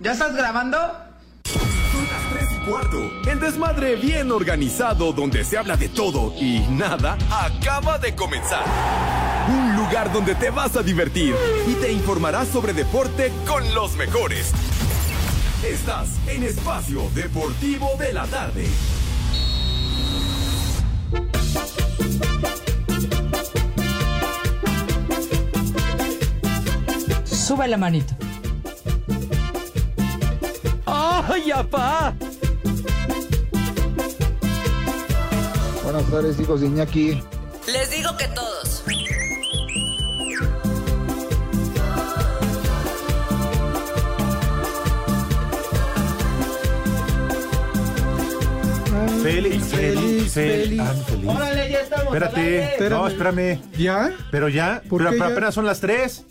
¿Ya 0.00 0.12
estás 0.12 0.36
grabando? 0.36 0.78
Son 1.44 2.06
las 2.06 2.32
3 2.32 2.48
y 2.52 2.70
cuarto. 2.70 3.10
El 3.28 3.40
desmadre 3.40 3.96
bien 3.96 4.30
organizado 4.30 5.12
donde 5.12 5.44
se 5.44 5.58
habla 5.58 5.76
de 5.76 5.88
todo 5.88 6.32
y 6.40 6.60
nada 6.70 7.18
acaba 7.30 7.98
de 7.98 8.14
comenzar. 8.14 8.64
Un 9.48 9.74
lugar 9.76 10.12
donde 10.12 10.36
te 10.36 10.50
vas 10.50 10.76
a 10.76 10.82
divertir 10.82 11.34
y 11.66 11.74
te 11.74 11.90
informarás 11.90 12.46
sobre 12.48 12.74
deporte 12.74 13.32
con 13.44 13.74
los 13.74 13.96
mejores. 13.96 14.52
Estás 15.64 16.10
en 16.28 16.44
Espacio 16.44 17.02
Deportivo 17.14 17.90
de 17.98 18.12
la 18.12 18.26
Tarde. 18.26 18.68
Sube 27.24 27.66
la 27.66 27.76
manito. 27.76 28.27
¡Ay, 31.28 31.50
apá! 31.50 32.14
Buenas 35.84 36.04
tardes, 36.10 36.40
hijos 36.40 36.60
de 36.60 36.66
Iñaki. 36.66 37.22
Les 37.66 37.90
digo 37.90 38.16
que 38.16 38.26
todos. 38.28 38.82
Félix, 49.22 49.64
Félix, 49.66 50.32
Félix. 50.32 50.80
Ah, 50.82 50.94
Félix. 51.06 51.28
Órale, 51.28 51.70
ya 51.70 51.80
estamos. 51.80 52.14
Espérate, 52.14 52.90
no, 52.90 53.08
espérame. 53.08 53.60
¿Ya? 53.76 54.12
Pero 54.30 54.48
ya, 54.48 54.82
¿Por 54.88 55.00
pero 55.02 55.10
qué 55.12 55.18
ya? 55.18 55.26
apenas 55.26 55.54
son 55.54 55.66
las 55.66 55.80
tres. 55.80 56.24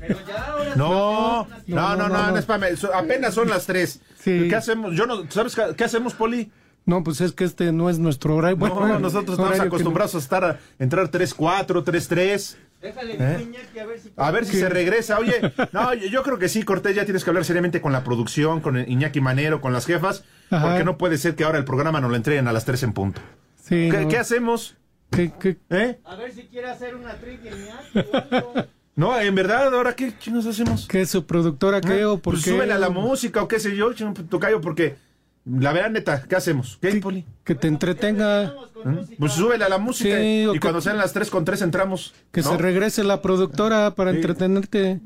Pero 0.00 0.18
ya 0.26 0.44
ahora. 0.46 0.74
No, 0.76 1.46
no, 1.66 1.96
no, 1.96 2.08
no, 2.08 2.30
no, 2.30 2.36
espérame, 2.38 2.76
so- 2.76 2.94
apenas 2.94 3.34
son 3.34 3.48
las 3.48 3.66
tres. 3.66 4.00
Sí. 4.26 4.48
¿Qué 4.48 4.56
hacemos? 4.56 4.96
Yo 4.96 5.06
no, 5.06 5.30
¿sabes 5.30 5.54
qué, 5.54 5.62
qué 5.76 5.84
hacemos, 5.84 6.14
Poli? 6.14 6.50
No, 6.84 7.04
pues 7.04 7.20
es 7.20 7.30
que 7.30 7.44
este 7.44 7.70
no 7.70 7.88
es 7.88 8.00
nuestro 8.00 8.34
horario. 8.34 8.56
No, 8.58 8.74
Bueno, 8.74 8.98
nosotros 8.98 9.38
horario 9.38 9.52
estamos 9.54 9.68
acostumbrados 9.68 10.14
a 10.16 10.18
estar 10.18 10.44
a 10.44 10.58
entrar 10.80 11.08
3-4, 11.12 11.84
3-3. 11.84 12.56
Déjale 12.82 13.16
¿Eh? 13.18 13.42
Iñaki 13.42 13.78
a 13.78 13.86
ver 13.86 14.00
si. 14.00 14.12
A 14.16 14.30
ver 14.32 14.44
si 14.44 14.56
se 14.56 14.68
regresa. 14.68 15.18
Oye, 15.20 15.52
no, 15.72 15.94
yo 15.94 16.24
creo 16.24 16.38
que 16.38 16.48
sí, 16.48 16.64
Cortés, 16.64 16.96
ya 16.96 17.04
tienes 17.04 17.22
que 17.22 17.30
hablar 17.30 17.44
seriamente 17.44 17.80
con 17.80 17.92
la 17.92 18.02
producción, 18.02 18.60
con 18.60 18.76
Iñaki 18.76 19.20
Manero, 19.20 19.60
con 19.60 19.72
las 19.72 19.86
jefas, 19.86 20.24
Ajá. 20.50 20.66
porque 20.66 20.82
no 20.84 20.98
puede 20.98 21.18
ser 21.18 21.36
que 21.36 21.44
ahora 21.44 21.58
el 21.58 21.64
programa 21.64 22.00
nos 22.00 22.10
lo 22.10 22.16
entreguen 22.16 22.48
a 22.48 22.52
las 22.52 22.64
3 22.64 22.82
en 22.82 22.92
punto. 22.94 23.20
Sí, 23.62 23.88
¿Qué, 23.90 24.00
no. 24.02 24.08
qué 24.08 24.18
hacemos? 24.18 24.76
¿Qué- 25.10 25.32
qué? 25.40 25.56
¿Eh? 25.70 25.98
A 26.04 26.16
ver 26.16 26.32
si 26.32 26.42
quiere 26.48 26.68
hacer 26.68 26.96
una 26.96 27.14
trivia 27.14 27.52
Iñaki 27.52 27.98
o 28.10 28.16
algo. 28.36 28.54
No, 28.96 29.20
en 29.20 29.34
verdad, 29.34 29.72
¿ahora 29.74 29.94
qué 29.94 30.12
chingos 30.18 30.46
hacemos? 30.46 30.86
¿Qué 30.88 31.04
su 31.06 31.26
productora 31.26 31.80
qué 31.82 32.04
o 32.06 32.18
por 32.18 32.34
Pues 32.34 32.44
qué? 32.44 32.50
súbele 32.52 32.72
a 32.72 32.78
la 32.78 32.88
música 32.88 33.42
o 33.42 33.48
qué 33.48 33.60
sé 33.60 33.76
yo, 33.76 33.92
chino, 33.92 34.14
tocayo, 34.28 34.60
porque 34.62 34.96
la 35.44 35.72
verdad, 35.74 35.90
neta, 35.90 36.22
¿qué 36.22 36.34
hacemos? 36.34 36.78
¿Qué, 36.80 36.92
Sí, 36.92 37.00
Poli? 37.00 37.24
Que 37.44 37.54
te 37.54 37.68
entretenga, 37.68 38.54
¿Mm? 38.84 39.16
Pues 39.18 39.32
súbele 39.32 39.64
a 39.64 39.68
la 39.68 39.78
música 39.78 40.16
Sí, 40.18 40.46
y 40.48 40.52
que- 40.54 40.60
cuando 40.60 40.80
sean 40.80 40.96
las 40.96 41.12
3 41.12 41.28
con 41.30 41.44
3 41.44 41.60
entramos. 41.62 42.14
que 42.32 42.40
¿no? 42.40 42.50
se 42.52 42.56
regrese 42.56 43.04
la 43.04 43.20
productora 43.20 43.94
para 43.94 44.12
Sí. 44.12 44.16
entretenerte. 44.16 45.00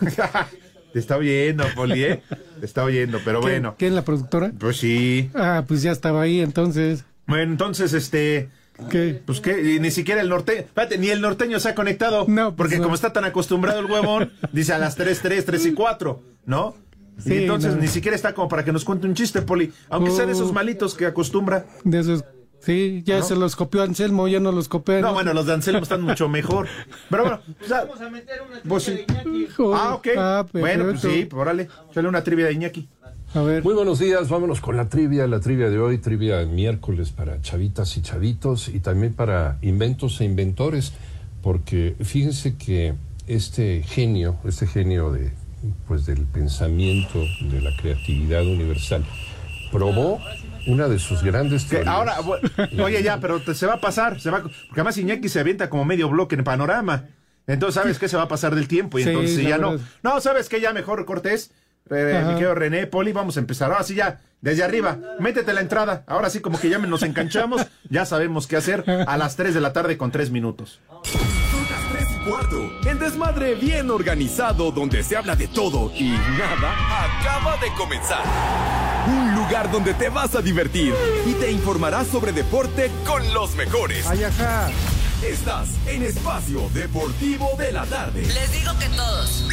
Te 0.92 0.98
está 0.98 1.16
oyendo, 1.16 1.64
Poli, 1.76 2.02
¿eh? 2.04 2.22
Te 2.58 2.66
está 2.66 2.82
oyendo, 2.84 3.18
pero 3.24 3.40
¿Quién- 3.40 3.52
bueno. 3.62 3.74
¿Quién 3.78 3.94
la 3.94 4.02
productora? 4.02 4.52
Pues 4.58 4.76
sí. 4.78 5.30
Ah, 5.34 5.64
pues 5.66 5.82
ya 5.82 5.92
estaba 5.92 6.22
ahí 6.22 6.40
entonces. 6.40 7.04
Bueno, 7.26 7.52
entonces, 7.52 7.92
este... 7.92 8.50
¿Qué? 8.88 9.20
Pues 9.26 9.40
que 9.40 9.78
ni 9.80 9.90
siquiera 9.90 10.20
el 10.20 10.28
norteño, 10.28 10.60
espérate, 10.60 10.98
ni 10.98 11.08
el 11.10 11.20
norteño 11.20 11.60
se 11.60 11.68
ha 11.68 11.74
conectado. 11.74 12.24
No, 12.28 12.54
pues 12.54 12.56
porque 12.56 12.76
no. 12.78 12.84
como 12.84 12.94
está 12.94 13.12
tan 13.12 13.24
acostumbrado 13.24 13.80
el 13.80 13.86
huevón, 13.86 14.32
dice 14.52 14.72
a 14.72 14.78
las 14.78 14.96
3, 14.96 15.20
3, 15.20 15.44
3 15.44 15.66
y 15.66 15.72
4, 15.72 16.22
¿no? 16.46 16.74
Sí, 17.18 17.34
y 17.34 17.38
entonces 17.42 17.74
no. 17.74 17.82
ni 17.82 17.88
siquiera 17.88 18.16
está 18.16 18.32
como 18.34 18.48
para 18.48 18.64
que 18.64 18.72
nos 18.72 18.84
cuente 18.84 19.06
un 19.06 19.14
chiste, 19.14 19.42
Poli. 19.42 19.72
Aunque 19.90 20.10
sea 20.10 20.24
de 20.26 20.32
esos 20.32 20.50
Oh. 20.50 20.52
malitos 20.54 20.94
que 20.94 21.04
acostumbra. 21.06 21.66
De 21.84 21.98
esos. 22.00 22.24
Sí, 22.60 23.02
ya 23.06 23.18
¿No? 23.20 23.24
se 23.24 23.36
los 23.36 23.56
copió 23.56 23.82
Anselmo, 23.82 24.28
ya 24.28 24.38
no 24.38 24.52
los 24.52 24.68
copió. 24.68 25.00
No, 25.00 25.14
bueno, 25.14 25.32
los 25.32 25.46
de 25.46 25.54
Anselmo 25.54 25.80
están 25.82 26.02
mucho 26.02 26.28
mejor. 26.28 26.66
Pero 27.08 27.22
bueno, 27.22 27.40
o 27.62 27.66
sea, 27.66 27.84
Vamos 27.84 28.00
a 28.02 28.10
meter 28.10 28.40
una 28.42 28.50
trivia 28.60 28.68
Pues 28.68 28.82
sí. 28.84 28.90
de 28.92 29.02
Iñaki. 29.08 29.42
Hijo. 29.44 29.74
ah, 29.74 29.94
ok. 29.94 30.08
Ah, 30.16 30.46
bueno, 30.52 30.84
pues 30.90 31.00
sí, 31.00 31.24
pues 31.24 31.40
órale. 31.40 31.68
Sale 31.94 32.08
una 32.08 32.22
trivia 32.22 32.46
de 32.46 32.52
Iñaki. 32.52 32.88
A 33.34 33.42
ver. 33.42 33.62
Muy 33.62 33.74
buenos 33.74 34.00
días, 34.00 34.28
vámonos 34.28 34.60
con 34.60 34.76
la 34.76 34.88
trivia, 34.88 35.26
la 35.28 35.38
trivia 35.38 35.70
de 35.70 35.78
hoy, 35.78 35.98
trivia 35.98 36.38
de 36.38 36.46
miércoles 36.46 37.10
para 37.10 37.40
chavitas 37.40 37.96
y 37.96 38.02
chavitos 38.02 38.68
y 38.68 38.80
también 38.80 39.14
para 39.14 39.56
inventos 39.62 40.20
e 40.20 40.24
inventores, 40.24 40.92
porque 41.40 41.94
fíjense 42.02 42.56
que 42.56 42.94
este 43.28 43.84
genio, 43.86 44.36
este 44.44 44.66
genio 44.66 45.12
de 45.12 45.30
pues 45.86 46.06
del 46.06 46.24
pensamiento, 46.24 47.20
de 47.42 47.60
la 47.60 47.70
creatividad 47.76 48.42
universal, 48.42 49.04
probó 49.70 50.18
una 50.66 50.88
de 50.88 50.98
sus 50.98 51.22
grandes 51.22 51.64
Que 51.64 51.76
teorías. 51.84 51.94
ahora, 51.94 52.16
oye, 52.82 53.02
ya, 53.04 53.20
pero 53.20 53.40
te- 53.40 53.54
se 53.54 53.66
va 53.66 53.74
a 53.74 53.80
pasar. 53.80 54.20
Se 54.20 54.30
va, 54.30 54.40
porque 54.42 54.58
además 54.72 54.98
Iñaki 54.98 55.28
se 55.28 55.38
avienta 55.38 55.70
como 55.70 55.84
medio 55.84 56.08
bloque 56.08 56.34
en 56.34 56.42
panorama. 56.42 57.04
Entonces, 57.46 57.74
¿sabes 57.80 57.98
qué? 57.98 58.08
Se 58.08 58.16
va 58.16 58.24
a 58.24 58.28
pasar 58.28 58.54
del 58.54 58.66
tiempo 58.68 58.98
y 58.98 59.04
Sí, 59.04 59.10
entonces 59.10 59.42
ya 59.46 59.58
no. 59.58 59.76
No, 60.02 60.20
¿sabes 60.20 60.48
qué? 60.48 60.60
Ya 60.60 60.72
mejor, 60.72 61.04
Cortés. 61.04 61.52
Eh, 61.90 62.22
mi 62.26 62.34
querido 62.34 62.54
René, 62.54 62.86
Poli, 62.86 63.12
vamos 63.12 63.36
a 63.36 63.40
empezar. 63.40 63.70
Ahora 63.72 63.84
sí, 63.84 63.94
ya, 63.94 64.20
desde 64.40 64.62
arriba, 64.62 64.98
métete 65.18 65.52
la 65.52 65.60
entrada. 65.60 66.04
Ahora 66.06 66.30
sí, 66.30 66.40
como 66.40 66.58
que 66.60 66.68
ya 66.68 66.78
nos 66.78 67.02
enganchamos, 67.02 67.66
ya 67.88 68.04
sabemos 68.04 68.46
qué 68.46 68.56
hacer 68.56 68.84
a 69.06 69.16
las 69.16 69.36
3 69.36 69.54
de 69.54 69.60
la 69.60 69.72
tarde 69.72 69.96
con 69.98 70.10
3 70.10 70.30
minutos. 70.30 70.80
Son 71.02 71.20
las 71.70 71.92
3 71.92 72.08
y 72.10 72.28
cuarto. 72.28 72.70
El 72.88 72.98
desmadre 72.98 73.54
bien 73.54 73.90
organizado 73.90 74.70
donde 74.70 75.02
se 75.02 75.16
habla 75.16 75.34
de 75.36 75.48
todo 75.48 75.92
y 75.94 76.10
nada 76.10 77.18
acaba 77.20 77.56
de 77.56 77.72
comenzar. 77.76 78.22
Un 79.06 79.34
lugar 79.34 79.70
donde 79.72 79.94
te 79.94 80.08
vas 80.10 80.34
a 80.34 80.42
divertir 80.42 80.94
y 81.26 81.32
te 81.34 81.50
informarás 81.50 82.06
sobre 82.06 82.32
deporte 82.32 82.90
con 83.06 83.32
los 83.34 83.56
mejores. 83.56 84.06
Ay, 84.06 84.24
ajá. 84.24 84.70
Estás 85.26 85.68
en 85.86 86.02
Espacio 86.02 86.70
Deportivo 86.72 87.50
de 87.58 87.72
la 87.72 87.84
Tarde. 87.84 88.22
Les 88.22 88.52
digo 88.52 88.72
que 88.78 88.86
todos. 88.96 89.44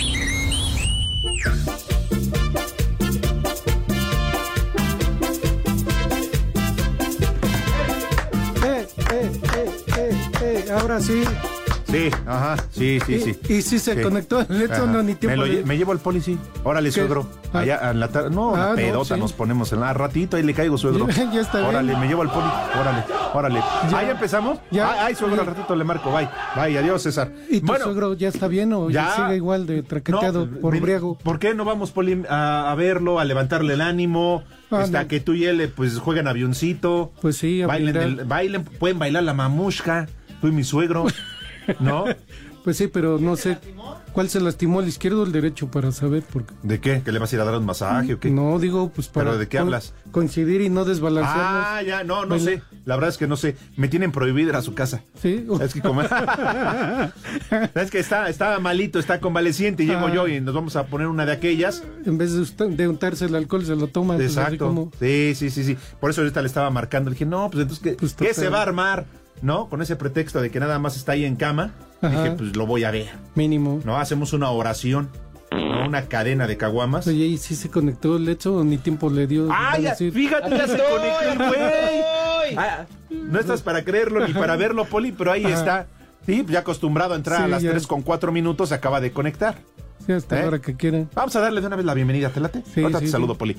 Ahora 10.80 11.00
sí. 11.00 11.24
Sí, 11.90 12.10
ajá, 12.26 12.58
sí, 12.70 13.00
sí, 13.06 13.18
sí. 13.22 13.40
Y, 13.48 13.54
y 13.54 13.62
sí 13.62 13.80
se 13.80 13.96
Sí. 13.96 14.02
conectó. 14.02 14.42
Eso 14.42 14.74
Ajá. 14.74 14.86
no, 14.88 15.02
ni 15.04 15.14
me, 15.14 15.16
tiempo. 15.16 15.38
lo 15.38 15.48
lle- 15.48 15.60
le- 15.60 15.64
me 15.64 15.78
llevo 15.78 15.94
el 15.94 16.00
poli, 16.00 16.20
sí. 16.20 16.38
Órale, 16.66 16.92
suegro. 16.92 17.30
Ah. 17.54 17.60
Allá 17.60 17.92
en 17.92 18.02
la 18.02 18.10
tarde. 18.10 18.30
No, 18.30 18.50
Ah, 18.50 18.52
una 18.54 18.70
no, 18.72 18.76
pedota 18.76 19.16
sí. 19.16 19.22
nos 19.22 19.32
ponemos 19.32 19.72
en 19.72 19.80
la 19.80 19.94
ratito. 19.94 20.36
Ahí 20.36 20.44
le 20.44 20.54
caigo, 20.54 20.78
suegro. 20.78 21.08
Ya 21.08 21.40
está 21.40 21.60
bien. 21.60 21.70
Órale, 21.70 21.96
me 21.96 22.08
llevo 22.10 22.24
al 22.24 22.30
poli. 22.30 22.46
Órale, 22.78 23.04
órale. 23.34 23.60
Ya. 23.90 24.00
Ah, 24.00 24.04
ya 24.04 24.12
empezamos. 24.12 24.60
Ya. 24.70 25.06
Ay, 25.06 25.16
suegro, 25.16 25.40
al 25.40 25.48
ratito 25.48 25.78
le 25.78 25.86
marco. 25.86 26.12
Bye. 26.12 26.28
Bye, 26.58 26.78
adiós, 26.78 27.04
César. 27.04 27.32
¿Y 27.50 27.62
tu 27.62 27.68
bueno, 27.68 27.86
suegro 27.86 28.14
ya 28.16 28.28
está 28.28 28.50
bien 28.50 28.74
o 28.74 28.90
ya, 28.90 29.16
sigue 29.16 29.38
igual 29.38 29.66
de 29.66 29.82
traqueteado 29.82 30.46
no, 30.46 30.58
por 30.60 30.74
ven, 30.74 30.82
briago? 30.82 31.18
¿Por 31.20 31.40
qué 31.40 31.54
no 31.54 31.64
vamos, 31.64 31.92
Poli, 31.92 32.22
a, 32.30 32.70
a 32.70 32.76
verlo, 32.76 33.18
a 33.22 33.24
levantarle 33.24 33.76
el 33.76 33.82
ánimo? 33.82 34.44
Ah, 34.72 34.80
hasta 34.82 35.04
no. 35.04 35.08
que 35.08 35.22
tú 35.22 35.32
y 35.36 35.46
él 35.46 35.62
eh, 35.62 35.70
pues 35.70 35.98
jueguen 36.00 36.28
avioncito. 36.28 37.14
Pues 37.22 37.38
sí, 37.38 37.62
a 37.62 37.68
bailen, 37.68 37.96
el- 37.96 38.26
bailen, 38.26 38.66
pueden 38.66 39.00
bailar 39.00 39.24
la 39.24 39.34
mamushka, 39.34 40.08
tú 40.42 40.48
y 40.48 40.52
mi 40.52 40.64
suegro, 40.64 41.06
¿no? 41.80 42.06
Pues 42.64 42.76
sí, 42.76 42.88
pero 42.90 43.18
no 43.18 43.38
sé 43.38 43.58
cuál 44.12 44.28
se 44.30 44.42
lastimó, 44.42 44.82
el 44.82 44.90
izquierdo 44.90 45.22
o 45.22 45.26
el 45.26 45.32
derecho 45.32 45.72
para 45.72 45.94
saber. 45.94 46.22
Porque 46.34 46.54
¿De 46.64 46.82
qué? 46.82 47.02
¿Que 47.02 47.14
le 47.14 47.20
vas 47.20 47.32
a 47.32 47.36
ir 47.38 47.42
a 47.42 47.46
dar 47.46 47.56
un 47.58 47.66
masaje 47.66 48.16
o 48.16 48.20
qué? 48.20 48.30
no 48.30 48.60
digo, 48.60 48.92
pues 48.94 49.08
para 49.08 49.28
¿Pero 49.30 49.38
de 49.40 49.48
qué 49.48 49.58
hablas? 49.58 49.94
coincidir 50.12 50.60
y 50.60 50.70
no 50.70 50.84
desbalancearnos. 50.84 51.64
Ah, 51.66 51.82
ya, 51.82 52.04
no, 52.04 52.26
no 52.26 52.38
sé. 52.40 52.62
La 52.84 52.96
verdad 52.96 53.12
es 53.12 53.18
que 53.18 53.26
no 53.26 53.38
sé. 53.38 53.56
Me 53.78 53.88
tienen 53.88 54.12
prohibido 54.12 54.50
ir 54.50 54.56
a 54.58 54.62
su 54.62 54.74
casa. 54.74 55.02
Sí. 55.22 55.48
Es 55.62 55.74
que 55.74 55.80
como... 55.82 56.02
es 57.76 57.90
que 57.92 58.00
está, 58.00 58.28
está 58.28 58.60
malito, 58.60 59.00
está 59.00 59.22
convaleciente 59.22 59.84
y 59.84 59.88
llego 59.88 60.08
Ah. 60.08 60.14
yo 60.14 60.28
y 60.28 60.42
nos 60.42 60.54
vamos 60.54 60.76
a 60.76 60.88
poner 60.88 61.08
una 61.08 61.26
de 61.26 61.32
aquellas. 61.32 61.84
En 62.06 62.18
vez 62.18 62.34
de, 62.58 62.68
de 62.68 62.88
untarse 62.90 63.24
el 63.26 63.36
alcohol, 63.36 63.66
se 63.66 63.78
lo 63.78 63.88
toma. 63.88 64.16
pues, 64.16 64.36
Exacto. 64.36 64.68
como- 64.68 64.92
Sí, 65.00 65.34
sí, 65.36 65.50
sí, 65.52 65.64
sí. 65.64 65.78
Por 66.02 66.10
eso 66.10 66.20
ahorita 66.20 66.42
le 66.42 66.48
estaba 66.48 66.70
marcando. 66.70 67.10
Le 67.10 67.14
dije, 67.14 67.26
no, 67.26 67.50
pues 67.50 67.62
entonces, 67.62 67.82
¿qué, 67.82 67.92
Pues, 67.98 68.14
¿qué 68.14 68.34
se 68.34 68.50
va 68.50 68.60
a 68.60 68.64
armar? 68.64 69.06
¿No? 69.42 69.70
Con 69.70 69.82
ese 69.82 69.96
pretexto 69.96 70.42
de 70.42 70.50
que 70.50 70.60
nada 70.60 70.80
más 70.80 70.96
está 70.98 71.14
ahí 71.14 71.26
en 71.26 71.36
cama. 71.36 71.72
Ajá. 72.02 72.24
Dije, 72.24 72.36
pues 72.36 72.56
lo 72.56 72.66
voy 72.66 72.84
a 72.84 72.92
ver. 72.92 73.08
mínimo. 73.36 73.82
¿No? 73.84 73.98
Hacemos 73.98 74.34
una 74.34 74.50
oración. 74.50 75.10
¿no? 75.52 75.86
Una 75.88 76.04
cadena 76.04 76.48
de 76.48 76.58
caguamas. 76.58 77.08
Oye, 77.08 77.26
¿y 77.26 77.38
si 77.38 77.56
se 77.56 77.70
conectó 77.70 78.18
el 78.18 78.28
hecho 78.28 78.64
ni 78.64 78.78
tiempo 78.78 79.10
le 79.10 79.28
dio? 79.28 79.48
¡Ah, 79.52 79.78
ya! 79.80 79.92
decir? 79.92 80.12
Fíjate, 80.12 80.50
ya 80.50 80.68
se 80.68 80.78
conectó 80.78 81.32
el 81.32 81.38
güey. 81.38 82.56
Ah, 82.58 82.86
no 83.10 83.40
estás 83.40 83.62
para 83.62 83.84
creerlo 83.84 84.26
ni 84.28 84.34
para 84.34 84.56
verlo, 84.56 84.86
Poli, 84.86 85.12
pero 85.12 85.32
ahí 85.32 85.46
Ajá. 85.46 85.56
está. 85.56 85.88
Sí, 86.26 86.46
ya 86.50 86.60
acostumbrado 86.60 87.14
a 87.14 87.18
entrar 87.18 87.42
a 87.44 87.48
las 87.48 87.64
ya. 87.64 87.72
3 87.72 87.88
con 87.88 88.02
4 88.02 88.32
minutos, 88.34 88.70
se 88.70 88.76
acaba 88.76 89.00
de 89.00 89.12
conectar. 89.12 89.56
Hasta 90.14 90.38
¿Eh? 90.38 90.42
la 90.42 90.48
hora 90.48 90.60
que 90.60 90.76
quieran. 90.76 91.10
Vamos 91.14 91.36
a 91.36 91.40
darle 91.42 91.62
de 91.62 91.68
una 91.68 91.76
vez 91.76 91.86
la 91.86 91.94
bienvenida, 91.94 92.30
¿te 92.30 92.40
late? 92.40 92.64
Sí, 92.74 92.82
Ahorita 92.82 93.00
sí, 93.00 93.06
te 93.06 93.12
saludo, 93.12 93.38
Poli. 93.38 93.56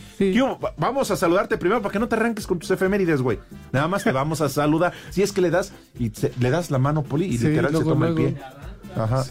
Va- 0.63 0.75
Vamos 0.77 1.11
a 1.11 1.17
saludarte 1.17 1.59
primero 1.59 1.83
para 1.83 1.93
que 1.93 1.99
no 1.99 2.09
te 2.09 2.15
arranques 2.17 2.47
con 2.47 2.59
tus 2.59 2.71
efemérides, 2.71 3.21
güey. 3.23 3.39
Nada 3.73 3.89
más 3.89 4.05
te 4.05 4.13
vamos 4.13 4.41
a 4.41 4.49
saludar. 4.49 4.93
Si 5.11 5.23
es 5.23 5.33
que 5.33 5.41
le 5.41 5.51
das 5.51 5.73
y 5.99 6.11
le 6.41 6.51
das 6.51 6.71
la 6.71 6.79
mano, 6.79 7.03
Poli, 7.03 7.27
y 7.27 7.39
literal 7.39 7.67
se 7.67 7.73
luego, 7.73 7.91
toma 7.91 8.09
el 8.09 8.15
luego. 8.15 8.35
pie. 8.35 8.43
Ajá. 8.97 9.25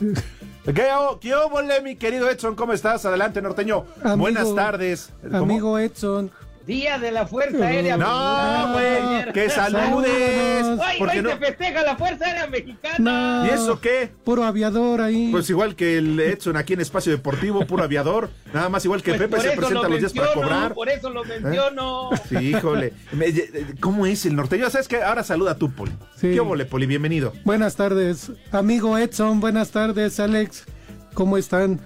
¿Qué, 0.65 0.85
o- 0.99 1.19
qué 1.19 1.33
óvole, 1.33 1.81
mi 1.81 1.95
querido 1.95 2.29
Edson? 2.29 2.55
¿Cómo 2.55 2.73
estás? 2.73 3.05
Adelante, 3.05 3.41
norteño. 3.41 3.85
Amigo- 4.03 4.17
Buenas 4.17 4.53
tardes. 4.53 5.11
¿Cómo? 5.21 5.37
Amigo 5.37 5.79
Edson. 5.79 6.29
Día 6.67 6.99
de 6.99 7.11
la 7.11 7.25
Fuerza 7.25 7.65
Aérea 7.65 7.95
No, 7.95 8.05
Mexicana. 8.05 8.73
güey, 9.23 9.33
que 9.33 9.49
saludes. 9.49 10.65
Saludos. 10.65 10.85
Hoy, 10.99 11.21
no- 11.21 11.29
se 11.29 11.37
festeja 11.37 11.81
la 11.83 11.95
Fuerza 11.95 12.25
Aérea 12.25 12.47
Mexicana. 12.47 12.95
No. 12.99 13.45
¿Y 13.45 13.49
eso 13.51 13.79
qué? 13.79 14.11
Puro 14.25 14.43
aviador 14.43 14.99
ahí. 14.99 15.29
Pues 15.31 15.49
igual 15.49 15.77
que 15.77 15.97
el 15.97 16.19
Edson 16.19 16.57
aquí 16.57 16.73
en 16.73 16.81
Espacio 16.81 17.13
Deportivo, 17.13 17.65
puro 17.65 17.83
aviador. 17.85 18.29
Nada 18.53 18.67
más 18.67 18.83
igual 18.83 19.01
que 19.01 19.11
Pues 19.13 19.21
Pepe 19.29 19.39
se 19.41 19.51
presenta 19.55 19.83
lo 19.83 19.89
los 19.89 19.99
días 19.99 20.11
para 20.13 20.33
cobrar. 20.33 20.71
¿Eh? 20.71 20.75
Por 20.75 20.89
eso 20.89 21.09
lo 21.09 21.23
menciono. 21.23 22.09
Sí, 22.27 22.35
híjole. 22.35 22.91
Me- 23.13 23.33
¿Cómo 23.79 24.05
es 24.05 24.25
el 24.25 24.35
norteño? 24.35 24.69
¿Sabes 24.69 24.89
qué? 24.89 25.01
Ahora 25.01 25.23
saluda 25.23 25.55
tú, 25.57 25.71
Poli. 25.71 25.93
Sí. 26.19 26.33
¿Qué 26.33 26.65
Poli? 26.65 26.85
Bienvenido. 26.85 27.31
Buenas 27.45 27.77
tardes. 27.77 28.31
Amigo 28.51 28.97
Edson, 28.97 29.39
buenas 29.39 29.71
tardes, 29.71 30.19
Alex. 30.19 30.65
¿Cómo 31.13 31.37
están? 31.37 31.79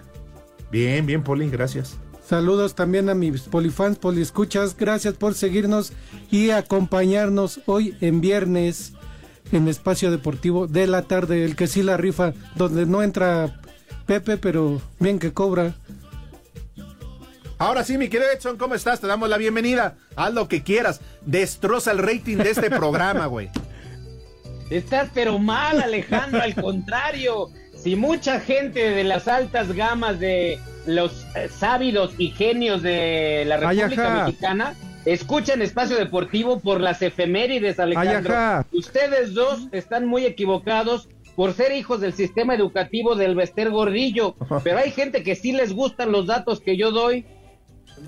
Bien, 0.71 1.05
bien, 1.05 1.21
Poli, 1.21 1.47
gracias. 1.51 1.97
Saludos 2.31 2.75
también 2.75 3.09
a 3.09 3.13
mis 3.13 3.41
polifans, 3.41 3.97
poliescuchas. 3.97 4.77
Gracias 4.77 5.15
por 5.15 5.33
seguirnos 5.33 5.91
y 6.31 6.51
acompañarnos 6.51 7.59
hoy 7.65 7.97
en 7.99 8.21
viernes 8.21 8.93
en 9.51 9.67
Espacio 9.67 10.11
Deportivo 10.11 10.65
de 10.65 10.87
la 10.87 11.01
tarde, 11.01 11.43
el 11.43 11.57
que 11.57 11.67
sí 11.67 11.83
la 11.83 11.97
rifa, 11.97 12.31
donde 12.55 12.85
no 12.85 13.03
entra 13.03 13.59
Pepe, 14.05 14.37
pero 14.37 14.81
bien 14.97 15.19
que 15.19 15.33
cobra. 15.33 15.75
Ahora 17.57 17.83
sí, 17.83 17.97
mi 17.97 18.07
querido 18.07 18.31
Edson, 18.31 18.55
¿cómo 18.55 18.75
estás? 18.75 19.01
Te 19.01 19.07
damos 19.07 19.27
la 19.27 19.37
bienvenida. 19.37 19.97
Haz 20.15 20.33
lo 20.33 20.47
que 20.47 20.63
quieras. 20.63 21.01
Destroza 21.25 21.91
el 21.91 21.97
rating 21.97 22.37
de 22.37 22.51
este 22.51 22.69
programa, 22.69 23.25
güey. 23.25 23.49
Estás 24.69 25.09
pero 25.13 25.37
mal, 25.37 25.81
Alejandro, 25.81 26.41
al 26.41 26.55
contrario. 26.55 27.49
Si 27.81 27.95
mucha 27.95 28.39
gente 28.39 28.91
de 28.91 29.03
las 29.03 29.27
altas 29.27 29.73
gamas 29.73 30.19
de 30.19 30.59
los 30.85 31.25
eh, 31.35 31.49
sábidos 31.49 32.13
y 32.17 32.29
genios 32.29 32.81
de 32.81 33.43
la 33.47 33.57
República. 33.57 34.25
Mexicana 34.25 34.75
escuchan 35.05 35.61
Espacio 35.61 35.97
Deportivo 35.97 36.59
por 36.59 36.79
las 36.79 37.01
efemérides, 37.01 37.79
Alejandro. 37.79 38.65
Ustedes 38.71 39.33
dos 39.33 39.67
están 39.71 40.05
muy 40.05 40.25
equivocados 40.25 41.09
por 41.35 41.53
ser 41.53 41.71
hijos 41.71 42.01
del 42.01 42.13
sistema 42.13 42.53
educativo 42.53 43.15
del 43.15 43.35
Bester 43.35 43.71
Gordillo, 43.71 44.35
pero 44.63 44.77
hay 44.77 44.91
gente 44.91 45.23
que 45.23 45.35
sí 45.35 45.51
les 45.53 45.73
gustan 45.73 46.11
los 46.11 46.27
datos 46.27 46.61
que 46.61 46.77
yo 46.77 46.91
doy. 46.91 47.25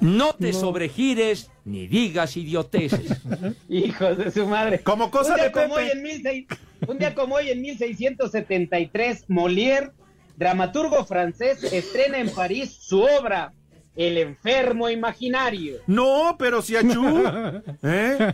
No 0.02 0.34
te 0.34 0.54
sobregires 0.54 1.50
ni 1.66 1.88
digas 1.88 2.36
idioteces. 2.38 3.22
Hijos 3.70 4.18
de 4.18 4.32
su 4.32 4.46
madre. 4.48 4.80
Como 4.80 5.10
cosa 5.12 5.32
un 5.32 5.36
día 5.36 5.46
de 5.46 5.52
como 5.52 5.76
Pepe. 5.76 5.86
hoy 5.86 5.92
en 5.92 6.04
16 6.04 6.46
un 6.88 6.98
día 7.00 7.16
como 7.16 7.36
hoy 7.36 7.50
en 7.50 7.62
1673, 7.62 9.26
Molière, 9.30 9.92
dramaturgo 10.36 11.06
francés, 11.06 11.64
estrena 11.64 12.18
en 12.20 12.30
París 12.30 12.78
su 12.82 13.02
obra 13.02 13.54
El 13.96 14.18
enfermo 14.18 14.90
imaginario. 14.90 15.78
No, 15.88 16.36
pero 16.38 16.62
si 16.62 16.76
achú. 16.76 17.24
¿Eh? 17.84 18.34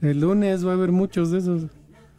El 0.00 0.20
lunes 0.20 0.64
va 0.64 0.70
a 0.72 0.74
haber 0.74 0.92
muchos 0.92 1.30
de 1.32 1.38
esos. 1.38 1.62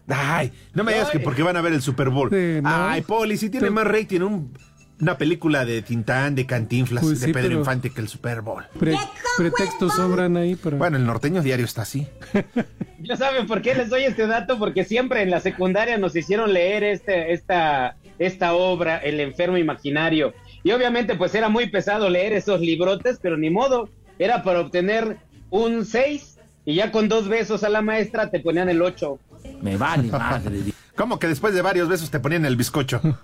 Ay, 0.08 0.52
no 0.74 0.84
me 0.84 0.92
digas 0.94 1.12
que 1.12 1.20
porque 1.20 1.44
van 1.44 1.56
a 1.56 1.62
ver 1.62 1.72
el 1.72 1.82
Super 1.84 2.10
Bowl. 2.10 2.30
Sí, 2.32 2.62
no. 2.62 2.70
Ay, 2.70 3.02
Poli, 3.04 3.38
si 3.38 3.50
tiene 3.50 3.70
más 3.70 3.86
rating 3.86 4.22
un- 4.22 4.54
una 5.02 5.18
película 5.18 5.66
de 5.66 5.82
Tintán, 5.82 6.36
de 6.36 6.46
Cantinflas, 6.46 7.04
Pues 7.04 7.22
de 7.22 7.34
Pedro 7.34 7.54
Infante 7.54 7.90
que 7.90 8.02
el 8.02 8.08
Super 8.10 8.42
Bowl. 8.42 8.66
Pre- 8.78 8.98
pretextos 9.38 9.94
sobran 9.94 10.36
ahí 10.38 10.56
para... 10.56 10.78
Bueno, 10.78 10.98
el 10.98 11.06
norteño 11.06 11.42
diario 11.42 11.66
está 11.66 11.84
así. 11.84 12.08
¿Ya 13.02 13.16
saben 13.16 13.48
por 13.48 13.62
qué 13.62 13.76
les 13.76 13.90
doy 13.90 14.04
este 14.04 14.28
dato? 14.28 14.60
Porque 14.60 14.84
siempre 14.84 15.22
en 15.22 15.30
la 15.32 15.40
secundaria 15.40 15.98
nos 15.98 16.16
hicieron 16.16 16.54
leer 16.54 16.84
este, 16.84 17.32
esta, 17.34 17.96
esta 18.18 18.54
obra, 18.54 18.98
El 18.98 19.20
enfermo 19.22 19.58
imaginario. 19.58 20.34
Y 20.64 20.72
obviamente 20.72 21.16
pues 21.16 21.34
era 21.34 21.48
muy 21.48 21.70
pesado 21.70 22.10
leer 22.10 22.34
esos 22.34 22.60
librotes, 22.60 23.20
pero 23.22 23.38
ni 23.38 23.50
modo, 23.50 23.90
era 24.18 24.44
para 24.44 24.60
obtener 24.60 25.18
un 25.50 25.86
6 25.86 26.38
y 26.66 26.76
ya 26.76 26.92
con 26.92 27.08
dos 27.08 27.30
besos 27.30 27.64
a 27.64 27.70
la 27.70 27.82
maestra 27.82 28.30
te 28.30 28.42
ponían 28.42 28.68
el 28.68 28.82
8. 28.82 29.18
Me 29.62 29.78
vale 29.78 30.10
madre. 30.12 30.60
¿Cómo 31.00 31.18
que 31.18 31.30
después 31.30 31.54
de 31.54 31.62
varios 31.62 31.88
besos 31.88 32.12
te 32.12 32.20
ponían 32.20 32.44
el 32.44 32.58
bizcocho? 32.58 33.00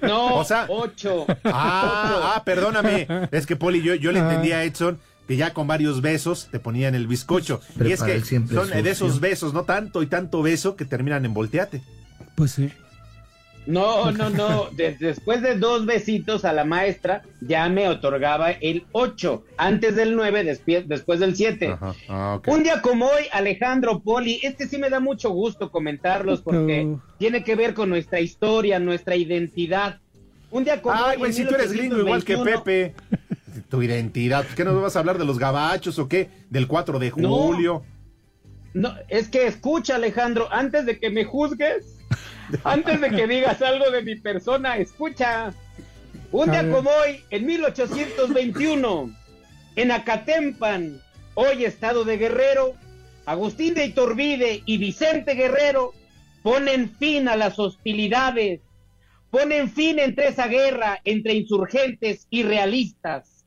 No, 0.00 0.36
O 0.36 0.44
sea- 0.44 0.66
8. 0.68 1.26
Ah, 1.44 2.34
ah, 2.36 2.42
perdóname. 2.46 3.06
Es 3.32 3.46
que 3.46 3.56
Poli, 3.56 3.82
yo, 3.82 3.94
yo 3.96 4.12
le 4.12 4.20
entendía 4.20 4.58
a 4.58 4.64
Edson 4.64 4.98
que 5.26 5.36
ya 5.36 5.52
con 5.52 5.66
varios 5.66 6.00
besos 6.02 6.48
te 6.52 6.60
ponían 6.60 6.94
el 6.94 7.06
bizcocho. 7.08 7.60
y 7.84 7.90
es 7.90 8.00
que 8.02 8.22
son 8.22 8.70
de 8.70 8.88
esos 8.90 9.18
besos, 9.20 9.52
no 9.52 9.64
tanto 9.64 10.02
y 10.02 10.06
tanto 10.06 10.40
beso 10.40 10.76
que 10.76 10.84
terminan 10.84 11.24
en 11.26 11.34
volteate. 11.34 11.82
Pues 12.36 12.52
sí. 12.52 12.70
No, 13.66 14.10
no, 14.12 14.28
no. 14.30 14.68
De- 14.72 14.96
después 14.98 15.40
de 15.40 15.56
dos 15.56 15.86
besitos 15.86 16.44
a 16.44 16.52
la 16.52 16.64
maestra, 16.64 17.22
ya 17.40 17.68
me 17.68 17.88
otorgaba 17.88 18.50
el 18.50 18.84
8. 18.92 19.42
Antes 19.56 19.96
del 19.96 20.14
9, 20.16 20.44
después, 20.44 20.86
después 20.86 21.20
del 21.20 21.34
7. 21.34 21.68
Ajá. 21.72 21.94
Ah, 22.08 22.34
ok. 22.38 22.48
Un 22.48 22.62
día 22.62 22.82
como 22.82 23.06
hoy, 23.06 23.24
Alejandro 23.32 24.00
Poli, 24.00 24.38
este 24.42 24.68
sí 24.68 24.76
me 24.78 24.90
da 24.90 25.00
mucho 25.00 25.30
gusto 25.30 25.70
comentarlos 25.70 26.42
porque 26.42 26.96
tiene 27.18 27.42
que 27.42 27.54
ver 27.56 27.72
con 27.74 27.88
nuestra 27.88 28.20
historia, 28.20 28.78
nuestra 28.78 29.16
identidad. 29.16 29.98
Un 30.50 30.64
día 30.64 30.82
como 30.82 30.94
Ay, 30.96 31.12
hoy, 31.12 31.16
güey, 31.16 31.30
en 31.30 31.36
si 31.36 31.44
tú 31.46 31.54
eres 31.54 31.72
gringo 31.72 31.98
igual 31.98 32.22
que 32.22 32.36
1821, 32.36 32.64
Pepe. 32.64 32.94
Tu 33.70 33.82
identidad. 33.82 34.44
¿Qué 34.56 34.64
nos 34.64 34.80
vas 34.82 34.94
a 34.96 34.98
hablar 34.98 35.16
de 35.16 35.24
los 35.24 35.38
gabachos 35.38 35.98
o 35.98 36.06
qué? 36.08 36.28
Del 36.50 36.66
4 36.66 36.98
de 36.98 37.12
No. 37.16 37.28
julio. 37.34 37.82
No, 38.74 38.92
es 39.08 39.28
que 39.28 39.46
escucha, 39.46 39.94
Alejandro, 39.94 40.48
antes 40.50 40.84
de 40.86 40.98
que 40.98 41.08
me 41.10 41.24
juzgues, 41.24 41.93
antes 42.64 43.00
de 43.00 43.10
que 43.10 43.26
digas 43.26 43.60
algo 43.62 43.90
de 43.90 44.02
mi 44.02 44.16
persona, 44.16 44.76
escucha. 44.76 45.52
Un 46.30 46.50
día 46.50 46.68
como 46.68 46.90
hoy, 46.90 47.20
en 47.30 47.46
1821, 47.46 49.10
en 49.76 49.90
Acatempan, 49.92 51.00
hoy 51.34 51.64
estado 51.64 52.04
de 52.04 52.16
Guerrero, 52.16 52.74
Agustín 53.24 53.74
de 53.74 53.86
Iturbide 53.86 54.62
y 54.66 54.78
Vicente 54.78 55.34
Guerrero 55.34 55.92
ponen 56.42 56.90
fin 56.90 57.28
a 57.28 57.36
las 57.36 57.58
hostilidades, 57.58 58.60
ponen 59.30 59.70
fin 59.70 59.98
entre 59.98 60.28
esa 60.28 60.46
guerra 60.46 61.00
entre 61.04 61.34
insurgentes 61.34 62.26
y 62.30 62.42
realistas. 62.42 63.46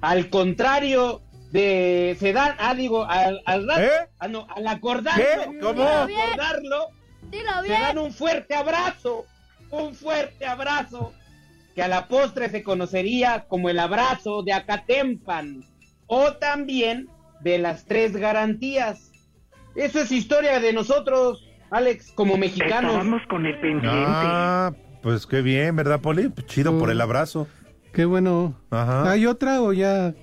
Al 0.00 0.30
contrario 0.30 1.22
de 1.52 2.16
se 2.18 2.32
dan, 2.32 2.56
ah, 2.58 2.74
digo, 2.74 3.04
al, 3.04 3.42
al 3.44 3.68
rato, 3.68 3.82
¿Eh? 3.82 4.08
ah, 4.18 4.28
no, 4.28 4.46
al 4.48 4.66
acordarlo, 4.66 5.24
¿Qué? 5.24 5.58
¿Cómo? 5.60 5.82
al 5.82 6.10
acordarlo, 6.10 6.88
Dilo 7.30 7.50
se 7.62 7.68
dan 7.72 7.98
un 7.98 8.12
fuerte 8.12 8.54
abrazo, 8.54 9.26
un 9.70 9.94
fuerte 9.94 10.46
abrazo, 10.46 11.12
que 11.74 11.82
a 11.82 11.88
la 11.88 12.08
postre 12.08 12.48
se 12.48 12.62
conocería 12.62 13.44
como 13.48 13.68
el 13.68 13.78
abrazo 13.78 14.42
de 14.42 14.52
Acatempan, 14.52 15.64
o 16.06 16.32
también 16.34 17.08
de 17.40 17.58
las 17.58 17.84
tres 17.84 18.16
garantías. 18.16 19.12
Eso 19.74 20.00
es 20.00 20.10
historia 20.10 20.58
de 20.58 20.72
nosotros, 20.72 21.46
Alex, 21.70 22.10
como 22.12 22.36
mexicanos. 22.36 23.04
Ah, 23.84 24.72
pues 25.02 25.26
qué 25.26 25.42
bien, 25.42 25.76
¿verdad, 25.76 26.00
Poli? 26.00 26.28
Pues 26.30 26.46
chido 26.46 26.74
Oh. 26.74 26.78
por 26.78 26.90
el 26.90 27.00
abrazo. 27.00 27.46
Qué 27.92 28.04
bueno. 28.04 28.54
Ajá. 28.70 29.10
¿Hay 29.10 29.26
otra 29.26 29.60
o 29.62 29.72
ya? 29.72 30.14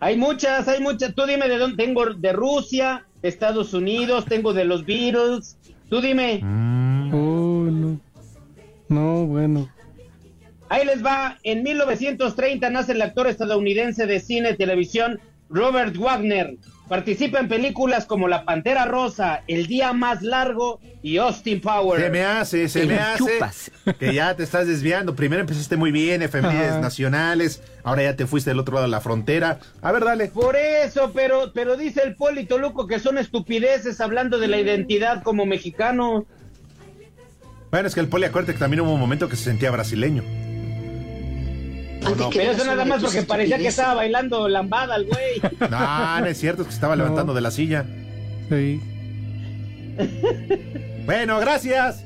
Hay 0.00 0.16
muchas, 0.16 0.66
hay 0.68 0.80
muchas. 0.80 1.14
Tú 1.14 1.24
dime 1.26 1.48
de 1.48 1.58
dónde 1.58 1.82
tengo 1.84 2.04
de 2.14 2.32
Rusia, 2.32 3.06
Estados 3.22 3.74
Unidos, 3.74 4.24
tengo 4.26 4.52
de 4.52 4.64
los 4.64 4.84
Beatles. 4.84 5.58
Tú 5.88 6.00
dime. 6.00 6.40
Mm. 6.42 7.14
Oh, 7.14 7.70
no. 7.70 8.00
No, 8.88 9.26
bueno. 9.26 9.68
Ahí 10.68 10.86
les 10.86 11.04
va. 11.04 11.38
En 11.42 11.62
1930 11.62 12.70
nace 12.70 12.92
el 12.92 13.02
actor 13.02 13.26
estadounidense 13.26 14.06
de 14.06 14.20
cine 14.20 14.50
y 14.50 14.56
televisión 14.56 15.20
Robert 15.48 15.96
Wagner. 15.96 16.56
Participa 16.90 17.38
en 17.38 17.46
películas 17.46 18.04
como 18.04 18.26
La 18.26 18.44
Pantera 18.44 18.84
Rosa, 18.84 19.44
El 19.46 19.68
Día 19.68 19.92
Más 19.92 20.22
Largo 20.22 20.80
y 21.04 21.18
Austin 21.18 21.60
Powers. 21.60 22.02
Se 22.02 22.10
me 22.10 22.24
hace, 22.24 22.68
se 22.68 22.84
me 22.84 22.98
hace 22.98 23.18
chupas. 23.18 23.70
que 23.96 24.12
ya 24.12 24.34
te 24.34 24.42
estás 24.42 24.66
desviando. 24.66 25.14
Primero 25.14 25.42
empezaste 25.42 25.76
muy 25.76 25.92
bien, 25.92 26.20
efemérides 26.20 26.72
Ajá. 26.72 26.80
nacionales, 26.80 27.62
ahora 27.84 28.02
ya 28.02 28.16
te 28.16 28.26
fuiste 28.26 28.50
del 28.50 28.58
otro 28.58 28.74
lado 28.74 28.86
de 28.86 28.90
la 28.90 29.00
frontera. 29.00 29.60
A 29.82 29.92
ver, 29.92 30.04
dale. 30.04 30.26
Por 30.30 30.56
eso, 30.56 31.12
pero, 31.14 31.52
pero 31.54 31.76
dice 31.76 32.02
el 32.02 32.16
Polito 32.16 32.58
Luco 32.58 32.88
que 32.88 32.98
son 32.98 33.18
estupideces 33.18 34.00
hablando 34.00 34.40
de 34.40 34.48
la 34.48 34.58
identidad 34.58 35.22
como 35.22 35.46
mexicano. 35.46 36.26
Bueno, 37.70 37.86
es 37.86 37.94
que 37.94 38.00
el 38.00 38.08
Poli, 38.08 38.24
acuérdate 38.24 38.54
que 38.54 38.58
también 38.58 38.80
hubo 38.80 38.92
un 38.92 38.98
momento 38.98 39.28
que 39.28 39.36
se 39.36 39.44
sentía 39.44 39.70
brasileño. 39.70 40.24
Pero 42.00 42.50
eso 42.52 42.64
nada 42.64 42.84
más 42.84 43.02
porque 43.02 43.22
parecía 43.22 43.58
que 43.58 43.68
estaba 43.68 43.94
bailando 43.94 44.48
lambada 44.48 44.96
el 44.96 45.06
güey. 45.06 45.40
No, 45.70 46.20
no 46.20 46.26
es 46.26 46.38
cierto, 46.38 46.62
es 46.62 46.68
que 46.68 46.74
estaba 46.74 46.96
No. 46.96 47.02
levantando 47.04 47.34
de 47.34 47.40
la 47.40 47.50
silla. 47.50 47.84
Sí. 48.48 48.80
Bueno, 51.06 51.40
gracias. 51.40 52.04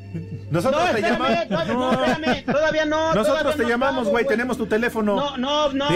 Nosotros 0.50 0.82
No, 0.82 0.90
te 0.92 1.00
espérame, 1.00 1.18
llamamos. 1.18 1.48
todavía 1.48 1.74
no, 1.74 1.92
espérame, 1.92 2.44
todavía 2.44 2.84
no. 2.86 2.96
Nosotros 3.14 3.26
todavía 3.38 3.56
te 3.56 3.62
no 3.64 3.68
llamamos, 3.68 4.08
güey, 4.08 4.26
tenemos 4.26 4.56
tu 4.56 4.66
teléfono. 4.66 5.16
No, 5.16 5.36
no, 5.36 5.72
no. 5.72 5.88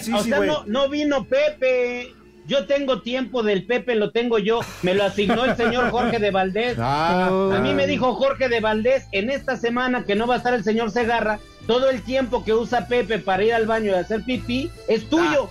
Sí, 0.00 0.12
o 0.12 0.22
sí, 0.22 0.30
sea, 0.30 0.40
no, 0.40 0.64
no 0.66 0.88
vino 0.88 1.24
Pepe. 1.24 2.12
Yo 2.48 2.66
tengo 2.66 3.02
tiempo 3.02 3.42
del 3.42 3.66
Pepe, 3.66 3.94
lo 3.94 4.10
tengo 4.10 4.38
yo. 4.38 4.60
Me 4.82 4.94
lo 4.94 5.04
asignó 5.04 5.44
el 5.44 5.56
señor 5.56 5.90
Jorge 5.90 6.18
de 6.18 6.30
Valdés. 6.30 6.76
Ah, 6.80 7.26
A 7.54 7.60
mí 7.60 7.74
me 7.74 7.86
dijo 7.86 8.14
Jorge 8.14 8.48
de 8.48 8.60
Valdés 8.60 9.06
en 9.12 9.30
esta 9.30 9.56
semana 9.56 10.04
que 10.04 10.14
no 10.16 10.26
va 10.26 10.34
a 10.34 10.38
estar 10.38 10.54
el 10.54 10.64
señor 10.64 10.90
Segarra. 10.90 11.38
Todo 11.66 11.90
el 11.90 12.02
tiempo 12.02 12.44
que 12.44 12.54
usa 12.54 12.86
Pepe 12.86 13.18
para 13.18 13.42
ir 13.44 13.54
al 13.54 13.66
baño 13.66 13.90
y 13.90 13.94
hacer 13.94 14.22
pipí 14.24 14.70
es 14.88 15.08
tuyo. 15.08 15.50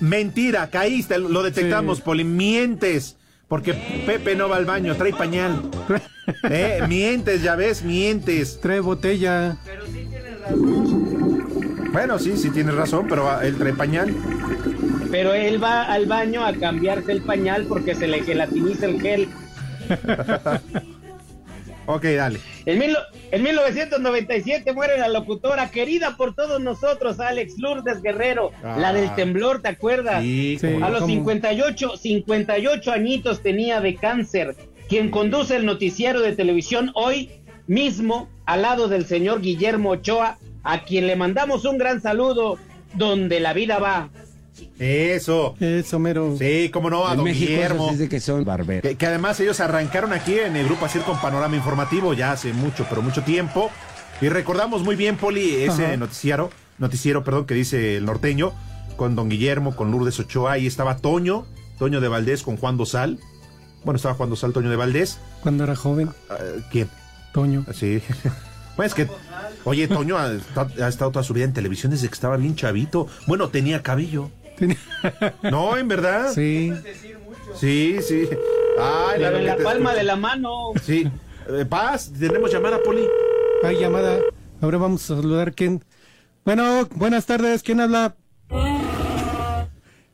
mentira, 0.00 0.68
caíste, 0.68 1.18
lo 1.18 1.42
detectamos, 1.42 1.98
Sí. 1.98 2.02
Poli, 2.04 2.24
mientes. 2.24 3.16
Porque 3.48 3.74
Pepe 4.06 4.34
no 4.34 4.48
va 4.48 4.56
al 4.56 4.64
baño, 4.64 4.94
trae 4.96 5.12
pañal. 5.12 5.62
Eh, 6.48 6.80
mientes, 6.88 7.42
ya 7.42 7.54
ves, 7.54 7.82
mientes. 7.82 8.58
Trae 8.58 8.80
botella. 8.80 9.58
Bueno, 11.92 12.18
sí, 12.18 12.36
sí 12.38 12.48
tienes 12.50 12.74
razón, 12.74 13.06
pero 13.08 13.30
ah, 13.30 13.44
él 13.46 13.56
trae 13.56 13.74
pañal. 13.74 14.14
Pero 15.10 15.34
él 15.34 15.62
va 15.62 15.82
al 15.82 16.06
baño 16.06 16.42
a 16.44 16.54
cambiarse 16.54 17.12
el 17.12 17.20
pañal 17.20 17.66
porque 17.68 17.94
se 17.94 18.06
le 18.08 18.22
gelatiniza 18.22 18.86
el 18.86 19.00
gel. 19.02 19.28
Ok, 21.86 22.04
dale. 22.04 22.38
En, 22.66 22.78
mil- 22.78 22.96
en 23.30 23.42
1997 23.42 24.72
muere 24.72 24.98
la 24.98 25.08
locutora 25.08 25.70
querida 25.70 26.16
por 26.16 26.34
todos 26.34 26.60
nosotros, 26.60 27.20
Alex 27.20 27.58
Lourdes 27.58 28.00
Guerrero, 28.02 28.52
Ah. 28.62 28.76
la 28.78 28.92
del 28.92 29.14
temblor, 29.14 29.60
¿te 29.62 29.68
acuerdas? 29.68 30.22
Sí, 30.22 30.56
Sí. 30.60 30.66
A 30.82 30.88
los 30.88 31.00
¿cómo? 31.00 31.12
58, 31.12 31.96
58 31.96 32.92
añitos 32.92 33.42
tenía 33.42 33.80
de 33.80 33.96
cáncer. 33.96 34.56
Quien 34.88 35.10
conduce 35.10 35.56
el 35.56 35.66
noticiero 35.66 36.20
de 36.20 36.34
televisión 36.34 36.90
hoy 36.94 37.30
mismo, 37.66 38.28
al 38.46 38.62
lado 38.62 38.88
del 38.88 39.06
señor 39.06 39.40
Guillermo 39.40 39.90
Ochoa, 39.90 40.38
a 40.62 40.84
quien 40.84 41.06
le 41.06 41.16
mandamos 41.16 41.64
un 41.64 41.78
gran 41.78 42.00
saludo, 42.00 42.58
donde 42.94 43.40
la 43.40 43.52
vida 43.52 43.78
va. 43.78 44.08
Eso. 44.78 45.54
Eso, 45.60 45.98
mero. 45.98 46.36
Sí, 46.38 46.70
cómo 46.72 46.90
no, 46.90 47.06
a 47.06 47.12
En 47.12 47.16
don 47.18 47.24
México 47.24 47.50
Guillermo. 47.50 47.90
dice 47.92 48.08
que 48.08 48.20
son 48.20 48.44
barberos. 48.44 48.82
Que, 48.82 48.96
que 48.96 49.06
además 49.06 49.38
ellos 49.40 49.60
arrancaron 49.60 50.12
aquí 50.12 50.38
en 50.38 50.56
el 50.56 50.66
grupo 50.66 50.86
Asir 50.86 51.02
con 51.02 51.20
Panorama 51.20 51.56
Informativo 51.56 52.12
ya 52.14 52.32
hace 52.32 52.52
mucho, 52.52 52.86
pero 52.88 53.02
mucho 53.02 53.22
tiempo. 53.22 53.70
Y 54.20 54.28
recordamos 54.28 54.82
muy 54.84 54.96
bien, 54.96 55.16
Poli, 55.16 55.56
ese 55.64 55.86
Ajá. 55.86 55.96
noticiero, 55.96 56.50
noticiero, 56.78 57.24
perdón, 57.24 57.46
que 57.46 57.54
dice 57.54 57.96
el 57.96 58.04
norteño, 58.04 58.52
con 58.96 59.16
don 59.16 59.28
Guillermo, 59.28 59.74
con 59.74 59.90
Lourdes 59.90 60.18
Ochoa, 60.20 60.52
ahí 60.52 60.66
estaba 60.66 60.96
Toño, 60.98 61.46
Toño 61.78 62.00
de 62.00 62.08
Valdés 62.08 62.42
con 62.42 62.56
Juan 62.56 62.76
Dosal. 62.76 63.18
Bueno, 63.84 63.96
estaba 63.96 64.14
Juan 64.14 64.30
Dosal, 64.30 64.52
Toño 64.52 64.70
de 64.70 64.76
Valdés. 64.76 65.18
Cuando 65.42 65.64
era 65.64 65.74
joven, 65.76 66.10
Ah, 66.30 66.36
¿Quién? 66.70 66.88
Toño. 67.32 67.66
Sí. 67.74 68.00
Bueno, 68.76 68.86
es 68.86 68.94
que, 68.94 69.08
oye, 69.64 69.88
Toño 69.88 70.16
ha, 70.16 70.30
ha 70.80 70.88
estado 70.88 71.10
toda 71.10 71.24
su 71.24 71.34
vida 71.34 71.44
en 71.44 71.52
televisión 71.52 71.90
desde 71.90 72.06
que 72.08 72.14
estaba 72.14 72.36
bien 72.36 72.54
chavito. 72.54 73.08
Bueno, 73.26 73.48
tenía 73.48 73.82
cabello. 73.82 74.30
Tenía- 74.56 74.76
No, 75.42 75.76
en 75.76 75.88
verdad. 75.88 76.30
Sí. 76.32 76.72
Sí, 77.56 77.98
sí. 78.02 78.28
Ay, 78.78 79.14
Pero 79.18 79.30
la 79.32 79.38
en 79.38 79.46
la 79.46 79.56
palma 79.56 79.90
escucho. 79.90 79.96
de 79.96 80.02
la 80.04 80.16
mano. 80.16 80.72
Sí. 80.82 81.08
Eh, 81.48 81.64
Paz, 81.66 82.12
tenemos 82.18 82.50
llamada, 82.52 82.82
Poli. 82.82 83.06
Hay 83.62 83.78
llamada. 83.78 84.18
Ahora 84.60 84.78
vamos 84.78 85.02
a 85.10 85.14
saludar 85.16 85.52
quién. 85.54 85.84
Bueno, 86.44 86.88
buenas 86.94 87.26
tardes. 87.26 87.62
¿Quién 87.62 87.80
habla? 87.80 88.14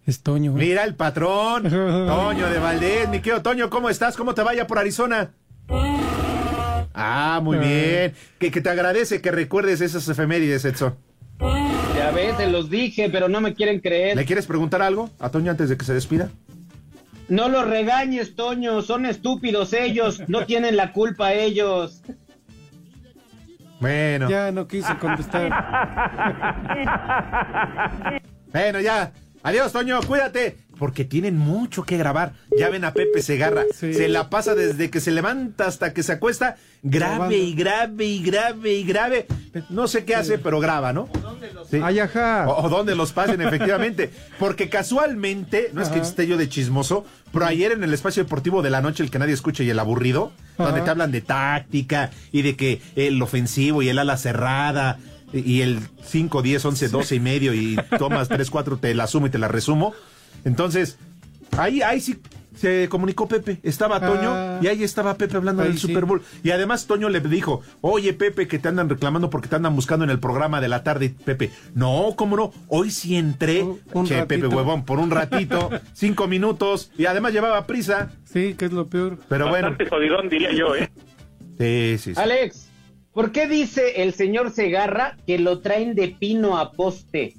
Es 0.07 0.23
Toño. 0.23 0.53
¿eh? 0.53 0.55
Mira 0.57 0.85
el 0.85 0.95
patrón. 0.97 1.63
Toño 1.71 2.51
de 2.51 2.59
Valdés. 2.59 3.09
Mi 3.09 3.21
querido 3.21 3.43
Toño, 3.43 3.71
¿cómo 3.71 3.89
estás? 3.91 4.17
¿Cómo 4.17 4.35
te 4.35 4.43
vaya 4.43 4.67
por 4.67 4.79
Arizona? 4.79 5.31
Ah, 6.93 7.41
muy 7.43 7.59
bien. 7.59 8.15
Que, 8.39 8.51
que 8.51 8.61
te 8.61 8.69
agradece 8.69 9.21
que 9.21 9.31
recuerdes 9.31 9.81
esas 9.81 10.09
efemérides, 10.09 10.65
Edson. 10.65 10.97
Ya 11.97 12.11
ves, 12.11 12.37
se 12.37 12.49
los 12.49 12.71
dije, 12.71 13.09
pero 13.11 13.29
no 13.29 13.41
me 13.41 13.55
quieren 13.55 13.81
creer. 13.81 14.17
¿Le 14.17 14.25
quieres 14.25 14.47
preguntar 14.47 14.83
algo 14.83 15.11
a 15.19 15.31
Toño 15.31 15.51
antes 15.51 15.69
de 15.69 15.77
que 15.77 15.85
se 15.85 15.95
despida? 15.95 16.31
No 17.29 17.49
los 17.49 17.67
regañes, 17.67 18.35
Toño, 18.35 18.83
son 18.83 19.07
estúpidos 19.07 19.73
ellos, 19.73 20.23
no 20.29 20.47
tienen 20.47 20.77
la 20.77 20.93
culpa 20.93 21.33
ellos. 21.33 22.03
Bueno. 23.81 24.29
Ya 24.29 24.53
no 24.53 24.67
quiso 24.67 24.99
contestar. 24.99 25.51
Bueno, 28.53 28.81
ya. 28.81 29.13
Adiós, 29.43 29.73
Toño, 29.73 30.01
cuídate. 30.03 30.59
Porque 30.81 31.05
tienen 31.05 31.37
mucho 31.37 31.85
que 31.85 31.99
grabar. 31.99 32.33
Ya 32.59 32.71
ven 32.71 32.87
a 32.87 32.95
Pepe 32.95 33.21
Segarra. 33.21 33.65
Sí. 33.73 33.93
Se 33.93 34.09
la 34.09 34.31
pasa 34.31 34.55
desde 34.55 34.89
que 34.89 34.99
se 35.01 35.11
levanta 35.11 35.67
hasta 35.67 35.93
que 35.93 36.03
se 36.03 36.13
acuesta. 36.13 36.57
Grave 36.83 37.13
Grabando. 37.17 37.37
y 37.37 37.55
grave 37.55 38.05
y 38.07 38.23
grave 38.23 38.73
y 38.73 38.85
grave. 38.85 39.27
No 39.69 39.87
sé 39.89 40.07
qué 40.07 40.15
hace, 40.15 40.39
pero 40.39 40.59
graba, 40.59 40.95
¿no? 40.95 41.11
Sí. 41.71 41.81
Ay, 41.83 41.99
ajá. 41.99 42.49
O, 42.49 42.65
o 42.65 42.69
donde 42.71 42.95
los 42.95 43.13
pasen, 43.13 43.43
efectivamente. 43.43 44.11
Porque 44.39 44.71
casualmente, 44.71 45.69
no 45.75 45.83
es 45.83 45.91
que 45.91 45.99
esté 45.99 46.27
yo 46.27 46.39
de 46.39 46.49
chismoso, 46.49 47.05
pero 47.31 47.45
ayer 47.45 47.73
en 47.73 47.85
el 47.85 47.93
espacio 47.93 48.25
deportivo 48.25 48.63
de 48.63 48.71
la 48.71 48.81
noche, 48.81 49.03
el 49.03 49.11
que 49.11 49.19
nadie 49.19 49.35
escucha 49.35 49.63
y 49.63 49.69
el 49.69 49.79
aburrido, 49.79 50.33
donde 50.57 50.81
te 50.81 50.89
hablan 50.89 51.13
de 51.13 51.21
táctica 51.21 52.11
y 52.33 52.41
de 52.41 52.57
que 52.57 52.81
el 52.97 53.21
ofensivo 53.21 53.83
y 53.83 53.91
el 53.91 53.99
ala 53.99 54.17
cerrada 54.17 54.99
y 55.05 55.11
y 55.33 55.63
el 55.63 55.79
5, 56.05 56.43
10, 56.43 56.65
11, 56.65 56.89
12 56.89 57.15
y 57.15 57.21
medio 57.21 57.55
y 57.55 57.77
tomas 57.99 58.29
3, 58.29 58.51
4, 58.51 58.79
te 58.79 58.95
la 58.95 59.07
sumo 59.07 59.29
y 59.29 59.31
te 59.31 59.39
la 59.39 59.47
resumo. 59.47 59.95
Entonces, 60.45 60.99
ahí, 61.57 61.83
ahí 61.83 62.01
sí 62.01 62.19
se 62.55 62.89
comunicó 62.91 63.27
Pepe. 63.27 63.59
Estaba 63.63 64.01
Toño 64.01 64.33
Ah. 64.35 64.59
y 64.61 64.67
ahí 64.67 64.83
estaba 64.85 65.15
Pepe 65.17 65.37
hablando 65.37 65.63
del 65.63 65.75
sí. 65.79 65.87
Super 65.87 66.05
Bowl. 66.05 66.21
Y 66.43 66.51
además 66.51 66.87
Toño 66.87 67.09
le 67.09 67.21
dijo, 67.21 67.63
oye 67.81 68.13
Pepe, 68.13 68.49
que 68.49 68.59
te 68.59 68.69
andan 68.69 68.89
reclamando 68.91 69.31
porque 69.31 69.49
te 69.49 69.57
andan 69.57 69.75
buscando 69.75 70.05
en 70.05 70.11
el 70.11 70.19
programa 70.19 70.61
de 70.61 70.69
la 70.69 70.83
tarde. 70.83 71.15
Pepe, 71.25 71.51
no, 71.75 72.15
¿cómo 72.17 72.37
no? 72.37 72.53
Hoy 72.69 72.91
sí 72.91 73.17
entré. 73.17 73.63
Un- 73.63 73.81
un 73.95 74.07
che, 74.07 74.27
Pepe 74.27 74.47
huevón, 74.49 74.85
por 74.85 74.99
un 74.99 75.11
ratito, 75.11 75.71
cinco 75.95 76.27
minutos. 76.29 76.91
Y 76.99 77.07
además 77.07 77.33
llevaba 77.33 77.67
prisa. 77.67 78.11
Sí, 78.25 78.55
que 78.55 78.67
es 78.67 78.73
lo 78.73 78.89
peor. 78.89 79.19
Pero 79.29 79.49
bueno. 79.49 79.75
jodidón, 79.89 80.29
diría 80.29 80.53
yo, 80.53 80.75
¿eh? 80.75 80.91
Sí, 81.59 81.97
sí, 81.99 82.15
sí. 82.15 82.21
Alex, 82.21 82.69
¿por 83.13 83.33
qué 83.33 83.47
dice 83.47 84.03
el 84.03 84.13
señor 84.13 84.51
Segarra 84.51 85.17
que 85.27 85.39
lo 85.39 85.61
traen 85.61 85.95
de 85.95 86.09
pino 86.09 86.59
a 86.59 86.73
poste? 86.73 87.35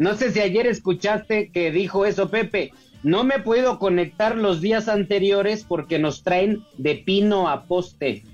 No 0.00 0.14
sé 0.14 0.32
si 0.32 0.40
ayer 0.40 0.66
escuchaste 0.66 1.50
que 1.50 1.70
dijo 1.70 2.06
eso 2.06 2.30
Pepe. 2.30 2.72
No 3.02 3.22
me 3.22 3.38
puedo 3.38 3.78
conectar 3.78 4.34
los 4.34 4.62
días 4.62 4.88
anteriores 4.88 5.62
porque 5.62 5.98
nos 5.98 6.22
traen 6.22 6.64
de 6.78 6.94
pino 6.94 7.50
a 7.50 7.64
poste. 7.64 8.24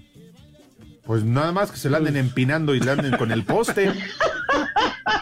Pues 1.05 1.25
nada 1.25 1.51
más 1.51 1.73
que 1.73 1.77
se 1.77 1.91
la 1.91 1.99
anden 1.99 2.17
empinando 2.17 2.73
y 2.77 2.81
le 2.81 2.93
anden 2.93 3.17
con 3.17 3.33
el 3.33 3.43
poste. 3.43 3.93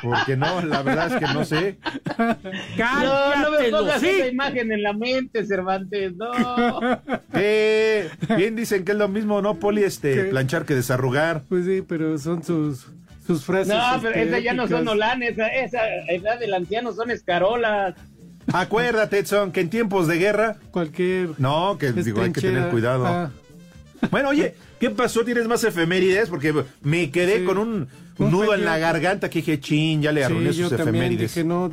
Porque 0.03 0.37
no, 0.37 0.61
la 0.61 0.83
verdad 0.83 1.15
es 1.15 1.27
que 1.27 1.33
no 1.33 1.47
sé. 1.47 1.79
No, 2.19 2.27
no 2.27 2.37
me 2.43 2.77
¡Cállate, 2.77 3.71
pongas 3.71 4.03
los 4.03 4.03
esa 4.03 4.27
imagen 4.27 4.71
en 4.71 4.83
la 4.83 4.93
mente, 4.93 5.47
Cervantes, 5.47 6.13
no. 6.15 6.31
Eh, 7.33 8.11
bien 8.37 8.55
dicen 8.55 8.85
que 8.85 8.93
es 8.93 8.99
lo 8.99 9.09
mismo, 9.09 9.41
¿no, 9.41 9.55
Poli? 9.55 9.83
Este, 9.83 10.15
¿Qué? 10.15 10.25
planchar 10.25 10.67
que 10.67 10.75
desarrugar. 10.75 11.43
Pues 11.49 11.65
sí, 11.65 11.83
pero 11.87 12.17
son 12.19 12.45
sus, 12.45 12.87
sus 13.27 13.45
frases. 13.45 13.75
No, 13.75 14.01
pero 14.03 14.15
esas 14.15 14.43
ya 14.43 14.53
no 14.55 14.69
son 14.69 14.87
olanes, 14.89 15.33
esa, 15.33 15.49
esa 15.49 15.81
edad 16.09 16.39
del 16.39 16.55
anciano 16.55 16.93
son 16.93 17.11
escarolas. 17.11 17.95
Acuérdate, 18.53 19.21
Edson, 19.21 19.53
que 19.53 19.61
en 19.61 19.71
tiempos 19.71 20.07
de 20.07 20.19
guerra, 20.19 20.57
Cualquier. 20.71 21.31
no, 21.39 21.79
que 21.79 21.93
digo, 21.93 22.21
hay 22.23 22.33
que 22.33 22.41
tener 22.43 22.69
cuidado. 22.71 23.07
Ah, 23.07 23.31
Bueno, 24.11 24.29
oye, 24.29 24.55
¿qué 24.79 24.91
pasó? 24.91 25.25
¿Tienes 25.25 25.47
más 25.49 25.65
efemérides? 25.65 26.29
Porque 26.29 26.53
me 26.83 27.11
quedé 27.11 27.39
Sí. 27.39 27.45
con 27.45 27.57
un, 27.57 27.89
Un 28.19 28.31
nudo 28.31 28.55
en 28.55 28.65
la 28.67 28.77
garganta 28.79 29.31
que 29.31 29.39
dije, 29.41 29.59
chin, 29.61 30.03
ya 30.03 30.13
le 30.13 30.25
arruiné 30.25 30.53
sí, 30.53 30.59
yo 30.61 30.69
sus 30.69 30.79
efemérides. 30.79 31.35
dije, 31.35 31.43
no, 31.45 31.71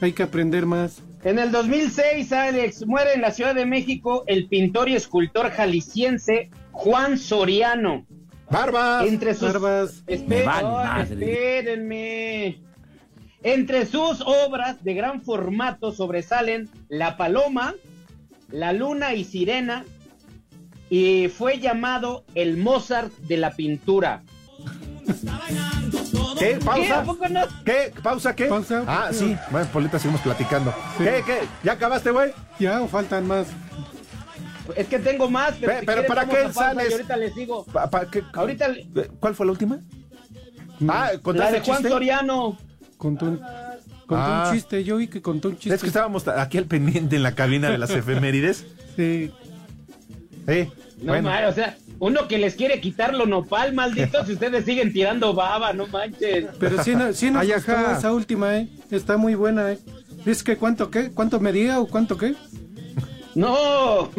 hay 0.00 0.12
que 0.12 0.22
aprender 0.22 0.64
más. 0.66 1.02
En 1.22 1.38
el 1.38 1.52
2006, 1.52 2.32
Alex, 2.32 2.86
muere 2.86 3.12
en 3.14 3.20
la 3.20 3.30
Ciudad 3.30 3.54
de 3.54 3.66
México 3.66 4.24
el 4.26 4.48
pintor 4.48 4.88
y 4.88 4.96
escultor 4.96 5.50
jalisciense 5.50 6.50
Juan 6.72 7.18
Soriano. 7.18 8.06
¡Barbas! 8.50 9.06
Entre 9.06 9.34
sus... 9.34 9.52
Barbas. 9.52 10.02
Vale 10.06 11.02
espérenme. 11.02 12.62
Entre 13.42 13.86
sus 13.86 14.22
obras 14.22 14.82
de 14.82 14.94
gran 14.94 15.22
formato 15.22 15.92
sobresalen 15.92 16.68
La 16.88 17.16
Paloma, 17.16 17.74
La 18.50 18.72
Luna 18.72 19.14
y 19.14 19.24
Sirena, 19.24 19.84
y 20.90 21.28
fue 21.28 21.58
llamado 21.58 22.24
el 22.34 22.56
Mozart 22.56 23.12
de 23.18 23.36
la 23.36 23.52
pintura. 23.52 24.22
¿Qué? 26.38 26.46
¿Qué? 26.46 26.54
¿A 26.54 26.58
¿Pausa? 26.58 27.04
poco 27.04 27.28
no? 27.28 27.40
¿Qué? 27.64 27.92
¿Pausa 28.02 28.36
qué? 28.36 28.46
Pausa. 28.46 28.84
Ah, 28.86 29.08
sí. 29.12 29.36
Bueno, 29.50 29.66
Polita, 29.72 29.98
seguimos 29.98 30.20
platicando. 30.20 30.72
Sí. 30.98 31.04
¿Qué? 31.04 31.22
¿Qué? 31.24 31.38
¿Ya 31.62 31.72
acabaste, 31.72 32.10
güey? 32.10 32.32
Ya, 32.58 32.82
o 32.82 32.88
faltan 32.88 33.26
más. 33.26 33.48
Es 34.74 34.86
que 34.88 34.98
tengo 34.98 35.30
más, 35.30 35.54
pero, 35.60 35.72
Pe- 35.72 35.80
si 35.80 35.86
pero 35.86 36.02
quieres 36.02 36.08
¿para 36.08 36.26
qué 36.48 36.52
sales? 36.52 36.92
ahorita 36.92 37.16
les 37.16 37.34
digo. 37.34 37.64
Pa- 37.66 37.88
pa- 37.90 38.10
¿qué? 38.10 38.22
Ahorita 38.32 38.74
¿Cuál 39.20 39.34
fue 39.34 39.46
la 39.46 39.52
última? 39.52 39.80
Ah, 40.88 41.10
la 41.12 41.18
¿contaste 41.20 41.52
de 41.52 41.58
el 41.58 41.64
Juan 41.64 41.76
chiste? 41.78 41.88
Soriano. 41.90 42.58
Contó 42.96 43.26
un, 43.26 43.36
contó 44.06 44.16
Ah. 44.16 44.48
un 44.48 44.54
chiste. 44.56 44.84
Yo 44.84 44.96
vi 44.96 45.08
que 45.08 45.22
contó 45.22 45.48
un 45.48 45.58
chiste. 45.58 45.74
Es 45.74 45.80
que 45.80 45.86
estábamos 45.86 46.26
aquí 46.28 46.58
al 46.58 46.64
pendiente 46.64 47.16
en 47.16 47.22
la 47.22 47.34
cabina 47.34 47.70
de 47.70 47.78
las 47.78 47.90
efemérides. 47.90 48.66
Sí. 48.96 49.30
Eh, 50.46 50.70
No 50.98 51.12
bueno. 51.12 51.28
ma- 51.30 51.46
o 51.48 51.52
sea, 51.52 51.76
uno 51.98 52.28
que 52.28 52.38
les 52.38 52.54
quiere 52.54 52.80
quitar 52.80 53.14
lo 53.14 53.26
nopal, 53.26 53.72
malditos, 53.74 54.26
si 54.26 54.34
ustedes 54.34 54.64
siguen 54.64 54.92
tirando 54.92 55.34
baba, 55.34 55.72
no 55.72 55.86
manches. 55.88 56.46
Pero 56.60 56.82
sí, 56.82 56.94
no- 56.94 57.12
sí 57.12 57.30
nos 57.30 57.42
Ay, 57.42 57.52
gustó 57.52 57.72
ajá. 57.72 57.98
esa 57.98 58.12
última, 58.12 58.56
¿eh? 58.58 58.68
Está 58.90 59.16
muy 59.16 59.34
buena, 59.34 59.72
¿eh? 59.72 59.78
¿Es 60.24 60.42
que 60.42 60.56
cuánto 60.56 60.90
qué? 60.90 61.10
¿Cuánto 61.10 61.40
medía 61.40 61.80
o 61.80 61.86
cuánto 61.86 62.16
qué? 62.16 62.34
No, 63.34 64.10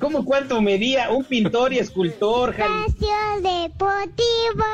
¿cómo 0.00 0.24
cuánto 0.24 0.60
medía? 0.60 1.10
Un 1.10 1.24
pintor 1.24 1.72
y 1.72 1.78
escultor, 1.78 2.50
Espacio 2.50 3.08
Deportivo. 3.36 4.64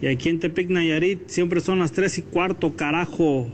Y 0.00 0.06
aquí 0.06 0.28
en 0.28 0.38
Tepic 0.38 0.68
Nayarit 0.68 1.28
siempre 1.28 1.60
son 1.60 1.80
las 1.80 1.90
3 1.92 2.18
y 2.18 2.22
cuarto, 2.22 2.76
carajo. 2.76 3.48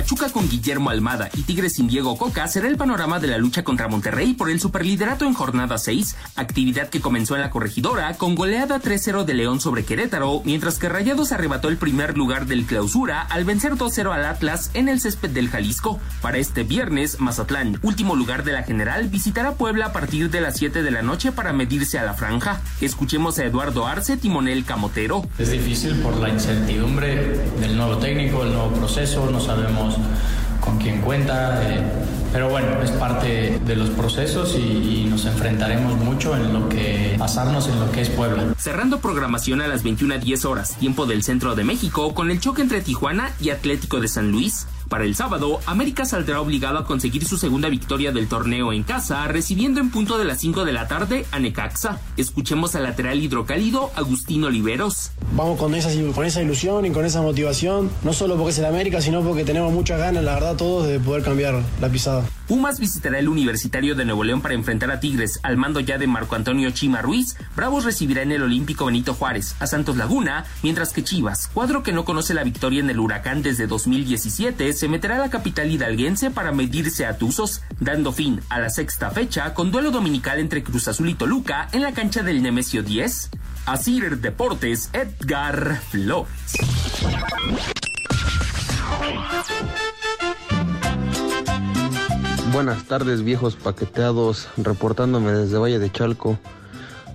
Pachuca 0.00 0.30
con 0.30 0.48
Guillermo 0.48 0.88
Almada 0.88 1.28
y 1.34 1.42
Tigres 1.42 1.74
sin 1.74 1.86
Diego 1.86 2.16
Coca 2.16 2.48
será 2.48 2.68
el 2.68 2.78
panorama 2.78 3.20
de 3.20 3.26
la 3.26 3.36
lucha 3.36 3.64
contra 3.64 3.86
Monterrey 3.86 4.32
por 4.32 4.48
el 4.48 4.58
superliderato 4.58 5.26
en 5.26 5.34
jornada 5.34 5.76
6, 5.76 6.16
actividad 6.36 6.88
que 6.88 7.02
comenzó 7.02 7.34
en 7.34 7.42
la 7.42 7.50
corregidora 7.50 8.14
con 8.14 8.34
goleada 8.34 8.80
3-0 8.80 9.26
de 9.26 9.34
León 9.34 9.60
sobre 9.60 9.84
Querétaro, 9.84 10.40
mientras 10.46 10.78
que 10.78 10.88
Rayados 10.88 11.32
arrebató 11.32 11.68
el 11.68 11.76
primer 11.76 12.16
lugar 12.16 12.46
del 12.46 12.64
clausura 12.64 13.20
al 13.20 13.44
vencer 13.44 13.74
2-0 13.74 14.10
al 14.10 14.24
Atlas 14.24 14.70
en 14.72 14.88
el 14.88 15.00
césped 15.00 15.28
del 15.28 15.50
Jalisco. 15.50 16.00
Para 16.22 16.38
este 16.38 16.62
viernes, 16.62 17.20
Mazatlán, 17.20 17.78
último 17.82 18.16
lugar 18.16 18.42
de 18.42 18.52
la 18.52 18.62
general, 18.62 19.08
visitará 19.08 19.52
Puebla 19.52 19.88
a 19.88 19.92
partir 19.92 20.30
de 20.30 20.40
las 20.40 20.56
7 20.56 20.82
de 20.82 20.90
la 20.92 21.02
noche 21.02 21.30
para 21.30 21.52
medirse 21.52 21.98
a 21.98 22.04
la 22.04 22.14
franja. 22.14 22.62
Escuchemos 22.80 23.38
a 23.38 23.44
Eduardo 23.44 23.86
Arce, 23.86 24.16
timonel 24.16 24.64
camotero. 24.64 25.28
Es 25.38 25.50
difícil 25.50 25.96
por 25.96 26.16
la 26.16 26.30
incertidumbre 26.30 27.36
del 27.60 27.76
nuevo 27.76 27.98
técnico, 27.98 28.44
el 28.44 28.54
nuevo 28.54 28.72
proceso, 28.72 29.30
no 29.30 29.40
sabemos 29.40 29.89
con 30.60 30.78
quién 30.78 31.00
cuenta, 31.00 31.62
eh, 31.62 31.82
pero 32.32 32.48
bueno, 32.48 32.80
es 32.82 32.90
parte 32.92 33.58
de 33.64 33.76
los 33.76 33.90
procesos 33.90 34.56
y, 34.56 35.02
y 35.02 35.06
nos 35.08 35.24
enfrentaremos 35.24 35.96
mucho 35.96 36.36
en 36.36 36.52
lo 36.52 36.68
que, 36.68 37.16
pasarnos 37.18 37.68
en 37.68 37.80
lo 37.80 37.90
que 37.90 38.02
es 38.02 38.10
Puebla. 38.10 38.54
Cerrando 38.58 39.00
programación 39.00 39.60
a 39.60 39.68
las 39.68 39.82
21 39.82 40.14
a 40.14 40.18
10 40.18 40.44
horas, 40.44 40.76
tiempo 40.76 41.06
del 41.06 41.22
centro 41.22 41.54
de 41.54 41.64
México, 41.64 42.14
con 42.14 42.30
el 42.30 42.40
choque 42.40 42.62
entre 42.62 42.82
Tijuana 42.82 43.32
y 43.40 43.50
Atlético 43.50 44.00
de 44.00 44.08
San 44.08 44.30
Luis. 44.30 44.66
Para 44.90 45.04
el 45.04 45.14
sábado, 45.14 45.60
América 45.66 46.04
saldrá 46.04 46.40
obligado 46.40 46.76
a 46.76 46.84
conseguir 46.84 47.24
su 47.24 47.38
segunda 47.38 47.68
victoria 47.68 48.10
del 48.10 48.26
torneo 48.26 48.72
en 48.72 48.82
casa, 48.82 49.24
recibiendo 49.28 49.78
en 49.78 49.92
punto 49.92 50.18
de 50.18 50.24
las 50.24 50.40
5 50.40 50.64
de 50.64 50.72
la 50.72 50.88
tarde 50.88 51.26
a 51.30 51.38
Necaxa. 51.38 52.00
Escuchemos 52.16 52.74
al 52.74 52.82
lateral 52.82 53.22
hidrocálido 53.22 53.92
Agustín 53.94 54.42
Oliveros. 54.42 55.12
Vamos 55.36 55.60
con 55.60 55.76
esa, 55.76 55.90
con 56.12 56.24
esa 56.24 56.42
ilusión 56.42 56.86
y 56.86 56.90
con 56.90 57.04
esa 57.04 57.22
motivación, 57.22 57.88
no 58.02 58.12
solo 58.12 58.36
porque 58.36 58.50
es 58.50 58.58
el 58.58 58.64
América, 58.64 59.00
sino 59.00 59.22
porque 59.22 59.44
tenemos 59.44 59.72
muchas 59.72 60.00
ganas, 60.00 60.24
la 60.24 60.34
verdad, 60.34 60.56
todos 60.56 60.88
de 60.88 60.98
poder 60.98 61.22
cambiar 61.22 61.62
la 61.80 61.88
pisada. 61.88 62.24
Pumas 62.50 62.80
visitará 62.80 63.20
el 63.20 63.28
Universitario 63.28 63.94
de 63.94 64.04
Nuevo 64.04 64.24
León 64.24 64.40
para 64.40 64.54
enfrentar 64.54 64.90
a 64.90 64.98
Tigres 64.98 65.38
al 65.44 65.56
mando 65.56 65.78
ya 65.78 65.98
de 65.98 66.08
Marco 66.08 66.34
Antonio 66.34 66.72
Chima 66.72 67.00
Ruiz. 67.00 67.36
Bravos 67.54 67.84
recibirá 67.84 68.22
en 68.22 68.32
el 68.32 68.42
Olímpico 68.42 68.86
Benito 68.86 69.14
Juárez 69.14 69.54
a 69.60 69.68
Santos 69.68 69.96
Laguna, 69.96 70.44
mientras 70.64 70.92
que 70.92 71.04
Chivas, 71.04 71.46
cuadro 71.54 71.84
que 71.84 71.92
no 71.92 72.04
conoce 72.04 72.34
la 72.34 72.42
victoria 72.42 72.80
en 72.80 72.90
el 72.90 72.98
Huracán 72.98 73.42
desde 73.42 73.68
2017, 73.68 74.72
se 74.72 74.88
meterá 74.88 75.14
a 75.14 75.18
la 75.20 75.30
capital 75.30 75.70
hidalguense 75.70 76.32
para 76.32 76.50
medirse 76.50 77.06
a 77.06 77.18
Tuzos, 77.18 77.62
dando 77.78 78.10
fin 78.10 78.40
a 78.48 78.58
la 78.58 78.68
sexta 78.68 79.12
fecha 79.12 79.54
con 79.54 79.70
duelo 79.70 79.92
dominical 79.92 80.40
entre 80.40 80.64
Cruz 80.64 80.88
Azul 80.88 81.08
y 81.08 81.14
Toluca 81.14 81.68
en 81.70 81.82
la 81.82 81.92
cancha 81.92 82.24
del 82.24 82.42
Nemesio 82.42 82.82
10. 82.82 83.30
Asir 83.66 84.18
Deportes, 84.18 84.90
Edgar 84.92 85.80
Flores. 85.88 86.26
Buenas 92.52 92.82
tardes, 92.84 93.22
viejos 93.22 93.54
paqueteados, 93.54 94.48
reportándome 94.56 95.30
desde 95.30 95.56
Valle 95.56 95.78
de 95.78 95.92
Chalco. 95.92 96.36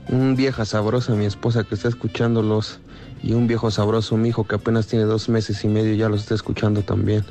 Un 0.08 0.38
vieja 0.38 0.63
sabrosa, 0.63 1.13
mi 1.13 1.25
esposa 1.25 1.65
que 1.65 1.75
está 1.75 1.89
escuchándolos, 1.89 2.80
y 3.22 3.34
un 3.34 3.46
viejo 3.46 3.70
sabroso, 3.70 4.15
mi 4.15 4.30
hijo 4.30 4.46
que 4.46 4.56
apenas 4.56 4.88
tiene 4.88 5.04
dos 5.04 5.27
meses 5.27 5.62
y 5.65 5.68
medio, 5.68 5.94
ya 5.94 6.08
los 6.08 6.22
está 6.22 6.36
escuchando 6.36 6.84
también. 6.84 7.25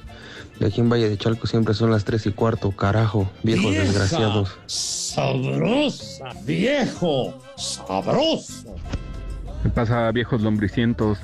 Y 0.61 0.65
aquí 0.67 0.83
en 0.83 0.91
Valle 0.91 1.09
de 1.09 1.17
Chalco 1.17 1.47
siempre 1.47 1.73
son 1.73 1.91
las 1.91 2.05
tres 2.05 2.27
y 2.27 2.33
cuarto, 2.33 2.73
carajo, 2.73 3.31
viejos 3.43 3.71
Vieja 3.71 3.85
desgraciados. 3.85 4.55
Sabrosa, 4.67 6.27
viejo, 6.45 7.43
sabroso. 7.57 8.77
¿Qué 9.63 9.71
pasa, 9.71 10.11
viejos 10.13 10.43
lombricientos? 10.43 11.19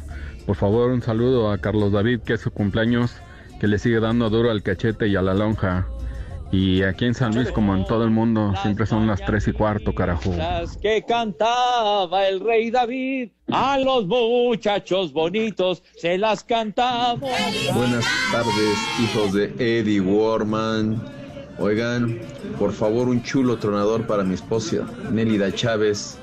Por 0.46 0.56
favor, 0.56 0.90
un 0.90 1.02
saludo 1.02 1.50
a 1.50 1.58
Carlos 1.58 1.92
David, 1.92 2.20
que 2.20 2.32
es 2.32 2.40
su 2.40 2.50
cumpleaños, 2.50 3.12
que 3.60 3.66
le 3.66 3.78
sigue 3.78 4.00
dando 4.00 4.30
duro 4.30 4.50
al 4.50 4.62
cachete 4.62 5.08
y 5.08 5.16
a 5.16 5.20
la 5.20 5.34
lonja. 5.34 5.86
Y 6.52 6.82
aquí 6.82 7.04
en 7.04 7.14
San 7.14 7.34
Luis, 7.34 7.50
como 7.52 7.76
en 7.76 7.84
todo 7.84 8.02
el 8.02 8.10
mundo, 8.10 8.52
siempre 8.62 8.84
son 8.84 9.06
las 9.06 9.24
tres 9.24 9.46
y 9.46 9.52
cuarto, 9.52 9.94
carajo. 9.94 10.34
Las 10.36 10.76
que 10.76 11.04
cantaba 11.06 12.26
el 12.26 12.40
rey 12.40 12.72
David, 12.72 13.30
a 13.52 13.78
los 13.78 14.06
muchachos 14.06 15.12
bonitos 15.12 15.84
se 15.96 16.18
las 16.18 16.42
cantamos. 16.42 17.30
Buenas 17.72 18.04
tardes, 18.32 18.78
hijos 19.00 19.32
de 19.32 19.54
Eddie 19.58 20.00
Warman. 20.00 21.00
Oigan, 21.60 22.18
por 22.58 22.72
favor, 22.72 23.08
un 23.08 23.22
chulo 23.22 23.58
tronador 23.58 24.06
para 24.06 24.24
mi 24.24 24.34
esposa, 24.34 24.78
Nélida 25.12 25.52
Chávez. 25.52 26.18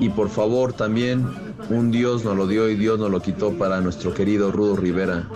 Y 0.00 0.08
por 0.08 0.30
favor, 0.30 0.72
también, 0.72 1.24
un 1.70 1.92
Dios 1.92 2.24
nos 2.24 2.36
lo 2.36 2.48
dio 2.48 2.68
y 2.68 2.74
Dios 2.74 2.98
nos 2.98 3.10
lo 3.10 3.20
quitó 3.20 3.52
para 3.52 3.80
nuestro 3.80 4.12
querido 4.12 4.50
Rudo 4.50 4.74
Rivera. 4.74 5.28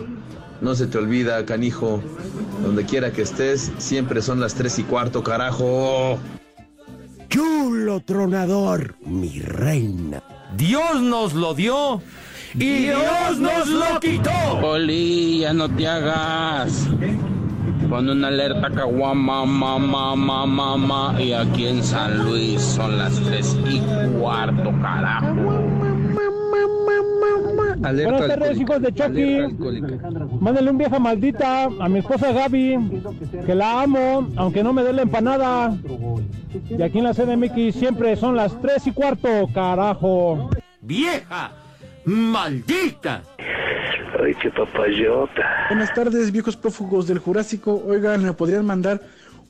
No 0.60 0.74
se 0.74 0.86
te 0.86 0.98
olvida, 0.98 1.44
canijo, 1.46 2.02
donde 2.62 2.84
quiera 2.84 3.12
que 3.12 3.22
estés, 3.22 3.72
siempre 3.78 4.20
son 4.20 4.40
las 4.40 4.54
tres 4.54 4.78
y 4.78 4.82
cuarto, 4.82 5.22
carajo. 5.22 6.18
Chulo 7.28 8.00
tronador, 8.00 8.94
mi 9.06 9.40
reina. 9.40 10.22
Dios 10.56 11.00
nos 11.00 11.32
lo 11.32 11.54
dio 11.54 12.02
y 12.54 12.84
Dios 12.84 13.38
nos 13.38 13.68
lo 13.68 14.00
quitó. 14.00 14.30
Oli, 14.62 15.40
ya 15.40 15.52
no 15.52 15.68
te 15.68 15.86
hagas. 15.86 16.88
Pon 17.88 18.08
una 18.08 18.28
alerta 18.28 18.70
caguama, 18.70 19.44
mamá, 19.46 20.14
mamá, 20.14 20.46
mamá. 20.46 21.22
Y 21.22 21.32
aquí 21.32 21.66
en 21.68 21.82
San 21.82 22.24
Luis 22.24 22.60
son 22.60 22.98
las 22.98 23.18
tres 23.20 23.56
y 23.68 23.80
cuarto, 24.18 24.72
carajo. 24.82 25.89
Buenas 27.80 28.28
tardes, 28.28 28.60
hijos 28.60 28.82
de 28.82 28.92
Chucky. 28.92 29.38
Mándale 30.40 30.70
un 30.70 30.78
vieja 30.78 30.98
maldita 30.98 31.64
a 31.64 31.88
mi 31.88 32.00
esposa 32.00 32.32
Gaby, 32.32 33.02
que 33.46 33.54
la 33.54 33.82
amo, 33.82 34.28
aunque 34.36 34.62
no 34.62 34.72
me 34.72 34.82
dé 34.82 34.92
la 34.92 35.02
empanada. 35.02 35.76
Y 36.68 36.82
aquí 36.82 36.98
en 36.98 37.04
la 37.04 37.14
CDMX 37.14 37.74
siempre 37.74 38.16
son 38.16 38.36
las 38.36 38.60
tres 38.60 38.86
y 38.86 38.92
cuarto, 38.92 39.28
carajo. 39.54 40.50
¡Vieja! 40.82 41.52
¡Maldita! 42.04 43.22
Ay, 44.22 44.34
qué 44.42 44.50
papayota. 44.50 45.66
Buenas 45.70 45.94
tardes, 45.94 46.30
viejos 46.30 46.56
prófugos 46.56 47.06
del 47.06 47.18
Jurásico. 47.18 47.82
Oigan, 47.86 48.22
¿me 48.22 48.32
podrían 48.34 48.66
mandar 48.66 49.00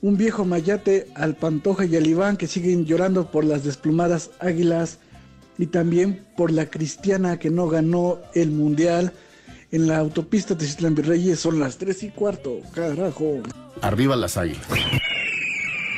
un 0.01 0.17
viejo 0.17 0.45
mayate 0.45 1.07
al 1.15 1.35
Pantoja 1.35 1.85
y 1.85 1.95
al 1.95 2.07
Iván 2.07 2.37
que 2.37 2.47
siguen 2.47 2.85
llorando 2.85 3.29
por 3.29 3.43
las 3.43 3.63
desplumadas 3.63 4.31
águilas 4.39 4.99
y 5.61 5.67
también 5.67 6.25
por 6.35 6.51
la 6.51 6.65
cristiana 6.65 7.37
que 7.37 7.51
no 7.51 7.67
ganó 7.67 8.17
el 8.33 8.49
mundial 8.49 9.13
en 9.71 9.87
la 9.87 9.99
autopista 9.99 10.55
de 10.55 10.65
Citlán 10.65 10.95
Virreyes? 10.95 11.39
Son 11.39 11.59
las 11.59 11.77
tres 11.77 12.01
y 12.01 12.09
cuarto, 12.09 12.57
carajo. 12.73 13.41
Arriba 13.83 14.15
las 14.15 14.37
águilas. 14.37 14.65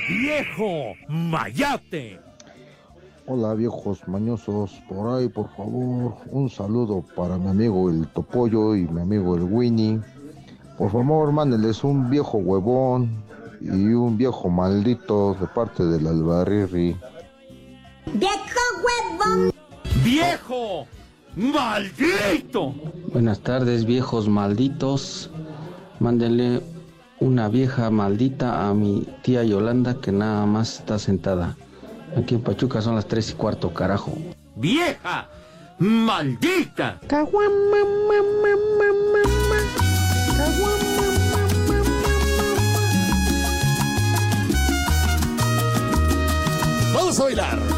¡Viejo 0.10 0.94
mayate! 1.08 2.20
Hola 3.26 3.54
viejos 3.54 4.06
mañosos, 4.06 4.82
por 4.90 5.16
ahí 5.18 5.30
por 5.30 5.50
favor, 5.56 6.18
un 6.30 6.50
saludo 6.50 7.06
para 7.16 7.38
mi 7.38 7.48
amigo 7.48 7.90
el 7.90 8.06
Topollo 8.10 8.76
y 8.76 8.82
mi 8.82 9.00
amigo 9.00 9.38
el 9.38 9.44
Winnie. 9.44 10.02
Por 10.78 10.92
favor, 10.92 11.32
mándenles 11.32 11.86
un 11.86 12.10
viejo 12.10 12.38
huevón 12.40 13.24
y 13.62 13.94
un 13.94 14.18
viejo 14.18 14.50
maldito 14.50 15.38
de 15.40 15.48
parte 15.48 15.86
del 15.86 16.06
Albarrirri. 16.06 16.98
¡Viejo 18.14 18.60
huevón! 18.84 19.53
¡Viejo 20.04 20.86
maldito! 21.36 22.76
Buenas 23.14 23.40
tardes, 23.40 23.86
viejos 23.86 24.28
malditos. 24.28 25.30
Mándenle 26.00 26.62
una 27.20 27.48
vieja 27.48 27.90
maldita 27.90 28.68
a 28.68 28.74
mi 28.74 29.08
tía 29.22 29.44
Yolanda 29.44 30.02
que 30.02 30.12
nada 30.12 30.46
más 30.46 30.80
está 30.80 31.00
sentada. 31.00 31.56
Aquí 32.18 32.36
en 32.36 32.42
Pachuca 32.42 32.82
son 32.82 32.96
las 32.96 33.08
tres 33.08 33.32
y 33.32 33.34
cuarto, 33.34 33.74
carajo. 33.74 34.18
¡Vieja 34.56 35.30
maldita! 35.80 37.00
Vamos 46.94 47.20
a 47.20 47.24
bailar. 47.24 47.73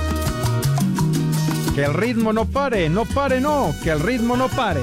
Que 1.76 1.84
el 1.84 1.94
ritmo 1.94 2.32
no 2.32 2.46
pare, 2.46 2.88
no 2.88 3.04
pare, 3.04 3.42
no, 3.42 3.76
que 3.84 3.90
el 3.90 4.00
ritmo 4.00 4.38
no 4.38 4.48
pare. 4.48 4.80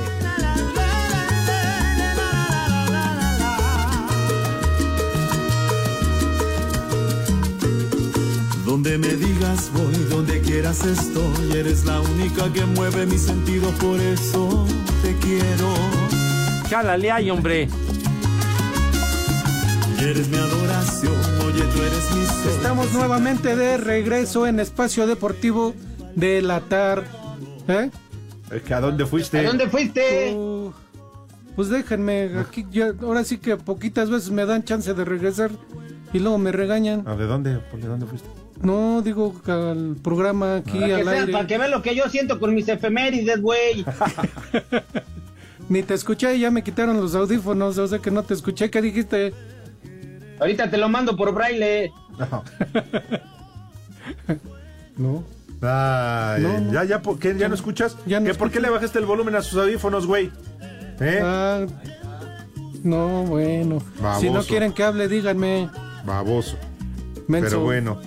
Donde 8.67 8.99
me 8.99 9.09
digas 9.09 9.71
voy, 9.73 9.95
donde 10.11 10.43
quieras 10.43 10.85
estoy, 10.85 11.53
eres 11.57 11.87
la 11.87 11.99
única 11.99 12.53
que 12.53 12.67
mueve 12.67 13.07
mis 13.07 13.23
sentidos, 13.23 13.75
por 13.77 13.99
eso 13.99 14.67
te 15.03 15.17
quiero. 15.17 15.73
Jálale 16.69 17.11
ahí, 17.11 17.31
hombre. 17.31 17.71
Eres 19.99 20.29
mi 20.29 20.37
adoración, 20.37 21.15
oye, 21.47 21.63
tú 21.75 21.83
eres 21.83 22.11
mi 22.15 22.27
sol. 22.27 22.53
Estamos 22.55 22.93
nuevamente 22.93 23.57
de 23.57 23.79
regreso 23.79 24.47
en 24.47 24.61
Espacio 24.61 25.07
Deportivo 25.07 25.75
de 26.15 26.43
la 26.43 26.61
TAR. 26.61 27.05
¿Eh? 27.69 27.91
¿A 28.75 28.81
dónde 28.81 29.07
fuiste? 29.07 29.39
¿A 29.39 29.43
dónde 29.45 29.69
fuiste? 29.69 30.33
Uh, 30.35 30.73
pues 31.57 31.69
déjenme, 31.69 32.31
aquí 32.39 32.67
ya, 32.71 32.93
ahora 33.03 33.25
sí 33.25 33.39
que 33.39 33.57
poquitas 33.57 34.11
veces 34.11 34.31
me 34.31 34.45
dan 34.47 34.65
chance 34.65 34.93
de 34.93 35.05
regresar 35.05 35.51
y 36.13 36.19
luego 36.19 36.39
me 36.39 36.53
regañan. 36.53 37.07
¿A 37.07 37.17
de 37.17 37.25
dónde? 37.27 37.57
¿Por 37.59 37.81
de 37.81 37.89
dónde 37.89 38.07
fuiste? 38.07 38.29
No, 38.61 39.03
digo 39.03 39.35
al 39.47 39.97
programa 40.03 40.57
aquí 40.57 40.79
Para 40.79 40.87
que, 40.87 40.95
al 40.95 41.05
sea- 41.05 41.13
aire. 41.21 41.33
para 41.33 41.47
que 41.47 41.59
vean 41.59 41.71
lo 41.71 41.83
que 41.83 41.95
yo 41.97 42.09
siento 42.09 42.39
con 42.39 42.55
mis 42.55 42.69
efemérides, 42.69 43.41
güey. 43.41 43.85
Ni 45.69 45.83
te 45.83 45.95
escuché, 45.95 46.39
ya 46.39 46.51
me 46.51 46.63
quitaron 46.63 47.01
los 47.01 47.15
audífonos, 47.15 47.79
o 47.79 47.89
sea 47.89 47.99
que 47.99 48.11
no 48.11 48.23
te 48.23 48.35
escuché. 48.35 48.71
¿Qué 48.71 48.83
dijiste? 48.83 49.33
Ahorita 50.39 50.69
te 50.71 50.77
lo 50.77 50.89
mando 50.89 51.17
por 51.17 51.33
braille. 51.35 51.91
No. 54.99 55.25
Ay, 55.63 56.43
No. 56.43 56.73
¿Ya, 56.73 56.85
ya, 56.85 57.03
¿por 57.03 57.19
qué? 57.19 57.37
¿Ya 57.39 57.49
no 57.49 57.55
escuchas? 57.55 57.97
Ya 58.07 58.21
no 58.21 58.27
¿Qué, 58.27 58.35
¿Por 58.35 58.51
qué 58.51 58.61
le 58.61 58.69
bajaste 58.69 58.99
el 58.99 59.07
volumen 59.07 59.35
a 59.37 59.43
sus 59.43 59.59
audífonos, 59.59 60.07
güey? 60.07 60.31
¿Eh? 61.01 61.21
Ah, 61.23 61.67
no, 62.83 63.23
bueno. 63.25 63.83
Si 64.21 64.31
no 64.31 64.43
quieren 64.43 64.73
que 64.73 64.83
hable, 64.83 65.09
díganme. 65.09 65.71
Baboso. 66.05 66.57
Menso. 67.29 67.49
Pero 67.49 67.61
bueno. 67.61 68.01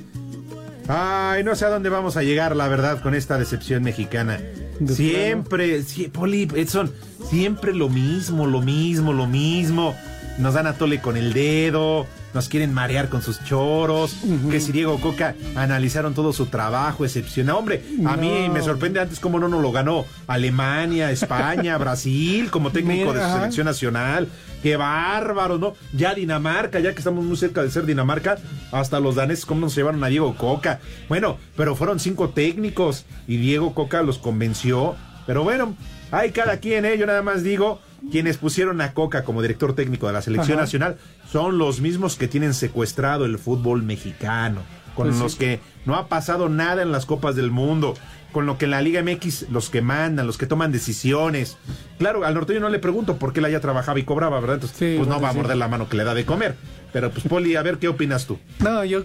Ay, 0.87 1.43
no 1.43 1.55
sé 1.55 1.65
a 1.65 1.69
dónde 1.69 1.89
vamos 1.89 2.17
a 2.17 2.23
llegar, 2.23 2.55
la 2.55 2.67
verdad, 2.67 3.01
con 3.01 3.15
esta 3.15 3.37
decepción 3.37 3.83
mexicana. 3.83 4.39
siempre, 4.87 5.81
Poli, 6.11 6.47
Edson, 6.55 6.91
siempre 7.29 7.73
lo 7.73 7.89
mismo, 7.89 8.45
lo 8.45 8.61
mismo, 8.61 9.13
lo 9.13 9.25
mismo. 9.25 9.95
Nos 10.37 10.53
dan 10.53 10.67
a 10.67 10.73
tole 10.73 11.01
con 11.01 11.17
el 11.17 11.33
dedo, 11.33 12.05
nos 12.35 12.49
quieren 12.49 12.73
marear 12.73 13.07
con 13.07 13.21
sus 13.21 13.41
choros. 13.45 14.15
Que 14.51 14.59
si 14.59 14.73
Diego 14.73 14.99
Coca 14.99 15.35
analizaron 15.55 16.13
todo 16.13 16.33
su 16.33 16.47
trabajo 16.47 17.05
excepcional. 17.05 17.55
Hombre, 17.55 17.81
a 18.05 18.17
mí 18.17 18.49
me 18.51 18.61
sorprende 18.61 18.99
antes 18.99 19.21
cómo 19.21 19.39
no 19.39 19.47
nos 19.47 19.61
lo 19.61 19.71
ganó 19.71 20.05
Alemania, 20.27 21.09
España, 21.15 21.77
Brasil, 21.77 22.51
como 22.51 22.71
técnico 22.71 23.13
de 23.13 23.23
su 23.23 23.31
selección 23.31 23.65
nacional. 23.65 24.27
Qué 24.61 24.75
bárbaro, 24.75 25.57
¿no? 25.57 25.75
Ya 25.93 26.13
Dinamarca, 26.13 26.79
ya 26.79 26.91
que 26.91 26.97
estamos 26.97 27.23
muy 27.23 27.37
cerca 27.37 27.63
de 27.63 27.71
ser 27.71 27.85
Dinamarca, 27.85 28.37
hasta 28.71 28.99
los 28.99 29.15
daneses, 29.15 29.45
¿cómo 29.45 29.61
nos 29.61 29.75
llevaron 29.75 30.03
a 30.03 30.07
Diego 30.07 30.35
Coca? 30.35 30.81
Bueno, 31.07 31.37
pero 31.55 31.75
fueron 31.75 31.99
cinco 31.99 32.29
técnicos 32.29 33.05
y 33.27 33.37
Diego 33.37 33.73
Coca 33.73 34.03
los 34.03 34.17
convenció. 34.17 34.95
Pero 35.25 35.43
bueno, 35.43 35.75
hay 36.11 36.31
cada 36.31 36.57
quien, 36.57 36.83
¿eh? 36.83 36.97
Yo 36.97 37.05
nada 37.05 37.21
más 37.21 37.43
digo, 37.43 37.79
quienes 38.11 38.37
pusieron 38.37 38.81
a 38.81 38.93
Coca 38.93 39.23
como 39.23 39.41
director 39.41 39.73
técnico 39.75 40.07
de 40.07 40.13
la 40.13 40.21
selección 40.21 40.57
Ajá. 40.57 40.63
nacional 40.65 40.97
son 41.31 41.57
los 41.57 41.81
mismos 41.81 42.15
que 42.15 42.27
tienen 42.27 42.53
secuestrado 42.53 43.25
el 43.25 43.37
fútbol 43.39 43.83
mexicano, 43.83 44.61
con 44.95 45.07
Pues 45.07 45.17
sí. 45.17 45.23
los 45.23 45.35
que 45.35 45.59
no 45.85 45.95
ha 45.95 46.07
pasado 46.07 46.49
nada 46.49 46.81
en 46.81 46.91
las 46.91 47.05
Copas 47.05 47.35
del 47.35 47.51
Mundo, 47.51 47.93
con 48.31 48.45
lo 48.45 48.57
que 48.57 48.65
en 48.65 48.71
la 48.71 48.81
Liga 48.81 49.01
MX 49.01 49.49
los 49.49 49.69
que 49.69 49.81
mandan, 49.81 50.27
los 50.27 50.37
que 50.37 50.45
toman 50.45 50.71
decisiones. 50.71 51.57
Claro, 51.99 52.25
al 52.25 52.33
norteño 52.33 52.59
no 52.59 52.69
le 52.69 52.79
pregunto 52.79 53.17
por 53.17 53.31
qué 53.33 53.39
él 53.39 53.49
ya 53.51 53.59
trabajaba 53.61 53.97
y 53.99 54.03
cobraba, 54.03 54.39
¿verdad? 54.39 54.55
Entonces, 54.55 54.97
pues 54.97 55.07
no 55.09 55.21
va 55.21 55.29
a 55.29 55.33
morder 55.33 55.55
la 55.57 55.67
mano 55.67 55.87
que 55.89 55.95
le 55.97 56.03
da 56.03 56.13
de 56.13 56.25
comer. 56.25 56.55
Pero 56.93 57.11
pues 57.11 57.25
Poli, 57.27 57.55
a 57.55 57.61
ver 57.61 57.77
qué 57.77 57.87
opinas 57.87 58.25
tú. 58.25 58.37
No, 58.59 58.83
yo, 58.83 59.03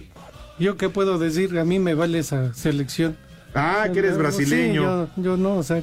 yo 0.59 0.75
qué 0.77 0.89
puedo 0.89 1.17
decir, 1.17 1.57
a 1.59 1.63
mí 1.65 1.79
me 1.79 1.93
vale 1.93 2.19
esa 2.19 2.53
selección. 2.53 3.15
Ah, 3.55 3.87
que 3.91 3.99
eres 3.99 4.13
Sí, 4.13 4.17
brasileño. 4.19 4.83
yo, 4.83 5.09
yo 5.23 5.37
no, 5.37 5.55
o 5.55 5.63
sea. 5.63 5.81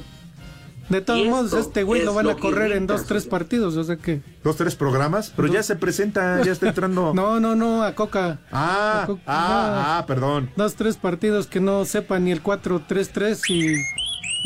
De 0.89 1.01
todos 1.01 1.25
modos, 1.27 1.53
este 1.53 1.83
güey 1.83 2.03
lo 2.03 2.15
van 2.15 2.25
lo 2.25 2.31
a 2.31 2.37
correr 2.37 2.71
en 2.71 2.87
dos, 2.87 3.05
tres 3.05 3.25
partidos, 3.27 3.77
o 3.77 3.83
sea 3.83 3.97
que. 3.97 4.21
Dos, 4.43 4.55
tres 4.55 4.75
programas, 4.75 5.31
pero 5.35 5.47
ya 5.47 5.61
se 5.61 5.75
presenta, 5.75 6.41
ya 6.43 6.51
está 6.51 6.69
entrando. 6.69 7.13
No, 7.19 7.39
no, 7.39 7.55
no, 7.55 7.83
a 7.83 7.93
Coca. 7.93 8.39
Ah, 8.51 9.01
A 9.03 9.05
Coca, 9.05 9.21
ah, 9.27 9.97
ah, 9.99 10.05
perdón. 10.07 10.49
Dos, 10.55 10.75
tres 10.75 10.97
partidos 10.97 11.45
que 11.47 11.59
no 11.59 11.85
sepan 11.85 12.25
ni 12.25 12.31
el 12.31 12.41
4-3-3 12.41 13.39
y 13.49 13.75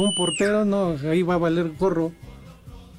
un 0.02 0.16
portero, 0.16 0.66
no, 0.66 0.96
ahí 1.10 1.22
va 1.22 1.36
a 1.36 1.38
valer 1.38 1.72
gorro. 1.80 2.12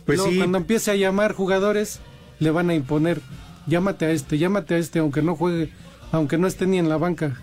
Pues 0.06 0.18
Luego, 0.18 0.32
sí. 0.32 0.38
Cuando 0.38 0.58
empiece 0.58 0.90
a 0.90 0.96
llamar 0.96 1.32
jugadores, 1.32 2.00
le 2.38 2.50
van 2.50 2.70
a 2.70 2.74
imponer. 2.74 3.20
Llámate 3.66 4.06
a 4.06 4.10
este, 4.10 4.38
llámate 4.38 4.74
a 4.74 4.78
este, 4.78 4.98
aunque 5.00 5.22
no 5.22 5.36
juegue, 5.36 5.72
aunque 6.12 6.38
no 6.38 6.46
esté 6.46 6.66
ni 6.66 6.78
en 6.78 6.88
la 6.88 6.96
banca. 6.96 7.40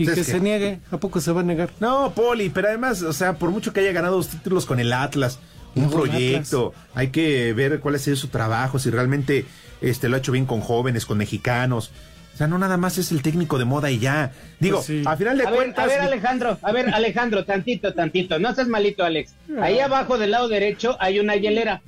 Y 0.00 0.04
Pues 0.04 0.14
que, 0.14 0.20
es 0.22 0.26
que- 0.28 0.32
se 0.32 0.40
niegue, 0.40 0.78
¿a 0.90 0.96
poco 0.96 1.20
se 1.20 1.30
va 1.30 1.40
a 1.42 1.44
negar? 1.44 1.68
No, 1.78 2.12
Poli, 2.14 2.48
pero 2.48 2.68
además, 2.68 3.02
o 3.02 3.12
sea, 3.12 3.34
por 3.34 3.50
mucho 3.50 3.74
que 3.74 3.80
haya 3.80 3.92
ganado 3.92 4.16
dos 4.16 4.28
títulos 4.28 4.64
con 4.64 4.80
el 4.80 4.94
Atlas, 4.94 5.38
un 5.74 5.84
No, 5.84 5.90
proyecto, 5.90 6.72
hay 6.94 7.08
que 7.08 7.52
ver 7.52 7.80
cuál 7.80 7.96
ha 7.96 7.98
sido 7.98 8.16
su 8.16 8.28
trabajo, 8.28 8.78
si 8.78 8.88
realmente 8.88 9.44
este 9.82 10.08
lo 10.08 10.16
ha 10.16 10.18
hecho 10.20 10.32
bien 10.32 10.46
con 10.46 10.62
jóvenes, 10.62 11.04
con 11.04 11.18
mexicanos. 11.18 11.90
O 12.32 12.36
sea, 12.38 12.46
no 12.46 12.56
nada 12.56 12.78
más 12.78 12.96
es 12.96 13.12
el 13.12 13.20
técnico 13.20 13.58
de 13.58 13.66
moda 13.66 13.90
y 13.90 13.98
ya. 13.98 14.32
Digo, 14.58 14.76
Pues 14.78 14.86
sí. 14.86 15.02
a 15.04 15.14
final 15.18 15.36
de 15.36 15.44
A 15.46 15.50
ver, 15.50 15.56
cuentas. 15.58 15.84
a 15.84 15.86
ver, 15.88 16.00
Alejandro, 16.00 16.58
a 16.62 16.72
ver, 16.72 16.94
Alejandro, 16.94 17.44
tantito, 17.44 17.92
tantito. 17.92 18.38
No 18.38 18.54
seas 18.54 18.68
malito, 18.68 19.04
Alex. 19.04 19.34
Ah. 19.58 19.64
Ahí 19.64 19.80
abajo 19.80 20.16
del 20.16 20.30
lado 20.30 20.48
derecho 20.48 20.96
hay 20.98 21.18
una 21.20 21.36
hielera. 21.36 21.82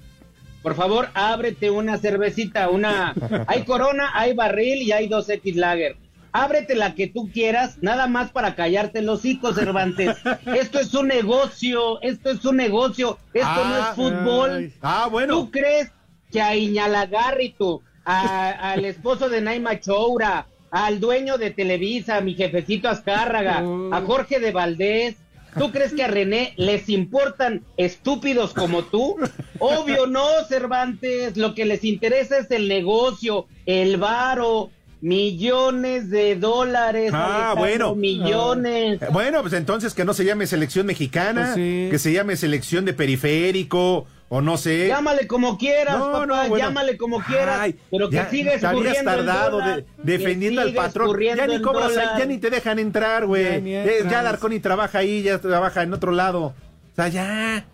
Por 0.63 0.75
favor, 0.77 1.09
ábrete 1.15 1.71
una 1.71 1.97
cervecita, 1.97 2.69
una... 2.69 3.15
Hay 3.49 3.65
Corona, 3.65 4.11
hay 4.15 4.35
Barril 4.35 4.83
y 4.83 4.93
hay 4.93 5.09
2X 5.09 5.55
Lager. 5.55 5.97
Ábrete 6.33 6.75
la 6.75 6.95
que 6.95 7.09
tú 7.09 7.31
quieras, 7.33 7.79
nada 7.83 8.07
más 8.07 8.31
para 8.31 8.55
callarte 8.55 9.03
los 9.03 9.19
hocico, 9.21 9.53
Cervantes. 9.53 10.17
Esto 10.47 10.81
es 10.81 10.95
un 10.95 11.09
negocio, 11.09 12.01
esto 12.03 12.31
es 12.31 12.45
un 12.45 12.57
negocio, 12.57 13.19
esto 13.35 13.65
no 13.65 13.77
es 13.77 13.85
Ah, 13.85 13.93
fútbol. 13.95 14.51
ay. 14.51 14.73
Ah, 14.81 15.09
bueno. 15.11 15.35
¿Tú 15.35 15.51
crees 15.51 15.91
que 16.31 16.41
a 16.41 16.57
Iñalagarritu, 16.57 17.83
a- 18.05 18.73
al 18.73 18.85
esposo 18.85 19.29
de 19.29 19.41
Naima 19.43 19.79
Choura, 19.79 20.47
al 20.71 21.01
dueño 21.01 21.37
de 21.37 21.51
Televisa, 21.51 22.17
a 22.17 22.21
mi 22.23 22.35
jefecito 22.35 22.89
Azcárraga, 22.89 23.59
a 23.93 24.01
Jorge 24.01 24.41
de 24.41 24.53
Valdés, 24.53 25.17
¿tú 25.59 25.71
crees 25.71 25.93
que 25.93 26.03
a 26.03 26.09
René 26.09 26.55
les 26.57 26.89
importan 26.89 27.63
estúpidos 27.77 28.55
como 28.55 28.85
tú? 28.85 29.17
Obvio 29.59 30.07
no, 30.07 30.25
Cervantes, 30.49 31.37
lo 31.37 31.55
que 31.55 31.67
les 31.67 31.85
interesa 31.85 32.39
es 32.39 32.51
el 32.51 32.69
negocio, 32.69 33.47
el 33.67 33.99
varo, 33.99 34.71
millones 35.03 36.09
de 36.11 36.37
dólares. 36.37 37.11
Ah, 37.15 37.51
Alejandro, 37.53 37.57
bueno. 37.61 37.95
Millones. 37.97 39.03
Eh, 39.03 39.07
Bueno, 39.13 39.41
pues 39.43 39.53
entonces 39.53 39.95
que 39.95 40.05
no 40.05 40.15
se 40.15 40.25
llame 40.25 40.47
selección 40.47 40.87
mexicana, 40.87 41.53
Pues 41.53 41.55
sí. 41.57 41.89
que 41.91 41.99
se 41.99 42.13
llame 42.13 42.37
selección 42.37 42.85
de 42.85 42.95
periférico, 42.95 44.07
o 44.29 44.41
no 44.41 44.57
sé. 44.57 44.87
Llámale 44.89 45.27
como 45.27 45.59
quieras, 45.59 45.99
No, 45.99 46.13
papá, 46.13 46.27
no, 46.27 46.49
bueno. 46.49 46.57
llámale 46.57 46.97
como 46.97 47.21
quieras, 47.23 47.59
Ay, 47.61 47.77
pero 47.91 48.09
que 48.09 48.17
ya 48.17 48.29
habías 48.71 48.99
el 48.99 49.05
tardado 49.05 49.59
dólar, 49.59 49.85
de- 49.99 50.13
defendiendo 50.17 50.63
al 50.63 50.73
patrón. 50.73 51.19
Ya 51.21 51.47
ni 51.47 51.61
cobras, 51.61 51.91
dólar. 51.91 52.19
ya 52.19 52.25
ni 52.25 52.39
te 52.39 52.49
dejan 52.49 52.79
entrar, 52.79 53.23
Ya 53.23 53.27
güey. 53.27 53.45
Eh, 53.45 53.97
entras. 53.99 54.11
ya 54.13 54.23
Darconi 54.23 54.61
trabaja 54.61 54.99
ahí, 54.99 55.23
ya 55.23 55.39
trabaja 55.39 55.83
en 55.83 55.93
otro 55.93 56.13
lado. 56.13 56.45
O 56.45 56.95
sea, 56.97 57.09
ya. 57.09 57.65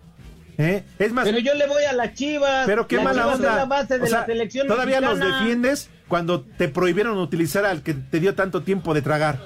¿Eh? 0.57 0.83
Es 0.97 1.13
más, 1.13 1.23
Pero 1.25 1.39
yo 1.39 1.53
le 1.53 1.67
voy 1.67 1.83
a 1.85 1.93
las 1.93 2.13
Chivas. 2.15 2.65
pero 2.65 2.85
qué 2.85 2.97
mala 2.97 3.21
Chivas 3.21 3.35
onda. 3.35 3.49
Es 3.51 3.55
la 3.55 3.65
base 3.65 3.97
de 3.97 4.03
O 4.03 4.07
sea, 4.07 4.19
la 4.21 4.25
selección 4.25 4.67
todavía 4.67 4.99
los 4.99 5.17
mexicana. 5.17 5.39
defiendes 5.39 5.89
cuando 6.09 6.41
te 6.41 6.67
prohibieron 6.67 7.17
utilizar 7.19 7.63
al 7.65 7.83
que 7.83 7.93
te 7.93 8.19
dio 8.19 8.35
tanto 8.35 8.63
tiempo 8.63 8.93
de 8.93 9.01
tragar. 9.01 9.39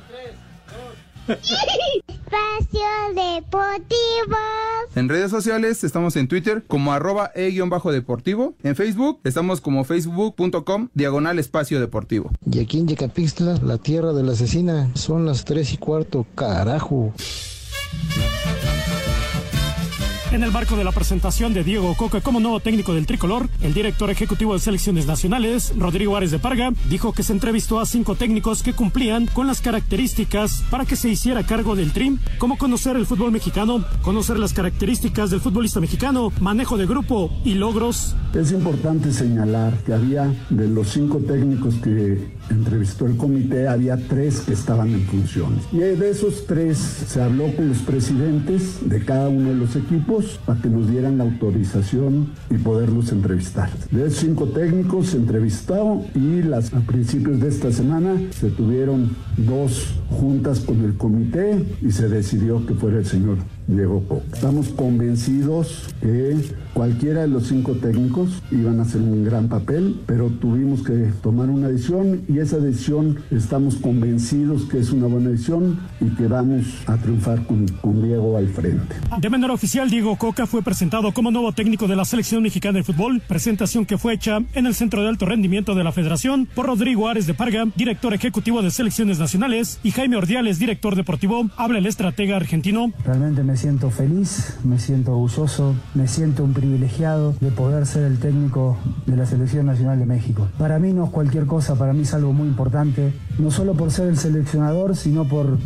Espacio 1.28 2.82
Deportivo. 3.14 4.38
En 4.96 5.08
redes 5.10 5.32
sociales 5.32 5.84
estamos 5.84 6.16
en 6.16 6.28
Twitter 6.28 6.64
como 6.68 6.92
arroba 6.92 7.32
e-deportivo. 7.36 8.56
En 8.64 8.76
Facebook 8.76 9.20
estamos 9.24 9.62
como 9.62 9.84
facebook.com 9.84 10.90
diagonal 10.94 11.40
espacio 11.40 11.80
deportivo. 11.80 12.32
Y 12.52 12.60
aquí 12.60 12.80
en 12.80 12.88
Yecapixtla, 12.88 13.60
la 13.64 13.78
tierra 13.78 14.14
de 14.14 14.24
la 14.24 14.34
asesina, 14.34 14.90
son 14.96 15.26
las 15.26 15.46
tres 15.46 15.74
y 15.74 15.78
cuarto, 15.78 16.26
carajo. 16.36 17.14
En 20.34 20.42
el 20.42 20.52
marco 20.52 20.76
de 20.76 20.84
la 20.84 20.92
presentación 20.92 21.54
de 21.54 21.64
Diego 21.64 21.94
Coca 21.94 22.20
como 22.20 22.40
nuevo 22.40 22.60
técnico 22.60 22.96
del 22.96 23.06
tricolor, 23.06 23.48
el 23.62 23.76
director 23.76 24.10
ejecutivo 24.10 24.56
de 24.56 24.60
selecciones 24.60 25.06
nacionales, 25.06 25.72
Rodrigo 25.78 26.18
Árez 26.18 26.32
de 26.32 26.40
Parga, 26.40 26.72
dijo 26.90 27.14
que 27.14 27.22
se 27.22 27.34
entrevistó 27.34 27.80
a 27.80 27.86
cinco 27.86 28.16
técnicos 28.16 28.64
que 28.64 28.74
cumplían 28.74 29.28
con 29.28 29.46
las 29.46 29.62
características 29.62 30.64
para 30.72 30.86
que 30.86 30.96
se 30.96 31.10
hiciera 31.10 31.46
cargo 31.46 31.76
del 31.76 31.94
TRIM, 31.94 32.18
como 32.40 32.58
conocer 32.58 32.96
el 32.96 33.06
fútbol 33.06 33.32
mexicano, 33.32 33.86
conocer 34.02 34.40
las 34.40 34.54
características 34.54 35.30
del 35.30 35.40
futbolista 35.40 35.80
mexicano, 35.80 36.34
manejo 36.40 36.78
de 36.78 36.88
grupo 36.88 37.30
y 37.46 37.54
logros. 37.54 38.16
Es 38.34 38.52
importante 38.52 39.14
señalar 39.14 39.78
que 39.86 39.94
había 39.94 40.34
de 40.50 40.68
los 40.68 40.88
cinco 40.90 41.20
técnicos 41.20 41.76
que 41.76 42.34
entrevistó 42.50 43.06
el 43.06 43.18
comité, 43.18 43.68
había 43.68 43.98
tres 44.08 44.40
que 44.40 44.54
estaban 44.54 44.90
en 44.90 45.06
funciones. 45.06 45.64
Y 45.72 45.78
de 45.78 46.10
esos 46.10 46.48
tres 46.48 46.80
se 46.80 47.22
habló 47.22 47.56
con 47.56 47.70
los 47.70 47.78
presidentes 47.80 48.90
de 48.90 49.06
cada 49.06 49.30
uno 49.30 49.50
de 49.50 49.56
los 49.56 49.76
equipos 49.76 50.23
para 50.46 50.62
que 50.62 50.70
nos 50.70 50.90
dieran 50.90 51.18
la 51.18 51.26
autorización 51.26 52.30
y 52.50 52.58
poderlos 52.58 53.12
entrevistar. 53.12 53.70
De 53.92 54.10
cinco 54.10 54.48
técnicos 54.48 55.08
se 55.08 55.18
entrevistó 55.18 56.04
y 56.16 56.42
las, 56.44 56.74
a 56.74 56.80
principios 56.82 57.40
de 57.40 57.50
esta 57.50 57.72
semana 57.72 58.20
se 58.32 58.50
tuvieron 58.50 59.16
dos 59.38 59.96
juntas 60.10 60.60
con 60.60 60.84
el 60.84 60.96
comité 60.96 61.66
y 61.82 61.92
se 61.92 62.10
decidió 62.10 62.66
que 62.66 62.74
fuera 62.74 63.00
el 63.00 63.06
señor 63.06 63.38
Diego 63.68 64.04
Coca. 64.08 64.24
Estamos 64.34 64.70
convencidos 64.70 65.88
que 66.02 66.38
cualquiera 66.74 67.22
de 67.22 67.28
los 67.28 67.48
cinco 67.48 67.74
técnicos 67.74 68.42
iban 68.52 68.80
a 68.80 68.84
hacer 68.84 69.02
un 69.02 69.24
gran 69.24 69.48
papel, 69.48 70.02
pero 70.06 70.30
tuvimos 70.30 70.84
que 70.84 71.12
tomar 71.22 71.50
una 71.50 71.70
decisión 71.70 72.22
y 72.28 72.40
esa 72.40 72.58
decisión 72.58 73.20
estamos 73.32 73.76
convencidos 73.76 74.64
que 74.64 74.80
es 74.80 74.92
una 74.92 75.08
buena 75.08 75.30
decisión 75.30 75.80
y 76.02 76.10
que 76.16 76.28
vamos 76.28 76.66
a 76.88 76.98
triunfar 76.98 77.46
con, 77.46 77.68
con 77.82 78.02
Diego 78.04 78.38
al 78.38 78.48
frente. 78.48 78.96
De 79.20 79.30
manera 79.30 79.54
oficial, 79.54 79.90
Diego 79.90 80.16
Coca 80.18 80.46
fue 80.46 80.62
presentado 80.62 81.14
como 81.14 81.32
nuevo 81.32 81.52
técnico 81.52 81.88
de 81.88 81.96
la 81.96 82.06
selección 82.06 82.44
mexicana 82.44 82.80
de 82.80 82.84
fútbol, 82.84 83.22
presentación 83.28 83.86
que 83.86 83.98
fue 83.98 84.14
hecha 84.14 84.40
en 84.54 84.66
el 84.66 84.76
Centro 84.76 85.02
de 85.02 85.10
Alto 85.10 85.26
Rendimiento 85.26 85.76
de 85.76 85.84
la 85.84 85.92
Federación 85.92 86.48
por 86.54 86.66
Rodrigo 86.66 87.08
Ares 87.08 87.28
de 87.28 87.34
Parga, 87.34 87.66
director 87.76 88.14
ejecutivo 88.14 88.62
de 88.62 88.72
selecciones 88.72 89.20
nacionales, 89.20 89.80
y 89.84 89.92
Jaime 89.92 90.18
Ordiales, 90.18 90.60
director 90.60 90.96
deportivo. 90.96 91.50
Habla 91.58 91.80
el 91.80 91.86
estratega 91.86 92.36
argentino. 92.36 92.92
Realmente 93.06 93.44
me 93.44 93.53
siento 93.58 93.90
feliz, 93.90 94.58
me 94.64 94.80
siento 94.80 95.12
orgulloso, 95.12 95.76
me 95.94 96.08
siento 96.08 96.44
un 96.44 96.54
privilegiado 96.54 97.36
de 97.40 97.52
poder 97.52 97.86
ser 97.86 98.04
el 98.04 98.20
técnico 98.20 98.78
de 99.06 99.18
la 99.18 99.26
Selección 99.26 99.66
Nacional 99.66 100.00
de 100.00 100.06
México. 100.06 100.48
Para 100.58 100.80
mí 100.80 100.94
no 100.94 101.06
es 101.06 101.10
cualquier 101.12 101.46
cosa, 101.46 101.76
para 101.76 101.94
mí 101.94 102.02
es 102.02 102.14
algo 102.14 102.34
muy 102.34 102.48
importante, 102.48 103.14
no 103.40 103.52
solo 103.52 103.74
por 103.74 103.92
ser 103.92 104.08
el 104.08 104.18
seleccionador, 104.18 104.96
sino 104.96 105.28
por, 105.28 105.58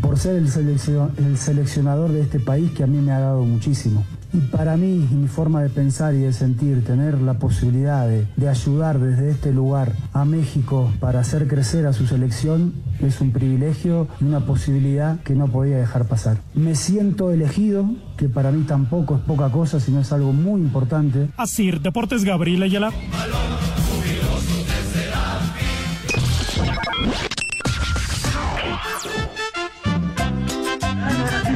por 0.00 0.18
ser 0.18 0.36
el, 0.36 0.46
el 0.46 1.38
seleccionador 1.38 2.12
de 2.12 2.20
este 2.20 2.40
país 2.40 2.70
que 2.72 2.84
a 2.84 2.86
mí 2.86 2.98
me 2.98 3.12
ha 3.12 3.20
dado 3.20 3.44
muchísimo. 3.44 4.04
Y 4.32 4.38
para 4.38 4.76
mí, 4.76 5.08
y 5.10 5.14
mi 5.14 5.28
forma 5.28 5.62
de 5.62 5.68
pensar 5.70 6.14
y 6.14 6.20
de 6.20 6.32
sentir, 6.32 6.84
tener 6.84 7.20
la 7.20 7.34
posibilidad 7.34 8.06
de, 8.06 8.26
de 8.36 8.48
ayudar 8.48 8.98
desde 9.00 9.30
este 9.30 9.52
lugar 9.52 9.92
a 10.12 10.24
México 10.24 10.92
para 11.00 11.20
hacer 11.20 11.48
crecer 11.48 11.86
a 11.86 11.92
su 11.92 12.06
selección 12.06 12.72
es 13.00 13.20
un 13.20 13.32
privilegio 13.32 14.08
y 14.20 14.24
una 14.24 14.40
posibilidad 14.40 15.20
que 15.22 15.34
no 15.34 15.48
podía 15.48 15.78
dejar 15.78 16.06
pasar. 16.06 16.38
Me 16.54 16.74
siento 16.74 17.32
elegido, 17.32 17.90
que 18.16 18.28
para 18.28 18.52
mí 18.52 18.64
tampoco 18.64 19.16
es 19.16 19.22
poca 19.22 19.50
cosa, 19.50 19.80
sino 19.80 20.00
es 20.00 20.12
algo 20.12 20.32
muy 20.32 20.60
importante. 20.60 21.28
Así, 21.36 21.70
Deportes 21.70 22.24
Gabriel 22.24 22.62
Ayala. 22.62 22.92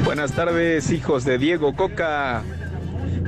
Buenas 0.05 0.33
tardes, 0.33 0.91
hijos 0.93 1.25
de 1.25 1.39
Diego 1.39 1.75
Coca. 1.75 2.43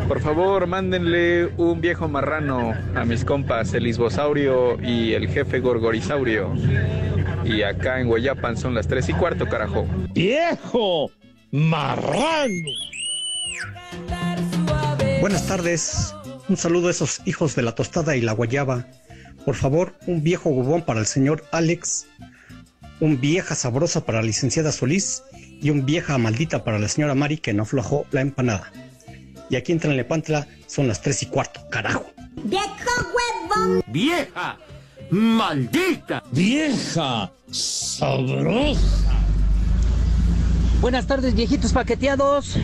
Por 0.09 0.21
favor, 0.21 0.67
mándenle 0.67 1.47
un 1.57 1.81
viejo 1.81 2.09
marrano 2.09 2.75
a 2.95 3.05
mis 3.05 3.25
compas, 3.25 3.75
el 3.75 3.87
Isbosaurio 3.89 4.81
y 4.81 5.15
el 5.15 5.29
jefe 5.29 5.59
Gorgorisaurio. 5.59 6.55
Y 7.45 7.63
acá 7.63 8.01
en 8.01 8.09
Guayapan 8.09 8.57
son 8.57 8.75
las 8.75 8.87
tres 8.87 9.09
y 9.09 9.15
cuarto, 9.15 9.49
carajo. 9.49 9.87
¡Viejo! 10.15 11.11
¡Marrano! 11.51 12.71
Buenas 15.21 15.47
tardes. 15.47 16.15
Un 16.49 16.57
saludo 16.57 16.89
a 16.89 16.93
esos 16.93 17.21
hijos 17.25 17.57
de 17.57 17.63
la 17.63 17.75
tostada 17.75 18.15
y 18.15 18.21
la 18.21 18.33
guayaba. 18.33 18.87
Por 19.45 19.57
favor, 19.57 19.95
un 20.07 20.23
viejo 20.23 20.51
huevón 20.51 20.83
para 20.83 21.01
el 21.01 21.07
señor 21.07 21.45
Alex, 21.51 22.07
un 23.01 23.21
vieja 23.21 23.55
sabrosa 23.55 24.05
para 24.05 24.21
la 24.21 24.27
licenciada 24.27 24.71
Solís 24.73 25.23
y 25.61 25.71
un 25.71 25.85
vieja 25.85 26.17
maldita 26.19 26.65
para 26.65 26.79
la 26.79 26.89
señora 26.89 27.15
Mari 27.15 27.39
que 27.39 27.55
no 27.55 27.65
aflojó 27.65 28.07
la 28.13 28.21
empanada. 28.21 28.73
Y 29.49 29.57
aquí 29.57 29.73
en 29.73 29.81
Tlalnepantla 29.81 30.47
son 30.67 30.89
las 30.89 31.01
tres 31.01 31.23
y 31.23 31.27
cuarto, 31.27 31.61
carajo. 31.71 32.07
¡Viejo 32.45 32.67
huevón! 33.15 33.83
¡Vieja! 33.87 34.59
¡Maldita! 35.11 36.23
¡Vieja! 36.33 37.33
¡Sabrosa! 37.51 39.13
Buenas 40.81 41.07
tardes, 41.07 41.35
viejitos 41.35 41.73
paqueteados. 41.73 42.57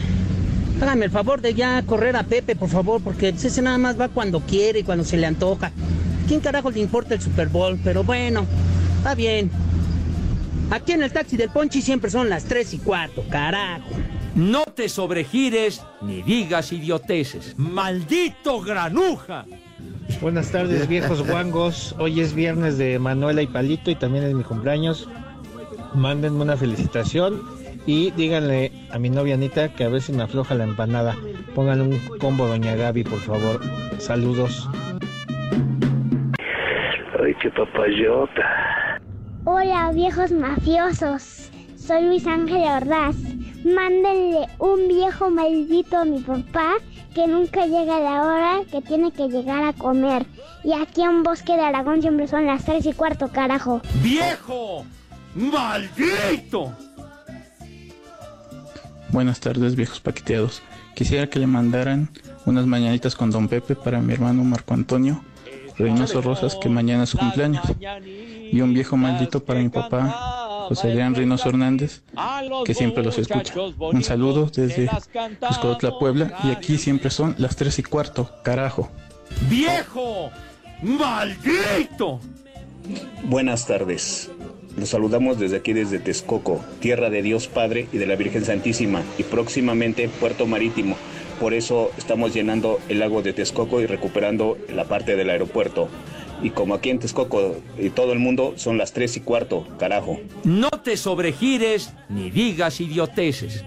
Hágame 0.81 1.05
el 1.05 1.11
favor 1.11 1.41
de 1.41 1.55
ya 1.55 1.83
correr 1.83 2.17
a 2.17 2.25
Pepe, 2.25 2.57
por 2.57 2.69
favor, 2.69 3.01
porque 3.03 3.29
ese 3.29 3.63
nada 3.63 3.79
más 3.79 3.99
va 3.99 4.09
cuando 4.09 4.41
quiere 4.41 4.81
y 4.81 4.83
cuando 4.83 5.05
se 5.05 5.17
le 5.17 5.27
antoja. 5.27 5.71
¿Quién 6.27 6.41
carajo 6.41 6.71
le 6.71 6.81
importa 6.81 7.15
el 7.15 7.21
Super 7.21 7.49
Bowl? 7.49 7.79
Pero 7.83 8.03
bueno, 8.03 8.47
está 8.99 9.15
bien. 9.15 9.51
Aquí 10.71 10.93
en 10.93 11.03
el 11.03 11.13
taxi 11.13 11.37
del 11.37 11.51
Ponchi 11.51 11.83
siempre 11.83 12.11
son 12.11 12.29
las 12.29 12.45
tres 12.45 12.75
y 12.75 12.79
cuarto, 12.79 13.25
carajo. 13.31 13.91
No 14.35 14.65
te 14.65 14.89
sobregires 14.89 15.85
ni 16.01 16.23
digas 16.23 16.73
idioteces. 16.73 17.55
¡Maldito 17.59 18.61
granuja! 18.61 19.45
Buenas 20.23 20.51
tardes, 20.51 20.89
viejos 20.89 21.27
guangos. 21.29 21.95
Hoy 21.99 22.21
es 22.21 22.35
viernes 22.35 22.79
de 22.79 22.99
Manuela 22.99 23.43
y 23.43 23.47
Palito 23.47 23.91
y 23.91 23.95
también 23.95 24.25
es 24.25 24.35
mi 24.35 24.43
cumpleaños. 24.43 25.09
Mándenme 25.95 26.41
una 26.43 26.57
felicitación 26.57 27.43
y 27.85 28.11
díganle 28.13 28.73
a 28.91 28.99
mi 28.99 29.11
novia 29.11 29.35
Anita 29.35 29.75
que 29.75 29.85
a 29.85 29.89
ver 29.91 30.01
si 30.01 30.13
me 30.13 30.23
afloja 30.23 30.55
la 30.55 30.65
empanada. 30.65 31.15
Pongan 31.55 31.83
un 31.83 31.99
combo 32.19 32.47
Doña 32.47 32.75
Gaby, 32.75 33.05
por 33.05 33.19
favor. 33.19 33.61
Saludos. 33.99 34.67
Ay, 37.23 37.35
qué 37.43 37.51
papayota. 37.51 38.99
Hola, 39.45 39.91
viejos 39.93 40.33
mafiosos. 40.33 41.51
Soy 41.77 42.07
Luis 42.07 42.27
Ángel 42.27 42.63
Ordaz. 42.63 43.17
Mándenle 43.65 44.49
un 44.59 44.89
viejo 44.89 45.31
maldito 45.31 45.99
a 45.99 46.05
mi 46.05 46.21
papá 46.21 46.75
que 47.15 47.27
nunca 47.27 47.67
llega 47.67 47.97
a 47.97 48.01
la 48.01 48.23
hora 48.23 48.61
que 48.71 48.81
tiene 48.83 49.13
que 49.13 49.29
llegar 49.29 49.65
a 49.65 49.73
comer. 49.73 50.27
Y 50.65 50.73
aquí 50.73 51.03
en 51.03 51.23
Bosque 51.23 51.55
de 51.55 51.63
Aragón 51.63 52.01
siempre 52.01 52.27
son 52.27 52.47
las 52.47 52.65
tres 52.65 52.87
y 52.87 52.93
cuarto, 52.93 53.29
carajo. 53.29 53.81
¡Viejo! 54.03 54.85
¡Maldito! 55.35 56.73
Buenas 59.11 59.41
tardes, 59.41 59.77
viejos 59.77 60.01
paqueteados. 60.01 60.63
Quisiera 60.95 61.27
que 61.29 61.39
le 61.39 61.47
mandaran 61.47 62.09
unas 62.47 62.67
mañanitas 62.67 63.15
con 63.15 63.31
Don 63.31 63.49
Pepe 63.49 63.77
para 63.77 64.01
mi 64.01 64.13
hermano 64.13 64.43
Marco 64.45 64.75
Antonio 64.75 65.23
Reynoso 65.79 66.21
Rosas, 66.21 66.57
que 66.57 66.69
mañana 66.69 67.05
es 67.05 67.11
su 67.11 67.19
cumpleaños. 67.19 67.65
Y 68.51 68.61
un 68.61 68.75
viejo 68.75 68.97
maldito 68.97 69.43
para 69.43 69.61
mi 69.61 69.69
papá, 69.69 70.32
José 70.75 70.89
Adrián 70.89 71.15
Reynoso 71.15 71.51
Hernández, 71.51 72.01
que 72.65 72.73
siempre 72.73 73.05
los 73.05 73.19
escucha. 73.19 73.53
Un 73.79 74.03
saludo 74.03 74.51
desde 74.55 74.89
Cuscotla, 75.47 75.99
Puebla, 75.99 76.39
y 76.45 76.51
aquí 76.51 76.79
siempre 76.79 77.11
son 77.11 77.35
las 77.37 77.57
tres 77.57 77.79
y 77.79 77.83
cuarto, 77.83 78.31
carajo. 78.43 78.91
¡Viejo! 79.51 80.31
¡Maldito! 80.83 82.21
Buenas 83.25 83.67
tardes. 83.67 84.31
Los 84.79 84.89
saludamos 84.89 85.39
desde 85.39 85.57
aquí, 85.57 85.75
desde 85.75 85.99
Texcoco, 85.99 86.65
tierra 86.81 87.11
de 87.11 87.21
Dios 87.21 87.49
Padre 87.49 87.87
y 87.93 87.99
de 87.99 88.07
la 88.07 88.17
Virgen 88.17 88.47
Santísima, 88.47 89.03
y 89.19 89.25
próximamente 89.25 90.09
Puerto 90.09 90.47
Marítimo. 90.47 90.97
Por 91.39 91.53
eso 91.53 91.91
estamos 91.99 92.33
llenando 92.33 92.81
el 92.89 93.01
lago 93.01 93.21
de 93.21 93.35
Texcoco 93.35 93.83
y 93.83 93.87
recuperando 93.87 94.57
la 94.75 94.85
parte 94.85 95.17
del 95.17 95.29
aeropuerto. 95.29 95.89
Y 96.43 96.51
como 96.51 96.75
aquí 96.75 96.91
en 96.91 96.99
Texcoco 96.99 97.57
y 97.79 97.91
todo 97.91 98.13
el 98.13 98.19
mundo 98.19 98.55
son 98.57 98.77
las 98.77 98.93
tres 98.93 99.17
y 99.17 99.21
cuarto, 99.21 99.67
carajo. 99.79 100.19
No 100.45 100.71
te 100.71 100.97
sobregires 100.97 101.93
ni 102.09 102.31
digas 102.31 102.81
idioteces. 102.81 103.65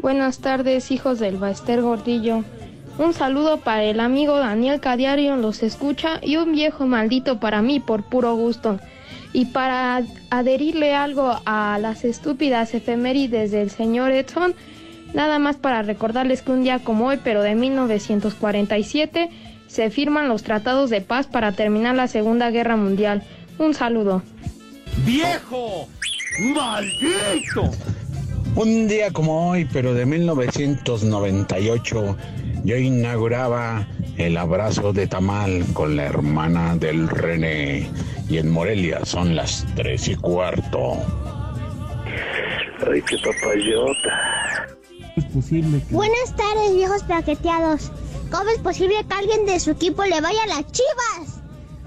Buenas 0.00 0.38
tardes, 0.38 0.90
hijos 0.90 1.18
del 1.18 1.38
Baester 1.38 1.82
Gordillo. 1.82 2.44
Un 2.96 3.12
saludo 3.12 3.58
para 3.58 3.82
el 3.82 3.98
amigo 3.98 4.38
Daniel 4.38 4.78
Cadiario, 4.78 5.34
los 5.36 5.64
escucha, 5.64 6.20
y 6.22 6.36
un 6.36 6.52
viejo 6.52 6.86
maldito 6.86 7.40
para 7.40 7.60
mí 7.60 7.80
por 7.80 8.04
puro 8.04 8.36
gusto. 8.36 8.78
Y 9.32 9.46
para 9.46 10.04
adherirle 10.30 10.94
algo 10.94 11.34
a 11.44 11.78
las 11.80 12.04
estúpidas 12.04 12.72
efemérides 12.72 13.50
del 13.50 13.70
señor 13.70 14.12
Edson, 14.12 14.54
nada 15.12 15.40
más 15.40 15.56
para 15.56 15.82
recordarles 15.82 16.42
que 16.42 16.52
un 16.52 16.62
día 16.62 16.78
como 16.78 17.06
hoy, 17.06 17.18
pero 17.24 17.42
de 17.42 17.56
1947, 17.56 19.30
se 19.74 19.90
firman 19.90 20.28
los 20.28 20.44
tratados 20.44 20.88
de 20.88 21.00
paz 21.00 21.26
para 21.26 21.50
terminar 21.50 21.96
la 21.96 22.06
Segunda 22.06 22.52
Guerra 22.52 22.76
Mundial. 22.76 23.24
Un 23.58 23.74
saludo. 23.74 24.22
¡Viejo! 25.04 25.88
¡Maldito! 26.54 27.72
Un 28.54 28.86
día 28.86 29.10
como 29.10 29.50
hoy, 29.50 29.68
pero 29.72 29.92
de 29.92 30.06
1998, 30.06 32.16
yo 32.62 32.76
inauguraba 32.76 33.88
el 34.16 34.36
abrazo 34.36 34.92
de 34.92 35.08
tamal 35.08 35.64
con 35.72 35.96
la 35.96 36.04
hermana 36.04 36.76
del 36.76 37.08
René. 37.08 37.90
Y 38.28 38.38
en 38.38 38.52
Morelia 38.52 39.04
son 39.04 39.34
las 39.34 39.66
tres 39.74 40.06
y 40.06 40.14
cuarto. 40.14 40.98
Ay, 42.88 43.02
qué 43.02 43.16
papayota. 43.18 44.68
Es 45.16 45.24
posible 45.24 45.80
Buenas 45.90 46.36
tardes, 46.36 46.76
viejos 46.76 47.02
paqueteados. 47.02 47.90
¿Cómo 48.30 48.50
es 48.50 48.58
posible 48.58 48.94
que 49.08 49.14
alguien 49.14 49.46
de 49.46 49.60
su 49.60 49.70
equipo 49.70 50.04
le 50.04 50.20
vaya 50.20 50.42
a 50.44 50.46
las 50.48 50.66
chivas? 50.72 51.40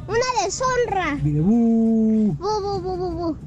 Una 0.07 0.43
deshonra. 0.43 1.17
Bu, 1.21 2.33
bu, 2.37 2.81
bu, 2.81 2.97
bu, 2.97 3.11
bu. 3.11 3.37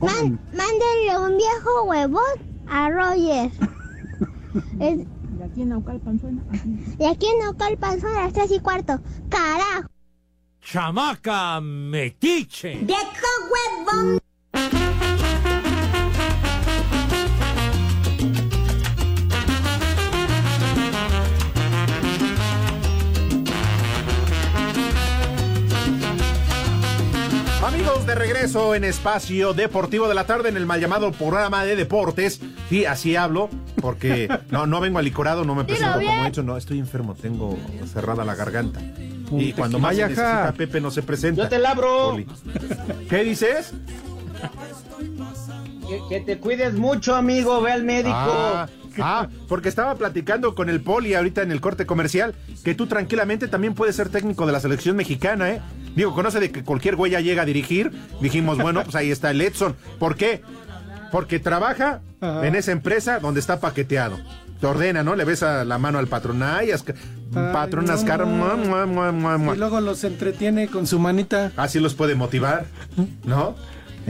Man- 0.00 0.40
mándenle 0.52 1.18
un 1.20 1.36
viejo 1.36 1.82
huevón 1.84 2.66
a 2.68 2.90
Roger. 2.90 3.50
Es- 4.80 5.06
Y 5.38 5.42
aquí 5.42 5.62
en 5.62 5.68
Naucalpan 5.68 6.18
suena 6.20 6.42
y 6.98 7.04
aquí 7.04 7.26
en 7.26 7.38
Naucalpan 7.44 8.00
son 8.00 8.12
las 8.14 8.32
tres 8.32 8.50
y 8.50 8.58
cuarto. 8.58 8.98
¡Carajo! 9.28 9.88
¡Chamaca 10.60 11.60
metiche! 11.60 12.74
¡Viejo 12.82 13.28
huevón! 13.52 14.20
De 28.08 28.14
regreso 28.14 28.74
en 28.74 28.84
Espacio 28.84 29.52
Deportivo 29.52 30.08
de 30.08 30.14
la 30.14 30.24
Tarde 30.24 30.48
en 30.48 30.56
el 30.56 30.64
mal 30.64 30.80
llamado 30.80 31.12
programa 31.12 31.66
de 31.66 31.76
deportes. 31.76 32.40
Sí, 32.70 32.86
así 32.86 33.16
hablo, 33.16 33.50
porque 33.82 34.28
no, 34.50 34.66
no 34.66 34.80
vengo 34.80 34.98
alicorado, 34.98 35.44
no 35.44 35.54
me 35.54 35.64
presento 35.64 35.98
como 36.00 36.24
he 36.24 36.28
hecho, 36.28 36.42
no, 36.42 36.56
estoy 36.56 36.78
enfermo, 36.78 37.14
tengo 37.14 37.58
cerrada 37.92 38.24
la 38.24 38.34
garganta. 38.34 38.80
Y 39.30 39.52
cuando 39.52 39.78
más 39.78 39.94
necesita, 39.94 40.46
ja. 40.46 40.52
Pepe 40.52 40.80
no 40.80 40.90
se 40.90 41.02
presenta. 41.02 41.42
Yo 41.42 41.48
te 41.50 41.58
labro. 41.58 42.12
Poli. 42.12 42.26
¿Qué 43.10 43.24
dices? 43.24 43.74
Que, 45.86 46.00
que 46.08 46.20
te 46.20 46.38
cuides 46.38 46.72
mucho, 46.72 47.14
amigo. 47.14 47.60
Ve 47.60 47.72
al 47.72 47.84
médico. 47.84 48.16
Ah, 48.16 48.68
ah, 49.02 49.28
porque 49.48 49.68
estaba 49.68 49.94
platicando 49.96 50.54
con 50.54 50.68
el 50.68 50.80
Poli 50.80 51.14
ahorita 51.14 51.42
en 51.42 51.52
el 51.52 51.60
corte 51.60 51.86
comercial 51.86 52.34
que 52.64 52.74
tú 52.74 52.86
tranquilamente 52.86 53.48
también 53.48 53.74
puedes 53.74 53.96
ser 53.96 54.08
técnico 54.08 54.46
de 54.46 54.52
la 54.52 54.60
selección 54.60 54.96
mexicana, 54.96 55.50
¿eh? 55.50 55.60
Digo, 55.94 56.14
conoce 56.14 56.40
de 56.40 56.50
que 56.50 56.62
cualquier 56.62 56.96
güey 56.96 57.12
ya 57.12 57.20
llega 57.20 57.42
a 57.42 57.44
dirigir. 57.46 57.92
Dijimos, 58.20 58.58
bueno, 58.58 58.84
pues 58.84 58.94
ahí 58.94 59.10
está 59.10 59.30
el 59.30 59.40
Edson. 59.40 59.74
¿Por 59.98 60.16
qué? 60.16 60.42
Porque 61.10 61.38
trabaja 61.38 62.00
Ajá. 62.20 62.46
en 62.46 62.54
esa 62.54 62.72
empresa 62.72 63.18
donde 63.18 63.40
está 63.40 63.60
paqueteado. 63.60 64.18
Te 64.60 64.66
ordena, 64.66 65.02
¿no? 65.02 65.14
Le 65.14 65.24
besa 65.24 65.64
la 65.64 65.78
mano 65.78 65.98
al 65.98 66.08
patrón. 66.08 66.42
Ay, 66.42 66.70
patrón 67.32 67.88
Ascar. 67.90 68.26
no. 68.26 69.54
Y 69.54 69.58
luego 69.58 69.80
los 69.80 70.02
entretiene 70.04 70.68
con 70.68 70.86
su 70.86 70.98
manita. 70.98 71.52
Así 71.56 71.78
los 71.78 71.94
puede 71.94 72.14
motivar, 72.14 72.66
¿no? 73.24 73.54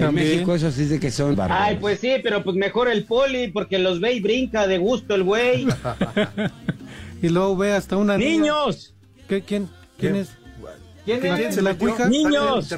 En. 0.06 0.14
México 0.14 0.54
eso 0.54 0.70
sí 0.70 0.84
de 0.86 1.00
que 1.00 1.10
son 1.10 1.30
Ay, 1.30 1.36
bárbaros. 1.36 1.78
pues 1.80 2.00
sí, 2.00 2.12
pero 2.22 2.42
pues 2.44 2.56
mejor 2.56 2.88
el 2.88 3.04
poli, 3.04 3.48
porque 3.48 3.78
los 3.78 4.00
ve 4.00 4.12
y 4.14 4.20
brinca 4.20 4.66
de 4.66 4.78
gusto 4.78 5.14
el 5.14 5.24
güey. 5.24 5.66
Y 7.22 7.28
luego 7.30 7.56
ve 7.56 7.72
hasta 7.72 7.96
una 7.96 8.16
niña. 8.16 8.30
¡Niños! 8.30 8.94
¿Qué, 9.28 9.42
¿Quién? 9.42 9.68
¿Quién 9.98 10.14
¿Qué? 10.14 10.20
es? 10.20 10.28
¿Quién 11.04 11.20
¿Quién 11.20 11.34
es? 11.34 11.56
es? 11.56 11.62
¿La 11.64 11.74
cuija? 11.74 12.08
¡Niños! 12.08 12.72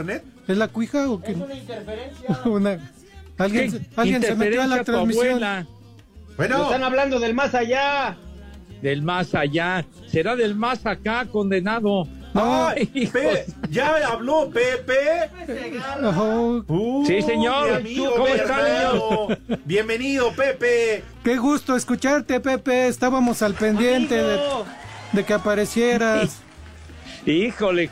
¿Es 0.48 0.56
la 0.56 0.68
cuija 0.68 1.11
o 1.11 1.20
qué? 1.20 1.33
Es 1.33 1.37
una 1.37 1.54
interferencia. 1.54 2.40
Una- 2.46 2.90
¿Alguien, 3.37 3.70
¿Qué 3.72 3.78
se- 3.78 3.87
alguien 3.96 4.22
se 4.22 4.35
metió 4.35 4.62
a 4.62 4.66
la 4.66 4.83
transmisión? 4.85 5.40
Bueno, 6.37 6.62
Están 6.64 6.85
hablando 6.85 7.20
del 7.20 7.35
más 7.35 7.54
allá. 7.54 8.16
Del 8.80 9.02
más 9.02 9.35
allá. 9.35 9.85
Será 10.06 10.37
del 10.37 10.54
más 10.54 10.87
acá, 10.87 11.26
condenado. 11.30 12.09
¡Ay! 12.34 12.86
Pe- 13.12 13.46
¡Ya 13.70 13.96
habló 14.08 14.50
Pepe! 14.50 15.30
Uh, 16.68 17.04
Sí, 17.06 17.22
señor. 17.22 17.72
amigo 17.74 18.12
¿Cómo 18.12 18.26
Herrero. 18.28 19.28
Bienvenido, 19.64 20.32
Pepe. 20.32 21.02
qué 21.24 21.36
gusto 21.38 21.74
escucharte, 21.76 22.38
Pepe. 22.40 22.86
Estábamos 22.88 23.42
al 23.42 23.54
pendiente 23.54 24.14
de, 25.12 25.24
que 25.24 25.32
aparecieras. 25.34 26.40
Híjole, 27.26 27.90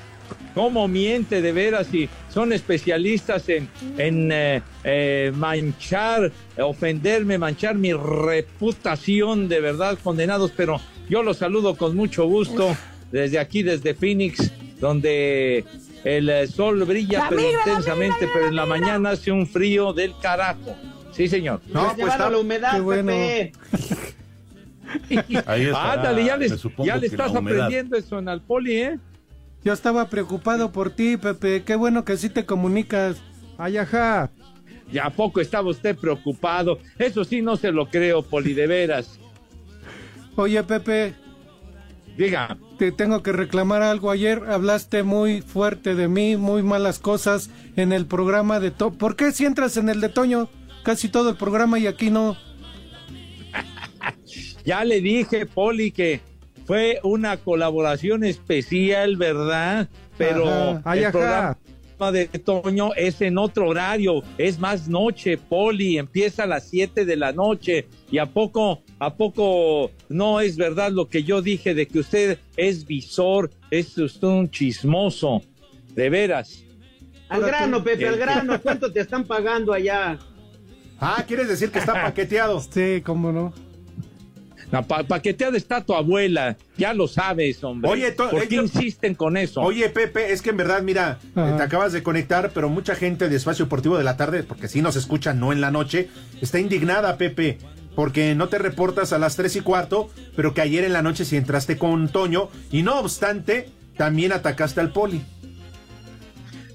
cómo 0.55 0.87
miente 0.89 1.43
de 1.43 1.53
veras 1.53 1.93
y 1.93 2.09
son 2.29 2.53
especialistas 2.53 3.49
en, 3.49 3.69
en 3.99 4.31
eh, 4.33 4.63
eh, 4.85 5.33
manchar, 5.35 6.31
ofenderme, 6.61 7.39
manchar 7.39 7.75
mi 7.75 7.93
reputación 7.93 9.49
de 9.49 9.61
verdad, 9.61 9.99
condenados, 10.03 10.53
pero 10.57 10.81
yo 11.09 11.23
los 11.23 11.39
saludo 11.39 11.77
con 11.77 11.97
mucho 11.97 12.27
gusto 12.27 12.77
desde 13.11 13.39
aquí, 13.39 13.63
desde 13.63 13.95
Phoenix, 13.95 14.53
donde 14.81 15.65
el 16.05 16.29
eh, 16.29 16.47
sol 16.47 16.85
brilla 16.85 17.27
pero 17.29 17.43
intensamente, 17.51 18.29
pero 18.33 18.49
en 18.49 18.57
la 18.57 18.67
mañana 18.67 19.11
hace 19.11 19.33
un 19.33 19.47
frío 19.47 19.93
del 19.93 20.15
carajo. 20.21 20.77
Sí, 21.13 21.29
señor. 21.29 21.61
No, 21.69 21.85
pues 21.85 21.97
llevado 21.97 22.13
está. 22.15 22.31
la 22.31 22.39
humedad, 22.39 22.73
qué 22.75 22.81
bueno. 22.81 23.13
Pepe. 23.13 23.53
Ahí 25.47 25.65
está, 25.67 25.93
Ándale, 25.93 26.25
ya, 26.25 26.37
les- 26.37 26.63
ya 26.79 26.97
le 26.97 27.07
estás 27.09 27.35
aprendiendo 27.35 27.97
eso 27.97 28.19
en 28.19 28.29
al 28.29 28.41
poli, 28.41 28.77
¿eh? 28.77 28.99
Yo 29.65 29.73
estaba 29.73 30.09
preocupado 30.09 30.71
por 30.73 30.91
ti, 30.91 31.17
Pepe. 31.17 31.63
Qué 31.65 31.75
bueno 31.75 32.05
que 32.05 32.17
sí 32.17 32.31
te 32.31 32.47
comunicas. 32.47 33.17
Ay, 33.59 33.77
ajá. 33.77 34.31
¿Ya 34.93 35.07
a 35.07 35.11
poco 35.11 35.41
estaba 35.41 35.69
usted 35.69 35.97
preocupado? 35.97 36.79
Eso 36.99 37.25
sí 37.25 37.43
no 37.43 37.57
se 37.57 37.71
lo 37.73 37.87
creo, 37.87 38.23
Poli, 38.23 38.55
de 38.55 38.67
veras. 38.67 39.19
Oye, 40.37 40.63
Pepe, 40.63 41.15
Diga, 42.19 42.59
te 42.79 42.91
tengo 42.91 43.23
que 43.23 43.31
reclamar 43.31 43.81
algo. 43.83 44.11
Ayer 44.11 44.43
hablaste 44.49 45.05
muy 45.05 45.41
fuerte 45.41 45.95
de 45.95 46.09
mí, 46.09 46.37
muy 46.37 46.65
malas 46.65 46.99
cosas 46.99 47.49
en 47.77 47.93
el 47.93 48.07
programa 48.07 48.59
de 48.59 48.73
Toño. 48.73 48.99
¿Por 48.99 49.15
qué 49.15 49.31
si 49.31 49.45
entras 49.45 49.77
en 49.77 49.89
el 49.89 50.01
de 50.01 50.09
Toño 50.09 50.51
casi 50.83 51.09
todo 51.09 51.31
el 51.31 51.37
programa 51.37 51.79
y 51.79 51.87
aquí 51.87 52.11
no? 52.11 52.37
ya 54.65 54.85
le 54.85 55.01
dije, 55.01 55.47
Poli, 55.47 55.93
que 55.93 56.21
fue 56.67 56.99
una 57.05 57.37
colaboración 57.37 58.25
especial, 58.25 59.17
¿verdad? 59.17 59.89
Pero 60.17 60.49
Ajá. 60.49 60.83
Ay, 60.87 61.05
el 61.05 61.13
programa 61.13 61.57
de 62.11 62.27
Toño 62.27 62.95
es 62.97 63.21
en 63.21 63.39
otro 63.39 63.69
horario, 63.69 64.25
es 64.39 64.59
más 64.59 64.89
noche, 64.89 65.39
Poli, 65.39 65.99
empieza 65.99 66.43
a 66.43 66.47
las 66.49 66.69
7 66.69 67.05
de 67.05 67.17
la 67.17 67.31
noche. 67.31 67.87
¿Y 68.11 68.19
a 68.19 68.27
poco, 68.27 68.83
a 69.01 69.15
poco 69.15 69.91
no 70.09 70.41
es 70.41 70.57
verdad 70.57 70.91
lo 70.91 71.09
que 71.09 71.23
yo 71.23 71.41
dije 71.43 71.75
de 71.75 71.87
que 71.87 72.01
usted 72.01 72.39
es 72.57 72.85
visor, 72.87 73.51
es 73.71 73.97
usted 73.99 74.27
un 74.29 74.51
chismoso? 74.51 75.43
De 75.95 76.11
veras. 76.11 76.63
Al 77.29 77.43
grano, 77.43 77.83
Pepe, 77.85 78.07
al 78.09 78.15
El- 78.15 78.21
grano. 78.21 78.61
¿Cuánto 78.61 78.93
te 78.93 79.01
están 79.01 79.25
pagando 79.25 79.73
allá? 79.73 80.19
Ah, 81.01 81.23
¿quieres 81.27 81.49
decir 81.49 81.71
que 81.71 81.79
está 81.79 81.93
paqueteado? 82.03 82.61
Sí, 82.61 83.03
cómo 83.05 83.31
no. 83.33 83.53
No, 84.71 84.87
pa 84.87 85.03
paqueteada 85.03 85.57
está 85.57 85.83
tu 85.83 85.95
abuela, 85.95 86.59
ya 86.77 86.93
lo 86.93 87.09
sabes, 87.09 87.65
hombre. 87.65 87.91
Oye, 87.91 88.13
¿por 88.13 88.29
qué 88.47 88.55
ellos- 88.57 88.75
insisten 88.75 89.15
con 89.15 89.39
eso? 89.39 89.63
Oye, 89.63 89.89
Pepe, 89.89 90.31
es 90.31 90.43
que 90.43 90.51
en 90.51 90.59
verdad, 90.59 90.83
mira, 90.83 91.19
Ajá. 91.35 91.55
eh, 91.55 91.57
te 91.57 91.63
acabas 91.63 91.95
de 91.95 92.03
conectar, 92.03 92.51
pero 92.53 92.69
mucha 92.69 92.95
gente 92.95 93.31
de 93.31 93.37
Espacio 93.37 93.65
Deportivo 93.65 93.97
de 93.97 94.05
la 94.05 94.19
tarde, 94.19 94.43
porque 94.43 94.69
sí 94.69 94.83
nos 94.83 94.95
escuchan, 94.97 95.41
no 95.41 95.53
en 95.55 95.63
la 95.63 95.71
noche, 95.71 96.09
está 96.43 96.59
indignada, 96.61 97.17
Pepe, 97.17 97.57
porque 97.99 98.37
no 98.37 98.49
te 98.49 98.59
reportas 98.59 99.13
a 99.13 99.19
las 99.19 99.35
tres 99.35 99.57
y 99.57 99.61
cuarto, 99.61 100.09
pero 100.37 100.55
que 100.55 100.61
ayer 100.61 100.85
en 100.85 100.93
la 100.93 101.03
noche 101.03 101.25
sí 101.25 101.35
entraste 101.35 101.79
con 101.79 102.09
Toño, 102.09 102.49
y 102.71 102.85
no 102.85 103.01
obstante, 103.01 103.71
también 103.97 104.31
atacaste 104.31 104.81
al 104.81 104.93
poli. 104.93 105.21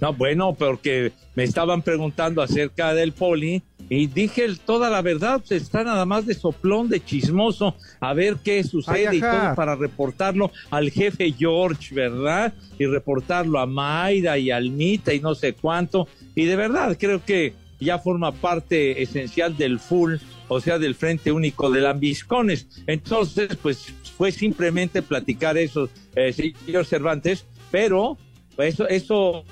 No, 0.02 0.12
bueno, 0.12 0.54
porque 0.54 1.14
me 1.36 1.46
estaban 1.46 1.82
preguntando 1.82 2.42
acerca 2.42 2.94
del 2.94 3.14
poli 3.14 3.64
y 3.88 4.08
dije 4.08 4.46
toda 4.66 4.90
la 4.90 5.02
verdad, 5.02 5.42
pues 5.48 5.62
está 5.62 5.86
nada 5.86 6.06
más 6.06 6.26
de 6.26 6.34
soplón, 6.34 6.90
de 6.90 7.02
chismoso, 7.02 7.78
a 8.02 8.14
ver 8.14 8.36
qué 8.44 8.62
sucede 8.66 9.08
Ay, 9.08 9.20
y 9.20 9.22
todo 9.22 9.56
para 9.56 9.78
reportarlo 9.78 10.52
al 10.72 10.92
jefe 10.92 11.32
George, 11.32 11.96
¿verdad? 11.96 12.54
Y 12.78 12.86
reportarlo 12.86 13.60
a 13.60 13.66
Mayra 13.66 14.38
y 14.38 14.52
a 14.52 14.58
Almita 14.58 15.14
y 15.14 15.22
no 15.22 15.36
sé 15.36 15.54
cuánto. 15.54 16.06
Y 16.36 16.44
de 16.44 16.58
verdad, 16.58 16.98
creo 17.00 17.24
que 17.24 17.54
ya 17.80 18.00
forma 18.00 18.32
parte 18.34 19.02
esencial 19.02 19.56
del 19.56 19.80
full, 19.80 20.16
o 20.48 20.60
sea, 20.60 20.80
del 20.80 20.96
Frente 20.96 21.32
Único 21.32 21.70
de 21.70 21.82
Lambiscones. 21.82 22.68
Entonces, 22.88 23.56
pues 23.62 23.94
fue 24.18 24.32
simplemente 24.32 25.02
platicar 25.02 25.58
eso, 25.58 25.90
eh, 26.16 26.34
señor 26.34 26.86
Cervantes, 26.86 27.46
pero 27.72 28.18
eso, 28.58 28.88
eso 28.88 29.46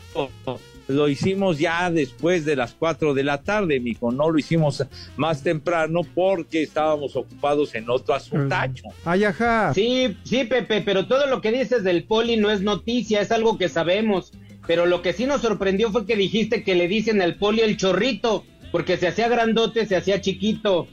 lo 0.88 1.08
hicimos 1.08 1.58
ya 1.58 1.90
después 1.90 2.46
de 2.46 2.56
las 2.56 2.74
4 2.74 3.14
de 3.14 3.24
la 3.24 3.42
tarde, 3.42 3.80
mijo. 3.80 4.12
No 4.12 4.30
lo 4.30 4.38
hicimos 4.38 4.84
más 5.16 5.44
temprano 5.44 6.02
porque 6.14 6.64
estábamos 6.64 7.16
ocupados 7.16 7.74
en 7.76 7.90
otro 7.90 8.14
asuntacho. 8.14 8.84
Ay, 9.06 9.24
ajá. 9.24 9.74
Sí, 9.74 10.18
sí, 10.24 10.44
Pepe, 10.44 10.82
pero 10.82 11.08
todo 11.08 11.28
lo 11.28 11.42
que 11.42 11.52
dices 11.52 11.84
del 11.84 12.04
poli 12.04 12.38
no 12.38 12.52
es 12.52 12.62
noticia, 12.62 13.22
es 13.22 13.32
algo 13.32 13.58
que 13.58 13.70
sabemos. 13.70 14.32
Pero 14.68 14.86
lo 14.86 15.02
que 15.02 15.14
sí 15.14 15.26
nos 15.26 15.42
sorprendió 15.42 15.92
fue 15.92 16.06
que 16.06 16.16
dijiste 16.16 16.64
que 16.64 16.76
le 16.76 16.88
dicen 16.88 17.22
al 17.22 17.36
poli 17.36 17.62
el 17.62 17.78
chorrito, 17.78 18.46
porque 18.72 18.98
se 18.98 19.08
hacía 19.08 19.28
grandote, 19.28 19.86
se 19.86 19.96
hacía 19.96 20.22
chiquito. 20.22 20.88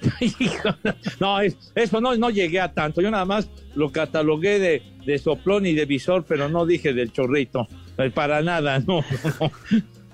Hijo, 0.20 0.70
no, 1.20 1.40
es- 1.40 1.56
eso 1.74 2.00
no, 2.00 2.16
no 2.16 2.30
llegué 2.30 2.60
a 2.60 2.72
tanto. 2.72 3.00
Yo 3.02 3.10
nada 3.10 3.24
más 3.26 3.48
lo 3.74 3.92
catalogué 3.92 4.58
de, 4.58 4.82
de 5.04 5.18
soplón 5.18 5.66
y 5.66 5.74
de 5.74 5.84
visor, 5.84 6.24
pero 6.26 6.48
no 6.48 6.64
dije 6.66 6.92
del 6.94 7.12
chorrito. 7.12 7.66
Eh, 7.98 8.10
Para 8.10 8.42
nada, 8.42 8.78
no. 8.80 9.04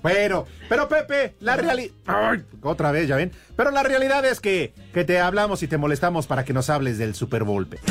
Pero, 0.03 0.45
pero 0.69 0.87
Pepe, 0.87 1.33
la 1.41 1.57
realidad... 1.57 1.91
Otra 2.61 2.91
vez, 2.91 3.07
ya 3.09 3.15
ven. 3.17 3.31
Pero 3.57 3.71
la 3.71 3.81
realidad 3.83 4.23
es 4.25 4.39
que, 4.39 4.71
que 4.93 5.03
te 5.03 5.19
hablamos 5.19 5.63
y 5.63 5.67
te 5.67 5.77
molestamos 5.77 6.27
para 6.27 6.45
que 6.45 6.53
nos 6.53 6.69
hables 6.69 6.97
del 6.97 7.13
Super 7.15 7.43
Bowl. 7.43 7.65
Pepe. 7.67 7.81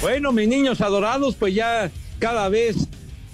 Bueno, 0.00 0.32
mis 0.32 0.48
niños 0.48 0.80
adorados, 0.80 1.34
pues 1.36 1.54
ya 1.54 1.90
cada 2.18 2.48
vez 2.48 2.76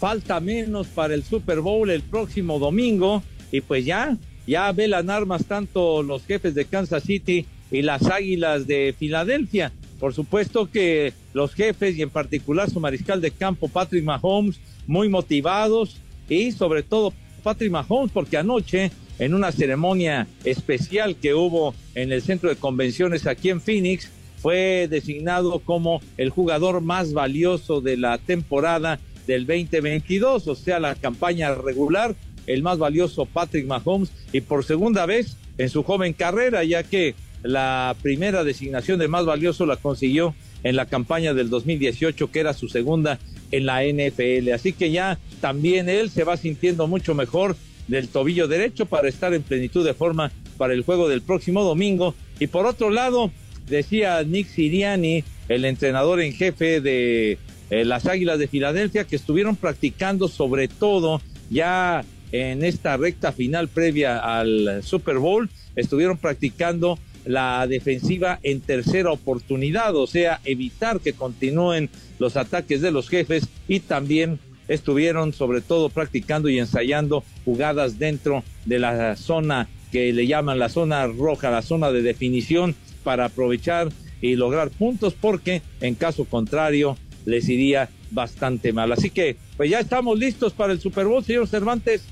falta 0.03 0.41
menos 0.41 0.89
para 0.89 1.15
el 1.15 1.23
Super 1.23 1.61
Bowl 1.61 1.89
el 1.89 2.03
próximo 2.03 2.59
domingo 2.59 3.23
y 3.53 3.61
pues 3.61 3.85
ya, 3.85 4.17
ya 4.49 4.73
velan 4.73 5.11
armas 5.11 5.45
tanto 5.45 6.03
los 6.03 6.27
jefes 6.27 6.57
de 6.57 6.65
Kansas 6.65 7.05
City 7.05 7.47
y 7.71 7.83
las 7.83 8.11
Águilas 8.11 8.67
de 8.67 8.97
Filadelfia. 8.99 9.71
Por 10.01 10.13
supuesto 10.13 10.69
que 10.69 11.13
los 11.35 11.55
jefes 11.55 11.97
y 11.97 12.03
en 12.03 12.11
particular 12.11 12.69
su 12.69 12.81
mariscal 12.81 13.21
de 13.21 13.31
campo 13.31 13.69
Patrick 13.69 14.03
Mahomes 14.03 14.59
muy 14.89 15.09
motivados 15.09 15.99
y 16.29 16.51
sobre 16.51 16.83
todo 16.83 17.13
Patrick 17.45 17.71
Mahomes 17.71 18.11
porque 18.11 18.37
anoche 18.37 18.91
en 19.21 19.35
una 19.35 19.53
ceremonia 19.53 20.27
especial 20.43 21.15
que 21.15 21.33
hubo 21.33 21.77
en 21.95 22.11
el 22.11 22.23
centro 22.23 22.49
de 22.49 22.57
convenciones 22.57 23.29
aquí 23.29 23.51
en 23.51 23.61
Phoenix 23.61 24.11
fue 24.39 24.89
designado 24.91 25.61
como 25.61 26.01
el 26.17 26.31
jugador 26.31 26.81
más 26.81 27.13
valioso 27.13 27.81
de 27.81 27.97
la 27.97 28.19
temporada 28.19 28.99
del 29.27 29.47
2022, 29.47 30.49
o 30.49 30.55
sea, 30.55 30.81
la 30.81 30.95
campaña 30.95 31.55
regular, 31.55 32.15
el 32.47 32.63
más 32.63 32.79
valioso 32.79 33.27
Patrick 33.27 33.67
Mahomes 33.67 34.11
y 34.33 34.41
por 34.41 34.65
segunda 34.65 35.07
vez 35.07 35.37
en 35.59 35.69
su 35.69 35.83
joven 35.83 36.13
carrera, 36.13 36.65
ya 36.65 36.83
que 36.83 37.15
la 37.43 37.97
primera 38.03 38.45
designación 38.45 38.99
de 38.99 39.09
más 39.09 39.25
valioso 39.25 39.67
la 39.67 39.77
consiguió 39.77 40.35
en 40.63 40.77
la 40.77 40.87
campaña 40.87 41.35
del 41.35 41.51
2018, 41.51 42.31
que 42.31 42.41
era 42.41 42.55
su 42.55 42.69
segunda 42.69 43.19
en 43.51 43.67
la 43.67 43.83
NFL. 43.85 44.53
Así 44.53 44.73
que 44.73 44.91
ya 44.91 45.19
también 45.41 45.89
él 45.89 46.11
se 46.11 46.25
va 46.25 46.37
sintiendo 46.37 46.87
mucho 46.87 47.15
mejor 47.15 47.57
del 47.89 48.09
tobillo 48.09 48.49
derecho 48.49 48.87
para 48.87 49.09
estar 49.09 49.35
en 49.35 49.43
plenitud 49.43 49.85
de 49.85 49.95
forma 49.95 50.31
para 50.57 50.73
el 50.73 50.83
juego 50.83 51.09
del 51.09 51.23
próximo 51.23 51.65
domingo. 51.65 52.15
Y 52.39 52.47
por 52.47 52.67
otro 52.67 52.91
lado, 52.91 53.31
decía 53.69 54.23
Nick 54.23 54.49
Siriani, 54.49 55.25
el 55.49 55.65
entrenador 55.65 56.21
en 56.21 56.33
jefe 56.33 56.81
de 56.81 57.39
eh, 57.73 57.87
las 57.87 58.05
Águilas 58.05 58.39
de 58.39 58.49
Filadelfia, 58.49 59.05
que 59.05 59.17
estuvieron 59.17 59.57
practicando 59.57 60.29
sobre 60.29 60.69
todo 60.69 61.23
ya 61.49 62.05
en 62.31 62.63
esta 62.63 62.99
recta 62.99 63.33
final 63.33 63.69
previa 63.69 64.19
al 64.19 64.83
Super 64.83 65.17
Bowl, 65.17 65.49
estuvieron 65.75 66.19
practicando 66.19 66.99
la 67.25 67.67
defensiva 67.67 68.39
en 68.43 68.61
tercera 68.61 69.11
oportunidad, 69.11 69.97
o 69.97 70.07
sea, 70.07 70.39
evitar 70.45 71.01
que 71.01 71.15
continúen 71.15 71.89
los 72.19 72.37
ataques 72.37 72.83
de 72.83 72.91
los 72.91 73.09
jefes 73.09 73.49
y 73.67 73.81
también 73.81 74.39
estuvieron 74.69 75.33
sobre 75.33 75.63
todo 75.63 75.89
practicando 75.89 76.51
y 76.51 76.59
ensayando 76.59 77.25
jugadas 77.47 77.99
dentro 77.99 78.45
de 78.67 78.81
la 78.81 79.17
zona 79.17 79.67
que 79.91 80.13
le 80.13 80.27
llaman 80.27 80.59
la 80.59 80.69
zona 80.69 81.07
roja, 81.07 81.51
la 81.51 81.63
zona 81.63 81.91
de 81.91 82.03
definición 82.03 82.75
para 83.03 83.25
aprovechar 83.25 83.89
y 84.21 84.37
lograr 84.37 84.69
puntos 84.69 85.15
porque 85.19 85.63
en 85.81 85.95
caso 85.95 86.27
contrario 86.27 86.99
les 87.25 87.49
iría 87.49 87.89
bastante 88.11 88.73
mal. 88.73 88.93
Así 88.93 89.11
que 89.11 89.37
pues 89.57 89.71
ya 89.71 89.81
estamos 89.81 90.19
listos 90.19 90.53
para 90.53 90.73
el 90.73 90.81
Super 90.81 91.07
Bowl, 91.07 91.25
señor 91.25 91.49
Cervantes. 91.49 92.03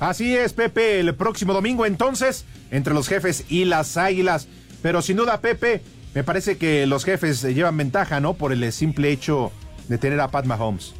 Así 0.00 0.34
es, 0.34 0.52
Pepe, 0.52 1.00
el 1.00 1.14
próximo 1.14 1.52
domingo 1.52 1.86
entonces, 1.86 2.44
entre 2.70 2.94
los 2.94 3.08
jefes 3.08 3.44
y 3.48 3.64
las 3.64 3.96
águilas. 3.96 4.48
Pero 4.82 5.00
sin 5.00 5.16
duda, 5.16 5.40
Pepe, 5.40 5.80
me 6.14 6.24
parece 6.24 6.58
que 6.58 6.86
los 6.86 7.04
jefes 7.04 7.42
llevan 7.42 7.76
ventaja, 7.76 8.20
¿no? 8.20 8.34
Por 8.34 8.52
el 8.52 8.72
simple 8.72 9.12
hecho 9.12 9.52
de 9.88 9.98
tener 9.98 10.20
a 10.20 10.28
Pat 10.28 10.44
Mahomes. 10.44 10.94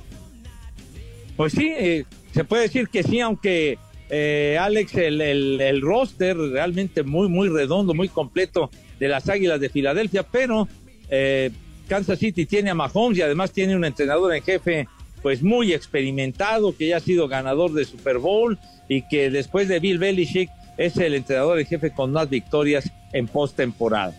Pues 1.37 1.53
sí, 1.53 1.73
eh, 1.77 2.05
se 2.33 2.45
puede 2.45 2.63
decir 2.63 2.89
que 2.89 3.03
sí, 3.03 3.21
aunque 3.21 3.79
eh, 4.09 4.59
Alex, 4.61 4.95
el, 4.95 5.21
el, 5.21 5.81
roster 5.81 6.37
realmente 6.37 7.03
muy, 7.03 7.29
muy 7.29 7.49
redondo, 7.49 7.95
muy 7.95 8.09
completo 8.09 8.71
de 9.01 9.09
las 9.09 9.29
Águilas 9.29 9.59
de 9.59 9.69
Filadelfia, 9.69 10.23
pero 10.23 10.69
eh, 11.09 11.51
Kansas 11.93 12.21
City 12.21 12.47
tiene 12.47 12.71
a 12.71 12.75
Mahomes 12.75 13.19
y 13.19 13.21
además 13.21 13.53
tiene 13.53 13.77
un 13.77 13.85
entrenador 13.85 14.35
en 14.35 14.43
jefe 14.43 14.89
pues 15.21 15.43
muy 15.43 15.75
experimentado, 15.75 16.75
que 16.75 16.89
ya 16.89 16.97
ha 16.97 17.01
sido 17.01 17.29
ganador 17.29 17.75
de 17.75 17.85
Super 17.85 18.17
Bowl 18.17 18.59
y 18.89 19.07
que 19.09 19.29
después 19.29 19.69
de 19.69 19.79
Bill 19.79 19.99
Belichick 19.99 20.49
es 20.79 20.97
el 20.97 21.13
entrenador 21.13 21.61
en 21.61 21.67
jefe 21.67 21.93
con 21.93 22.11
más 22.11 22.31
victorias 22.31 22.91
en 23.13 23.29
postemporada. 23.29 24.15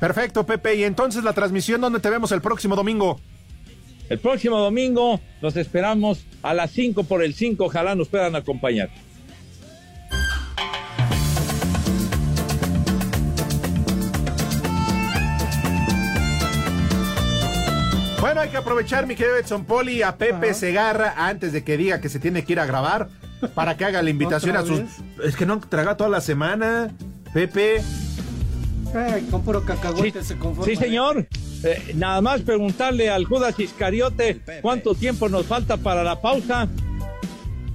Perfecto, 0.00 0.46
Pepe. 0.46 0.76
Y 0.76 0.84
entonces 0.84 1.24
la 1.24 1.34
transmisión, 1.34 1.82
¿dónde 1.82 2.00
te 2.00 2.08
vemos 2.08 2.32
el 2.32 2.40
próximo 2.40 2.74
domingo? 2.74 3.20
El 4.08 4.18
próximo 4.18 4.58
domingo 4.58 5.20
los 5.42 5.58
esperamos 5.58 6.24
a 6.40 6.54
las 6.54 6.70
5 6.70 7.04
por 7.04 7.22
el 7.22 7.34
5. 7.34 7.66
Ojalá 7.66 7.94
nos 7.94 8.08
puedan 8.08 8.34
acompañar. 8.34 8.88
Bueno, 18.34 18.46
hay 18.46 18.50
que 18.50 18.56
aprovechar, 18.56 19.06
mi 19.06 19.14
querido 19.14 19.36
Edson 19.36 19.64
Poli, 19.64 20.02
a 20.02 20.16
Pepe 20.18 20.54
Segarra 20.54 21.14
antes 21.16 21.52
de 21.52 21.62
que 21.62 21.76
diga 21.76 22.00
que 22.00 22.08
se 22.08 22.18
tiene 22.18 22.44
que 22.44 22.54
ir 22.54 22.58
a 22.58 22.66
grabar 22.66 23.08
para 23.54 23.76
que 23.76 23.84
haga 23.84 24.02
la 24.02 24.10
invitación 24.10 24.56
a 24.56 24.66
sus. 24.66 24.80
Es 25.22 25.36
que 25.36 25.46
no 25.46 25.60
traga 25.60 25.96
toda 25.96 26.10
la 26.10 26.20
semana, 26.20 26.92
Pepe. 27.32 27.80
Ay, 28.92 29.22
con 29.30 29.44
puro 29.44 29.64
cacahuete 29.64 30.22
sí, 30.22 30.26
se 30.26 30.36
conforma. 30.36 30.64
Sí, 30.64 30.74
señor. 30.74 31.28
Eh, 31.62 31.92
nada 31.94 32.20
más 32.22 32.40
preguntarle 32.40 33.08
al 33.08 33.24
Judas 33.24 33.56
Iscariote 33.60 34.40
cuánto 34.62 34.96
tiempo 34.96 35.28
nos 35.28 35.46
falta 35.46 35.76
para 35.76 36.02
la 36.02 36.20
pausa. 36.20 36.66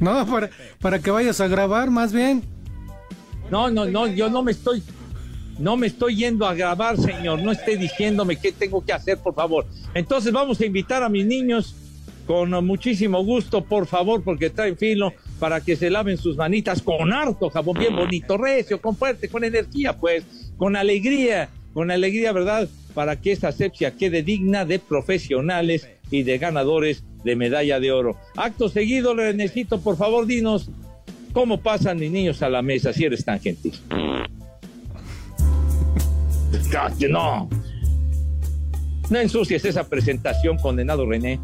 No, 0.02 0.26
para, 0.26 0.50
para 0.82 1.00
que 1.00 1.10
vayas 1.10 1.40
a 1.40 1.48
grabar, 1.48 1.90
más 1.90 2.12
bien. 2.12 2.44
No, 3.50 3.72
no, 3.72 3.86
no, 3.86 4.08
yo 4.08 4.30
no 4.30 4.44
me 4.44 4.52
estoy. 4.52 4.84
No 5.60 5.76
me 5.76 5.88
estoy 5.88 6.16
yendo 6.16 6.48
a 6.48 6.54
grabar, 6.54 6.98
señor. 6.98 7.42
No 7.42 7.52
esté 7.52 7.76
diciéndome 7.76 8.38
qué 8.38 8.52
tengo 8.54 8.84
que 8.84 8.94
hacer, 8.94 9.18
por 9.18 9.36
favor. 9.36 9.66
Entonces 9.94 10.32
vamos 10.32 10.60
a 10.62 10.66
invitar 10.66 11.04
a 11.04 11.10
mis 11.10 11.26
niños 11.26 11.76
con 12.26 12.52
muchísimo 12.66 13.24
gusto, 13.24 13.66
por 13.66 13.86
favor, 13.88 14.24
porque 14.24 14.50
traen 14.50 14.78
filo 14.78 15.14
para 15.40 15.62
que 15.62 15.76
se 15.76 15.90
laven 15.90 16.18
sus 16.18 16.38
manitas 16.38 16.82
con 16.82 17.12
harto 17.12 17.50
jabón, 17.50 17.80
bien 17.80 17.96
bonito, 17.96 18.38
recio, 18.38 18.80
con 18.80 18.96
fuerte, 18.96 19.30
con 19.30 19.44
energía, 19.44 19.98
pues, 19.98 20.24
con 20.56 20.76
alegría, 20.76 21.50
con 21.74 21.90
alegría, 21.90 22.32
¿verdad? 22.32 22.70
Para 22.94 23.20
que 23.20 23.32
esta 23.32 23.48
asepsia 23.48 23.98
quede 23.98 24.22
digna 24.22 24.64
de 24.64 24.80
profesionales 24.80 25.90
y 26.12 26.24
de 26.24 26.38
ganadores 26.38 27.04
de 27.24 27.36
medalla 27.36 27.80
de 27.80 27.92
oro. 27.92 28.16
Acto 28.38 28.70
seguido, 28.70 29.16
necesito, 29.16 29.82
por 29.82 29.98
favor, 29.98 30.26
dinos 30.26 30.70
cómo 31.34 31.60
pasan 31.62 31.98
mis 31.98 32.12
niños 32.12 32.42
a 32.44 32.50
la 32.50 32.62
mesa, 32.62 32.94
si 32.94 33.06
eres 33.06 33.26
tan 33.26 33.40
gentil. 33.40 33.74
No. 37.10 37.50
No 39.10 39.20
ensucies 39.20 39.66
esa 39.66 39.88
presentación, 39.88 40.58
condenado 40.58 41.06
René. 41.06 41.40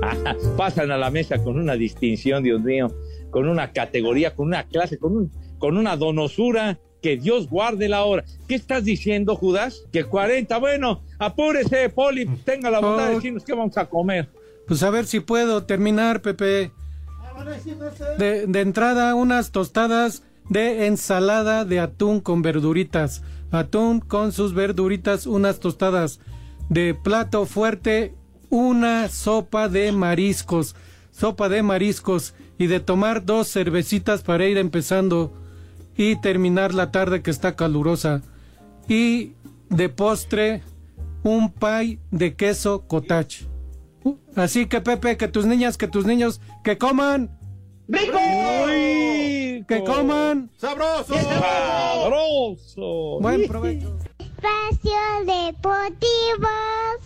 Pasan 0.56 0.90
a 0.90 0.96
la 0.96 1.10
mesa 1.10 1.42
con 1.42 1.58
una 1.58 1.74
distinción, 1.74 2.42
Dios 2.42 2.60
mío, 2.60 2.88
con 3.30 3.48
una 3.48 3.72
categoría, 3.72 4.34
con 4.34 4.46
una 4.46 4.64
clase, 4.64 4.98
con, 4.98 5.16
un, 5.16 5.32
con 5.58 5.76
una 5.76 5.96
donosura. 5.96 6.78
Que 7.02 7.16
Dios 7.16 7.48
guarde 7.48 7.88
la 7.88 8.04
hora. 8.04 8.24
¿Qué 8.46 8.54
estás 8.54 8.84
diciendo, 8.84 9.34
Judas? 9.34 9.84
Que 9.90 10.04
40. 10.04 10.58
Bueno, 10.58 11.02
apúrese, 11.18 11.88
Poli. 11.88 12.26
Tenga 12.44 12.70
la 12.70 12.80
bondad 12.80 13.08
de 13.08 13.14
decirnos 13.14 13.42
qué 13.42 13.54
vamos 13.54 13.78
a 13.78 13.86
comer. 13.86 14.28
Pues 14.66 14.82
a 14.82 14.90
ver 14.90 15.06
si 15.06 15.20
puedo 15.20 15.64
terminar, 15.64 16.20
Pepe. 16.20 16.70
De, 18.18 18.46
de 18.46 18.60
entrada, 18.60 19.14
unas 19.14 19.50
tostadas 19.50 20.24
de 20.50 20.88
ensalada 20.88 21.64
de 21.64 21.80
atún 21.80 22.20
con 22.20 22.42
verduritas. 22.42 23.22
Atún 23.50 24.00
con 24.00 24.32
sus 24.32 24.54
verduritas, 24.54 25.26
unas 25.26 25.60
tostadas 25.60 26.20
de 26.68 26.94
plato 26.94 27.46
fuerte, 27.46 28.14
una 28.48 29.08
sopa 29.08 29.68
de 29.68 29.92
mariscos, 29.92 30.76
sopa 31.10 31.48
de 31.48 31.62
mariscos 31.62 32.34
y 32.58 32.66
de 32.66 32.80
tomar 32.80 33.24
dos 33.24 33.48
cervecitas 33.48 34.22
para 34.22 34.46
ir 34.46 34.58
empezando 34.58 35.32
y 35.96 36.16
terminar 36.20 36.74
la 36.74 36.90
tarde 36.90 37.22
que 37.22 37.30
está 37.30 37.56
calurosa. 37.56 38.22
Y 38.88 39.32
de 39.68 39.88
postre, 39.88 40.62
un 41.22 41.52
pie 41.52 41.98
de 42.10 42.34
queso 42.34 42.86
cottage. 42.86 43.46
Así 44.34 44.66
que 44.66 44.80
Pepe, 44.80 45.16
que 45.16 45.28
tus 45.28 45.46
niñas, 45.46 45.76
que 45.76 45.88
tus 45.88 46.06
niños, 46.06 46.40
que 46.64 46.78
coman. 46.78 47.30
¡Rico! 47.88 49.09
¡Que 49.66 49.84
coman! 49.84 50.50
¡Sabroso! 50.56 51.14
¡Sabroso! 51.14 53.18
Buen 53.20 53.46
provecho. 53.46 53.96
Espacio 54.18 54.92
Deportivo. 55.26 56.48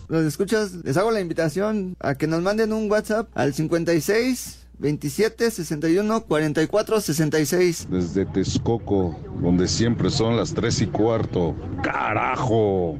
Los 0.07 0.25
escuchas, 0.25 0.73
les 0.83 0.97
hago 0.97 1.11
la 1.11 1.19
invitación 1.19 1.95
a 1.99 2.15
que 2.15 2.27
nos 2.27 2.41
manden 2.41 2.73
un 2.73 2.89
WhatsApp 2.89 3.27
al 3.33 3.53
56 3.53 4.67
27 4.77 5.51
61 5.51 6.25
44 6.25 7.01
66. 7.01 7.87
Desde 7.89 8.25
Texcoco, 8.25 9.19
donde 9.41 9.67
siempre 9.67 10.09
son 10.09 10.37
las 10.37 10.53
3 10.53 10.81
y 10.81 10.87
cuarto. 10.87 11.55
¡Carajo! 11.83 12.97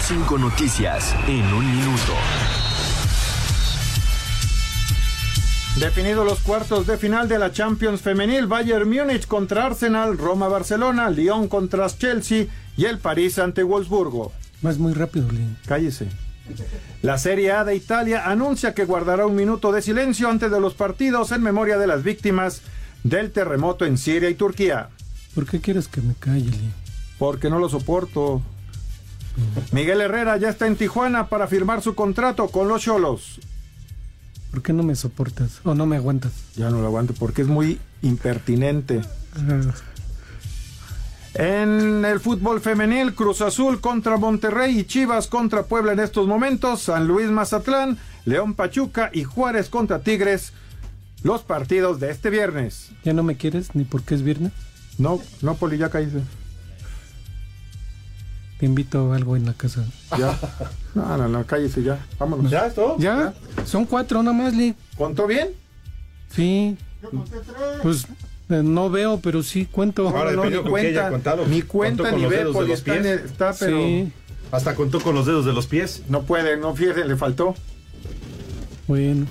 Cinco 0.00 0.38
noticias 0.38 1.14
en 1.26 1.44
un 1.52 1.66
minuto. 1.66 2.12
Definidos 5.78 6.24
los 6.24 6.40
cuartos 6.40 6.86
de 6.86 6.96
final 6.96 7.28
de 7.28 7.38
la 7.38 7.52
Champions 7.52 8.00
Femenil, 8.00 8.46
Bayern 8.46 8.88
Múnich 8.88 9.26
contra 9.26 9.66
Arsenal, 9.66 10.16
Roma 10.16 10.48
Barcelona, 10.48 11.10
Lyon 11.10 11.48
contra 11.48 11.86
Chelsea 11.88 12.46
y 12.78 12.86
el 12.86 12.98
París 12.98 13.38
ante 13.38 13.62
Wolfsburgo. 13.62 14.32
Más 14.62 14.78
muy 14.78 14.94
rápido, 14.94 15.30
Lin. 15.30 15.58
Cállese. 15.66 16.08
La 17.02 17.18
Serie 17.18 17.52
A 17.52 17.64
de 17.64 17.76
Italia 17.76 18.24
anuncia 18.24 18.72
que 18.72 18.86
guardará 18.86 19.26
un 19.26 19.36
minuto 19.36 19.70
de 19.70 19.82
silencio 19.82 20.30
antes 20.30 20.50
de 20.50 20.60
los 20.60 20.72
partidos 20.72 21.30
en 21.32 21.42
memoria 21.42 21.76
de 21.76 21.86
las 21.86 22.02
víctimas 22.02 22.62
del 23.04 23.30
terremoto 23.30 23.84
en 23.84 23.98
Siria 23.98 24.30
y 24.30 24.34
Turquía. 24.34 24.88
¿Por 25.34 25.44
qué 25.44 25.60
quieres 25.60 25.88
que 25.88 26.00
me 26.00 26.14
calle, 26.14 26.50
Lin? 26.50 26.72
Porque 27.18 27.50
no 27.50 27.58
lo 27.58 27.68
soporto. 27.68 28.40
Miguel 29.72 30.00
Herrera 30.00 30.38
ya 30.38 30.48
está 30.48 30.66
en 30.66 30.76
Tijuana 30.76 31.28
para 31.28 31.46
firmar 31.46 31.82
su 31.82 31.94
contrato 31.94 32.48
con 32.48 32.66
los 32.66 32.82
Cholos. 32.82 33.40
¿Por 34.56 34.62
qué 34.62 34.72
no 34.72 34.82
me 34.82 34.96
soportas 34.96 35.60
o 35.64 35.74
no 35.74 35.84
me 35.84 35.96
aguantas? 35.96 36.32
Ya 36.54 36.70
no 36.70 36.80
lo 36.80 36.86
aguanto 36.86 37.12
porque 37.12 37.42
es 37.42 37.46
muy 37.46 37.78
impertinente. 38.00 39.02
En 41.34 42.02
el 42.06 42.20
fútbol 42.20 42.62
femenil, 42.62 43.14
Cruz 43.14 43.42
Azul 43.42 43.82
contra 43.82 44.16
Monterrey 44.16 44.78
y 44.78 44.84
Chivas 44.84 45.26
contra 45.26 45.64
Puebla 45.64 45.92
en 45.92 46.00
estos 46.00 46.26
momentos, 46.26 46.80
San 46.80 47.06
Luis 47.06 47.28
Mazatlán, 47.28 47.98
León 48.24 48.54
Pachuca 48.54 49.10
y 49.12 49.24
Juárez 49.24 49.68
contra 49.68 49.98
Tigres, 49.98 50.54
los 51.22 51.42
partidos 51.42 52.00
de 52.00 52.10
este 52.10 52.30
viernes. 52.30 52.92
¿Ya 53.04 53.12
no 53.12 53.22
me 53.22 53.36
quieres 53.36 53.74
ni 53.74 53.84
porque 53.84 54.14
es 54.14 54.22
viernes? 54.22 54.52
No, 54.96 55.20
no, 55.42 55.56
Poli, 55.56 55.76
ya 55.76 55.90
caíste. 55.90 56.22
Te 58.58 58.66
invito 58.66 59.12
a 59.12 59.16
algo 59.16 59.36
en 59.36 59.46
la 59.46 59.52
casa. 59.52 59.84
Ya. 60.18 60.38
No, 60.94 61.16
no, 61.18 61.28
no, 61.28 61.44
cállese 61.44 61.82
ya. 61.82 61.98
Vámonos. 62.18 62.50
¿Ya 62.50 62.66
es 62.66 62.74
todo? 62.74 62.96
¿Ya? 62.98 63.34
Son 63.66 63.84
cuatro 63.84 64.22
nomás, 64.22 64.54
Lee. 64.54 64.74
¿Contó 64.96 65.26
bien? 65.26 65.50
Sí. 66.30 66.76
Pues 67.82 68.06
eh, 68.48 68.62
no 68.62 68.88
veo, 68.88 69.20
pero 69.22 69.42
sí 69.42 69.66
cuento. 69.66 70.08
Ahora 70.08 70.32
no, 70.32 70.42
que 70.42 70.48
haya 70.48 70.62
cuenta, 70.62 71.10
contado. 71.10 71.42
Contó 71.42 71.68
cuenta 71.68 72.12
ni 72.12 72.22
los 72.22 72.30
ve, 72.30 72.36
dedos 72.38 72.54
de 72.54 72.58
Poli, 72.58 72.68
los 72.70 72.78
está, 72.78 72.94
está, 72.96 73.54
pero 73.58 73.78
Sí. 73.78 74.12
Hasta 74.52 74.74
contó 74.74 75.00
con 75.00 75.14
los 75.14 75.26
dedos 75.26 75.44
de 75.44 75.52
los 75.52 75.66
pies. 75.66 76.04
no 76.08 76.22
puede, 76.22 76.56
no 76.56 76.74
fíjese, 76.74 77.04
le 77.04 77.16
faltó. 77.16 77.54
Bueno, 78.86 79.26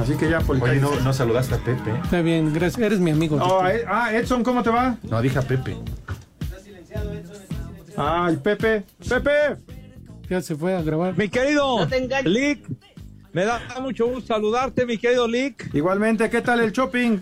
Así 0.00 0.14
que 0.14 0.28
ya, 0.28 0.40
Poli. 0.40 0.60
Oye, 0.60 0.80
no, 0.80 0.94
no 1.00 1.12
saludaste 1.12 1.54
a 1.54 1.58
Pepe. 1.58 1.92
está 2.02 2.20
bien, 2.22 2.52
gracias. 2.52 2.80
Eres 2.80 3.00
mi 3.00 3.10
amigo. 3.10 3.38
Oh, 3.40 3.66
eh, 3.66 3.84
ah, 3.88 4.12
Edson, 4.12 4.42
¿cómo 4.42 4.62
te 4.62 4.70
va? 4.70 4.96
No, 5.02 5.20
dije 5.22 5.38
a 5.38 5.42
Pepe. 5.42 5.76
Ay, 7.96 8.36
Pepe, 8.36 8.84
Pepe. 9.08 9.56
Ya 10.28 10.40
se 10.40 10.54
fue 10.54 10.74
a 10.74 10.82
grabar. 10.82 11.16
Mi 11.18 11.28
querido 11.28 11.84
No. 11.84 12.20
Lick, 12.24 12.64
me 13.32 13.44
da 13.44 13.60
mucho 13.80 14.06
gusto 14.06 14.34
saludarte, 14.34 14.86
mi 14.86 14.96
querido 14.96 15.26
Lick. 15.26 15.70
Igualmente, 15.74 16.28
¿qué 16.30 16.40
tal 16.40 16.60
el 16.60 16.72
shopping? 16.72 17.18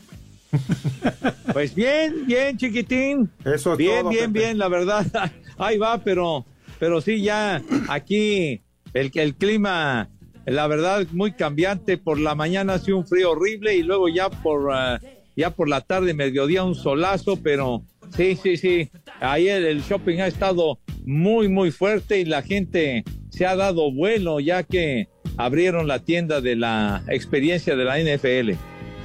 Pues 1.52 1.74
bien, 1.74 2.26
bien, 2.26 2.56
chiquitín. 2.58 3.30
Eso 3.44 3.72
es 3.72 3.78
Bien, 3.78 4.00
todo, 4.02 4.10
bien, 4.10 4.32
Pepe. 4.32 4.44
bien, 4.46 4.58
la 4.58 4.68
verdad. 4.68 5.06
Ahí 5.58 5.78
va, 5.78 5.98
pero, 5.98 6.44
pero 6.78 7.00
sí, 7.00 7.22
ya 7.22 7.62
aquí 7.88 8.60
el, 8.92 9.10
el 9.14 9.34
clima, 9.34 10.08
la 10.46 10.66
verdad, 10.66 11.06
muy 11.12 11.32
cambiante. 11.32 11.96
Por 11.96 12.18
la 12.20 12.34
mañana 12.34 12.74
hace 12.74 12.92
un 12.92 13.06
frío 13.06 13.30
horrible 13.32 13.74
y 13.76 13.82
luego 13.82 14.08
ya 14.08 14.28
por, 14.28 14.70
ah, 14.72 15.00
ya 15.36 15.50
por 15.50 15.68
la 15.68 15.80
tarde, 15.80 16.12
mediodía, 16.14 16.62
un 16.64 16.74
solazo, 16.74 17.36
pero 17.42 17.82
sí, 18.16 18.36
sí, 18.42 18.56
sí. 18.56 18.90
Ahí 19.20 19.48
el, 19.48 19.80
shopping 19.82 20.18
ha 20.20 20.26
estado 20.26 20.78
muy, 21.04 21.48
muy 21.48 21.70
fuerte 21.70 22.18
y 22.20 22.24
la 22.24 22.42
gente 22.42 23.04
se 23.30 23.46
ha 23.46 23.56
dado 23.56 23.92
vuelo 23.92 24.40
ya 24.40 24.62
que 24.62 25.08
abrieron 25.36 25.86
la 25.86 26.00
tienda 26.00 26.40
de 26.40 26.56
la 26.56 27.02
experiencia 27.08 27.76
de 27.76 27.84
la 27.84 27.98
NFL. 27.98 28.52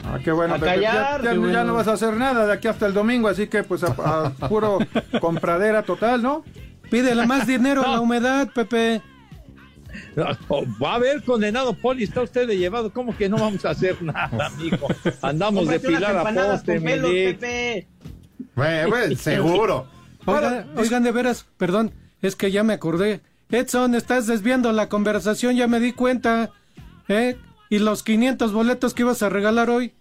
Ah, 0.05 0.19
qué 0.23 0.31
bueno, 0.31 0.55
A 0.55 0.57
Pepe. 0.59 0.65
Ya- 0.67 0.73
callar, 0.91 1.23
ya, 1.23 1.29
qué 1.29 1.35
ya 1.35 1.39
bueno. 1.39 1.63
no 1.63 1.73
vas 1.75 1.87
a 1.87 1.93
hacer 1.93 2.13
nada 2.15 2.45
de 2.45 2.53
aquí 2.53 2.67
hasta 2.67 2.85
el 2.87 2.93
domingo, 2.93 3.27
así 3.29 3.47
que 3.47 3.63
pues 3.63 3.83
a, 3.83 4.25
a 4.25 4.29
puro 4.49 4.79
compradera 5.21 5.83
total, 5.83 6.21
¿no? 6.21 6.43
Pídele 6.91 7.25
más 7.25 7.47
dinero 7.47 7.83
a 7.83 7.87
la 7.87 7.95
No. 7.97 8.01
humedad, 8.03 8.49
Pepe. 8.53 9.01
Oh, 10.47 10.63
Va 10.83 10.93
a 10.93 10.95
haber 10.95 11.23
condenado 11.23 11.73
Poli, 11.75 12.03
está 12.03 12.21
usted 12.21 12.47
de 12.47 12.57
llevado. 12.57 12.91
¿Cómo 12.91 13.15
que 13.15 13.29
no 13.29 13.37
vamos 13.37 13.63
a 13.65 13.69
hacer 13.71 14.01
nada, 14.01 14.47
amigo? 14.47 14.87
Andamos 15.21 15.67
de 15.67 15.79
pilar 15.79 16.17
a 16.17 16.23
poste. 16.23 16.81
Pepe. 16.81 17.87
Bueno, 18.55 18.89
bueno, 18.89 19.15
seguro. 19.15 19.87
Oiga- 20.25 20.65
oigan, 20.77 21.03
de 21.03 21.11
veras, 21.11 21.45
perdón, 21.57 21.91
es 22.21 22.35
que 22.35 22.51
ya 22.51 22.63
me 22.63 22.73
acordé. 22.73 23.21
Edson, 23.49 23.93
estás 23.95 24.25
desviando 24.27 24.71
la 24.71 24.89
conversación, 24.89 25.55
ya 25.55 25.67
me 25.67 25.79
di 25.79 25.91
cuenta. 25.93 26.49
¿Eh? 27.07 27.37
¿Y 27.69 27.79
los 27.79 28.01
500 28.03 28.53
boletos 28.53 28.93
que 28.93 29.01
ibas 29.03 29.21
a 29.23 29.29
regalar 29.29 29.69
hoy? 29.69 29.93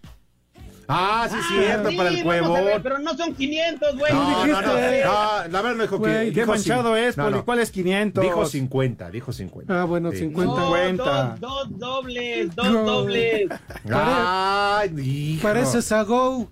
Ah, 0.88 1.26
sí, 1.30 1.36
es 1.38 1.46
cierto, 1.46 1.88
Sí, 1.90 1.96
para 1.96 2.10
el 2.10 2.22
cuevón. 2.22 2.60
pero 2.82 2.98
no 2.98 3.16
son 3.16 3.34
500, 3.34 3.96
güey. 3.98 4.12
No, 4.12 4.20
no, 4.22 4.30
no, 4.36 4.44
dijiste. 4.76 5.04
no, 5.04 5.12
la 5.48 5.62
verdad 5.62 5.74
no 5.76 5.82
dijo 5.84 6.02
que. 6.02 6.10
Qué 6.10 6.30
dijo 6.32 6.46
manchado 6.48 6.96
es, 6.96 7.16
no, 7.16 7.30
no. 7.30 7.44
¿Cuál 7.44 7.60
es 7.60 7.70
500? 7.70 8.22
Dijo 8.22 8.44
50, 8.46 9.10
dijo 9.10 9.32
50. 9.32 9.80
Ah, 9.80 9.84
bueno, 9.84 10.10
Sí. 10.12 10.18
50. 10.18 10.54
No, 10.54 10.66
50. 10.66 11.36
Dos, 11.40 11.40
dos 11.40 11.78
dobles, 11.78 12.54
dos 12.54 12.70
No. 12.70 12.82
dobles. 12.84 13.48
Ay, 13.90 14.92
hijo. 15.00 15.42
Pareces 15.42 15.90
a 15.92 16.02
Go. 16.02 16.50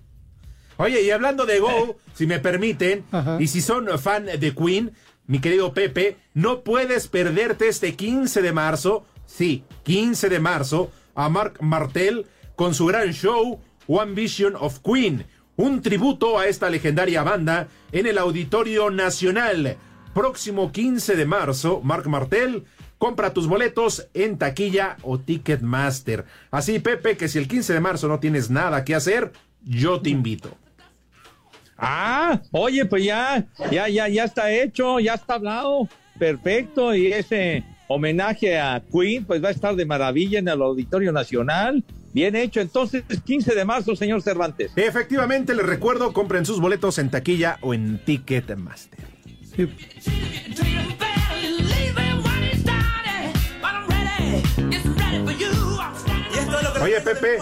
Oye, 0.81 1.03
y 1.03 1.11
hablando 1.11 1.45
de 1.45 1.59
Go, 1.59 1.97
si 2.15 2.25
me 2.25 2.39
permiten, 2.39 3.03
Ajá. 3.11 3.37
y 3.39 3.47
si 3.47 3.61
son 3.61 3.87
fan 3.99 4.25
de 4.25 4.55
Queen, 4.55 4.91
mi 5.27 5.39
querido 5.39 5.73
Pepe, 5.73 6.17
no 6.33 6.61
puedes 6.61 7.07
perderte 7.07 7.67
este 7.67 7.95
15 7.95 8.41
de 8.41 8.51
marzo, 8.51 9.05
sí, 9.27 9.63
15 9.83 10.29
de 10.29 10.39
marzo, 10.39 10.91
a 11.13 11.29
Mark 11.29 11.57
Martel 11.61 12.25
con 12.55 12.73
su 12.73 12.87
gran 12.87 13.11
show 13.11 13.59
One 13.87 14.13
Vision 14.13 14.55
of 14.57 14.79
Queen, 14.79 15.25
un 15.55 15.83
tributo 15.83 16.39
a 16.39 16.47
esta 16.47 16.69
legendaria 16.69 17.21
banda 17.21 17.67
en 17.91 18.07
el 18.07 18.17
Auditorio 18.17 18.89
Nacional. 18.89 19.77
Próximo 20.15 20.71
15 20.71 21.15
de 21.15 21.25
marzo, 21.25 21.81
Mark 21.83 22.07
Martel. 22.09 22.65
Compra 22.97 23.33
tus 23.33 23.47
boletos 23.47 24.07
en 24.13 24.37
taquilla 24.37 24.97
o 25.03 25.19
Ticketmaster. 25.19 26.25
Así, 26.51 26.79
Pepe, 26.79 27.17
que 27.17 27.27
si 27.27 27.37
el 27.37 27.47
15 27.47 27.73
de 27.73 27.79
marzo 27.79 28.07
no 28.07 28.19
tienes 28.19 28.49
nada 28.49 28.83
que 28.83 28.95
hacer, 28.95 29.31
yo 29.63 30.01
te 30.01 30.09
invito. 30.09 30.57
Ah, 31.83 32.39
oye, 32.51 32.85
pues 32.85 33.03
ya, 33.03 33.43
ya, 33.71 33.89
ya, 33.89 34.07
ya 34.07 34.23
está 34.23 34.51
hecho, 34.51 34.99
ya 34.99 35.15
está 35.15 35.33
hablado. 35.33 35.89
Perfecto. 36.19 36.93
Y 36.93 37.07
ese 37.07 37.63
homenaje 37.87 38.59
a 38.59 38.83
Queen, 38.91 39.25
pues 39.25 39.43
va 39.43 39.47
a 39.47 39.51
estar 39.51 39.75
de 39.75 39.83
maravilla 39.83 40.37
en 40.37 40.47
el 40.47 40.61
Auditorio 40.61 41.11
Nacional. 41.11 41.83
Bien 42.13 42.35
hecho. 42.35 42.61
Entonces, 42.61 43.03
15 43.25 43.55
de 43.55 43.65
marzo, 43.65 43.95
señor 43.95 44.21
Cervantes. 44.21 44.71
Efectivamente, 44.75 45.55
les 45.55 45.65
recuerdo, 45.65 46.13
compren 46.13 46.45
sus 46.45 46.59
boletos 46.59 46.99
en 46.99 47.09
taquilla 47.09 47.57
o 47.61 47.73
en 47.73 47.97
Ticketmaster. 48.05 48.99
Sí. 49.55 49.67
Oye, 56.79 57.01
Pepe, 57.01 57.37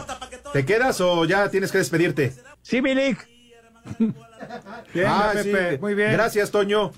¿te 0.53 0.65
quedas 0.65 1.01
o 1.01 1.25
ya 1.25 1.49
tienes 1.49 1.71
que 1.73 1.77
despedirte? 1.79 2.33
Sí, 2.61 2.81
Milik. 2.81 3.38
Bien, 4.93 5.07
Ah, 5.07 5.31
Pepe, 5.33 5.71
sí. 5.73 5.77
muy 5.81 5.93
bien. 5.95 6.11
Gracias, 6.13 6.51
Toño. 6.51 6.91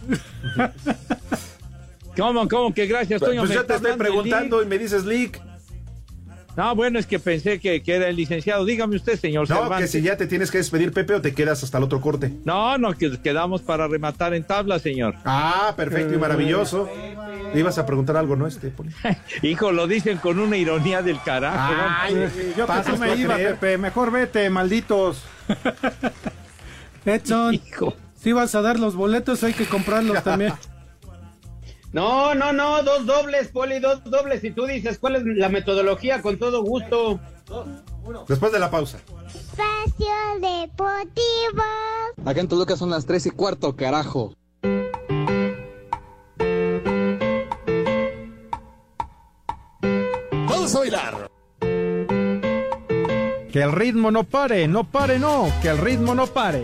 ¿Cómo, 2.17 2.47
cómo 2.47 2.73
que 2.73 2.85
gracias, 2.87 3.19
Toño? 3.21 3.41
Pues 3.41 3.53
yo 3.53 3.65
te 3.65 3.75
estoy 3.75 3.93
preguntando 3.97 4.61
y 4.61 4.65
me 4.65 4.77
dices 4.77 5.05
Lick. 5.05 5.41
No, 6.57 6.75
bueno, 6.75 6.99
es 6.99 7.05
que 7.05 7.17
pensé 7.17 7.59
que, 7.61 7.81
que 7.81 7.95
era 7.95 8.09
el 8.09 8.17
licenciado. 8.17 8.65
Dígame 8.65 8.97
usted, 8.97 9.17
señor 9.17 9.49
No, 9.49 9.69
que 9.77 9.87
si 9.87 10.01
ya 10.01 10.17
te 10.17 10.27
tienes 10.27 10.51
que 10.51 10.57
despedir, 10.57 10.91
Pepe, 10.91 11.13
o 11.15 11.21
te 11.21 11.33
quedas 11.33 11.63
hasta 11.63 11.77
el 11.77 11.85
otro 11.85 12.01
corte. 12.01 12.33
No, 12.43 12.77
no, 12.77 12.91
que 12.93 13.17
quedamos 13.21 13.61
para 13.61 13.87
rematar 13.87 14.33
en 14.33 14.43
tabla, 14.43 14.77
señor. 14.77 15.15
Ah, 15.23 15.73
perfecto 15.77 16.13
y 16.13 16.17
maravilloso. 16.17 16.89
Ibas 17.55 17.77
a 17.77 17.85
preguntar 17.85 18.17
algo, 18.17 18.35
¿no? 18.35 18.47
Este, 18.47 18.67
Poli? 18.67 18.91
Hijo, 19.43 19.71
lo 19.71 19.87
dicen 19.87 20.17
con 20.17 20.39
una 20.39 20.57
ironía 20.57 21.01
del 21.01 21.21
carajo. 21.21 21.73
Ay, 21.99 22.15
¿no? 22.15 22.27
Yo 22.57 22.67
que 22.67 22.97
me 22.97 23.15
iba, 23.15 23.33
creer. 23.35 23.55
Pepe. 23.55 23.77
Mejor 23.77 24.11
vete, 24.11 24.49
malditos. 24.49 25.23
Edson, 27.05 27.53
Hijo. 27.55 27.93
si 28.15 28.31
vas 28.33 28.53
a 28.55 28.61
dar 28.61 28.79
los 28.79 28.95
boletos, 28.95 29.43
hay 29.43 29.53
que 29.53 29.65
comprarlos 29.65 30.23
también. 30.23 30.53
No, 31.93 32.33
no, 32.35 32.53
no, 32.53 32.83
dos 32.83 33.05
dobles, 33.05 33.49
Poli, 33.49 33.79
dos 33.79 34.03
dobles. 34.05 34.43
Y 34.43 34.51
tú 34.51 34.65
dices, 34.65 34.97
¿cuál 34.97 35.17
es 35.17 35.23
la 35.25 35.49
metodología? 35.49 36.21
Con 36.21 36.37
todo 36.39 36.63
gusto. 36.63 37.19
Después 38.29 38.51
de 38.53 38.59
la 38.59 38.71
pausa. 38.71 38.97
Espacio 39.27 40.07
Deportivo. 40.39 41.63
Acá 42.25 42.39
en 42.39 42.47
Toluca 42.47 42.77
son 42.77 42.89
las 42.91 43.05
3 43.05 43.25
y 43.25 43.29
cuarto, 43.31 43.75
carajo. 43.75 44.33
Vamos 50.47 50.75
a 50.75 50.79
bailar. 50.79 51.31
Que 53.51 53.61
el 53.61 53.73
ritmo 53.73 54.11
no 54.11 54.23
pare, 54.23 54.65
no 54.69 54.85
pare, 54.85 55.19
no. 55.19 55.51
Que 55.61 55.67
el 55.67 55.77
ritmo 55.77 56.15
no 56.15 56.25
pare. 56.25 56.63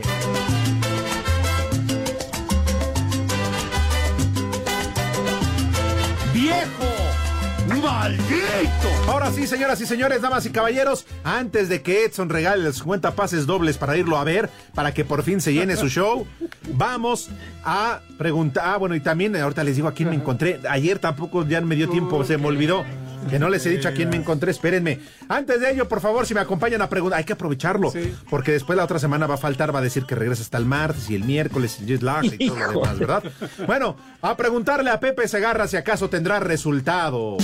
¡Viejo! 6.33 7.81
¡Maldito! 7.83 8.87
Ahora 9.09 9.31
sí, 9.31 9.47
señoras 9.47 9.81
y 9.81 9.85
señores, 9.85 10.21
damas 10.21 10.45
y 10.45 10.49
caballeros, 10.49 11.05
antes 11.25 11.67
de 11.67 11.81
que 11.81 12.05
Edson 12.05 12.29
regale 12.29 12.63
los 12.63 12.77
50 12.77 13.15
pases 13.15 13.45
dobles 13.45 13.77
para 13.77 13.97
irlo 13.97 14.17
a 14.17 14.23
ver, 14.23 14.49
para 14.73 14.93
que 14.93 15.03
por 15.03 15.23
fin 15.23 15.41
se 15.41 15.53
llene 15.53 15.75
su 15.75 15.89
show, 15.89 16.25
vamos 16.71 17.29
a 17.65 17.99
preguntar. 18.17 18.63
Ah, 18.65 18.77
bueno, 18.77 18.95
y 18.95 19.01
también 19.01 19.35
ahorita 19.35 19.65
les 19.65 19.75
digo 19.75 19.89
a 19.89 19.93
quién 19.93 20.09
me 20.09 20.15
encontré. 20.15 20.61
Ayer 20.69 20.99
tampoco 20.99 21.45
ya 21.45 21.59
me 21.59 21.75
dio 21.75 21.89
tiempo, 21.89 22.23
se 22.23 22.37
me 22.37 22.47
olvidó. 22.47 22.85
Que 23.29 23.39
no 23.39 23.49
les 23.49 23.65
he 23.65 23.69
dicho 23.69 23.89
a 23.89 23.91
quién 23.91 24.09
me 24.09 24.15
encontré, 24.15 24.51
espérenme. 24.51 24.99
Antes 25.29 25.59
de 25.59 25.71
ello, 25.71 25.87
por 25.87 26.01
favor, 26.01 26.25
si 26.25 26.33
me 26.33 26.39
acompañan 26.39 26.81
a 26.81 26.89
preguntar, 26.89 27.19
hay 27.19 27.25
que 27.25 27.33
aprovecharlo, 27.33 27.91
porque 28.29 28.51
después 28.51 28.77
la 28.77 28.83
otra 28.83 28.99
semana 28.99 29.27
va 29.27 29.35
a 29.35 29.37
faltar, 29.37 29.73
va 29.73 29.79
a 29.79 29.83
decir 29.83 30.05
que 30.05 30.15
regresa 30.15 30.41
hasta 30.41 30.57
el 30.57 30.65
martes 30.65 31.09
y 31.09 31.15
el 31.15 31.23
miércoles, 31.23 31.79
y 31.81 31.85
jet 31.85 32.01
y 32.39 32.47
todo 32.47 32.57
lo 32.57 32.81
demás, 32.81 32.99
¿verdad? 32.99 33.23
Bueno, 33.67 33.97
a 34.21 34.37
preguntarle 34.37 34.89
a 34.89 34.99
Pepe 34.99 35.27
Segarra 35.27 35.67
si 35.67 35.77
acaso 35.77 36.09
tendrá 36.09 36.39
resultado. 36.39 37.37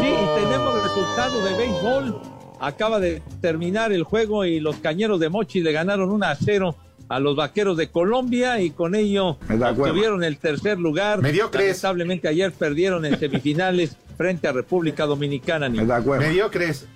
Sí, 0.00 0.06
y 0.06 0.40
tenemos 0.40 0.82
resultado 0.82 1.44
de 1.44 1.56
béisbol. 1.56 2.35
Acaba 2.60 3.00
de 3.00 3.22
terminar 3.40 3.92
el 3.92 4.02
juego 4.04 4.44
y 4.44 4.60
los 4.60 4.76
cañeros 4.76 5.20
de 5.20 5.28
Mochi 5.28 5.60
le 5.60 5.72
ganaron 5.72 6.10
1 6.10 6.26
a 6.26 6.34
0 6.34 6.74
a 7.08 7.20
los 7.20 7.36
vaqueros 7.36 7.76
de 7.76 7.88
Colombia 7.90 8.60
y 8.60 8.70
con 8.70 8.94
ello 8.94 9.36
obtuvieron 9.48 10.24
el 10.24 10.38
tercer 10.38 10.78
lugar. 10.78 11.20
Mediocres. 11.22 11.64
Lamentablemente 11.82 12.28
ayer 12.28 12.52
perdieron 12.52 13.04
en 13.04 13.18
semifinales 13.18 13.96
frente 14.16 14.48
a 14.48 14.52
República 14.52 15.04
Dominicana. 15.06 15.68
Mediocres. 15.68 16.86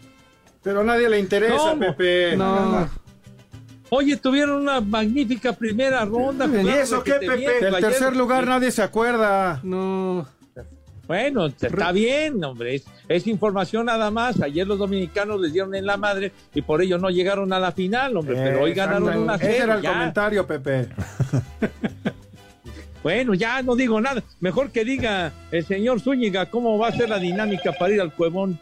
Pero 0.62 0.80
a 0.80 0.84
nadie 0.84 1.08
le 1.08 1.18
interesa, 1.20 1.56
¿Cómo? 1.56 1.80
Pepe. 1.96 2.36
No. 2.36 2.88
Oye, 3.90 4.16
tuvieron 4.16 4.62
una 4.62 4.80
magnífica 4.80 5.52
primera 5.52 6.04
ronda. 6.04 6.46
¿Y 6.46 6.68
eso 6.68 7.02
qué, 7.02 7.14
Pepe? 7.14 7.60
Del 7.60 7.74
Ayer- 7.74 7.80
tercer 7.90 8.16
lugar 8.16 8.46
nadie 8.46 8.70
se 8.70 8.82
acuerda. 8.82 9.60
No. 9.62 10.26
Bueno, 11.10 11.46
está 11.46 11.90
bien, 11.90 12.44
hombre. 12.44 12.76
Es, 12.76 12.84
es 13.08 13.26
información 13.26 13.86
nada 13.86 14.12
más. 14.12 14.40
Ayer 14.40 14.64
los 14.64 14.78
dominicanos 14.78 15.40
les 15.40 15.52
dieron 15.52 15.74
en 15.74 15.84
la 15.84 15.96
madre 15.96 16.30
y 16.54 16.62
por 16.62 16.80
ello 16.82 16.98
no 16.98 17.10
llegaron 17.10 17.52
a 17.52 17.58
la 17.58 17.72
final, 17.72 18.16
hombre. 18.16 18.36
pero 18.36 18.62
hoy 18.62 18.74
ganaron 18.74 19.16
una 19.18 19.34
Ese 19.34 19.46
cero, 19.46 19.64
era 19.64 19.74
el 19.74 19.82
ya. 19.82 19.92
comentario, 19.92 20.46
Pepe. 20.46 20.88
Bueno, 23.02 23.32
ya 23.32 23.62
no 23.62 23.74
digo 23.76 23.98
nada. 24.00 24.22
Mejor 24.40 24.70
que 24.70 24.84
diga 24.84 25.32
el 25.50 25.64
señor 25.64 26.00
Zúñiga 26.00 26.50
cómo 26.50 26.76
va 26.78 26.88
a 26.88 26.92
ser 26.92 27.08
la 27.08 27.18
dinámica 27.18 27.72
para 27.72 27.94
ir 27.94 28.00
al 28.00 28.12
cuevón. 28.14 28.60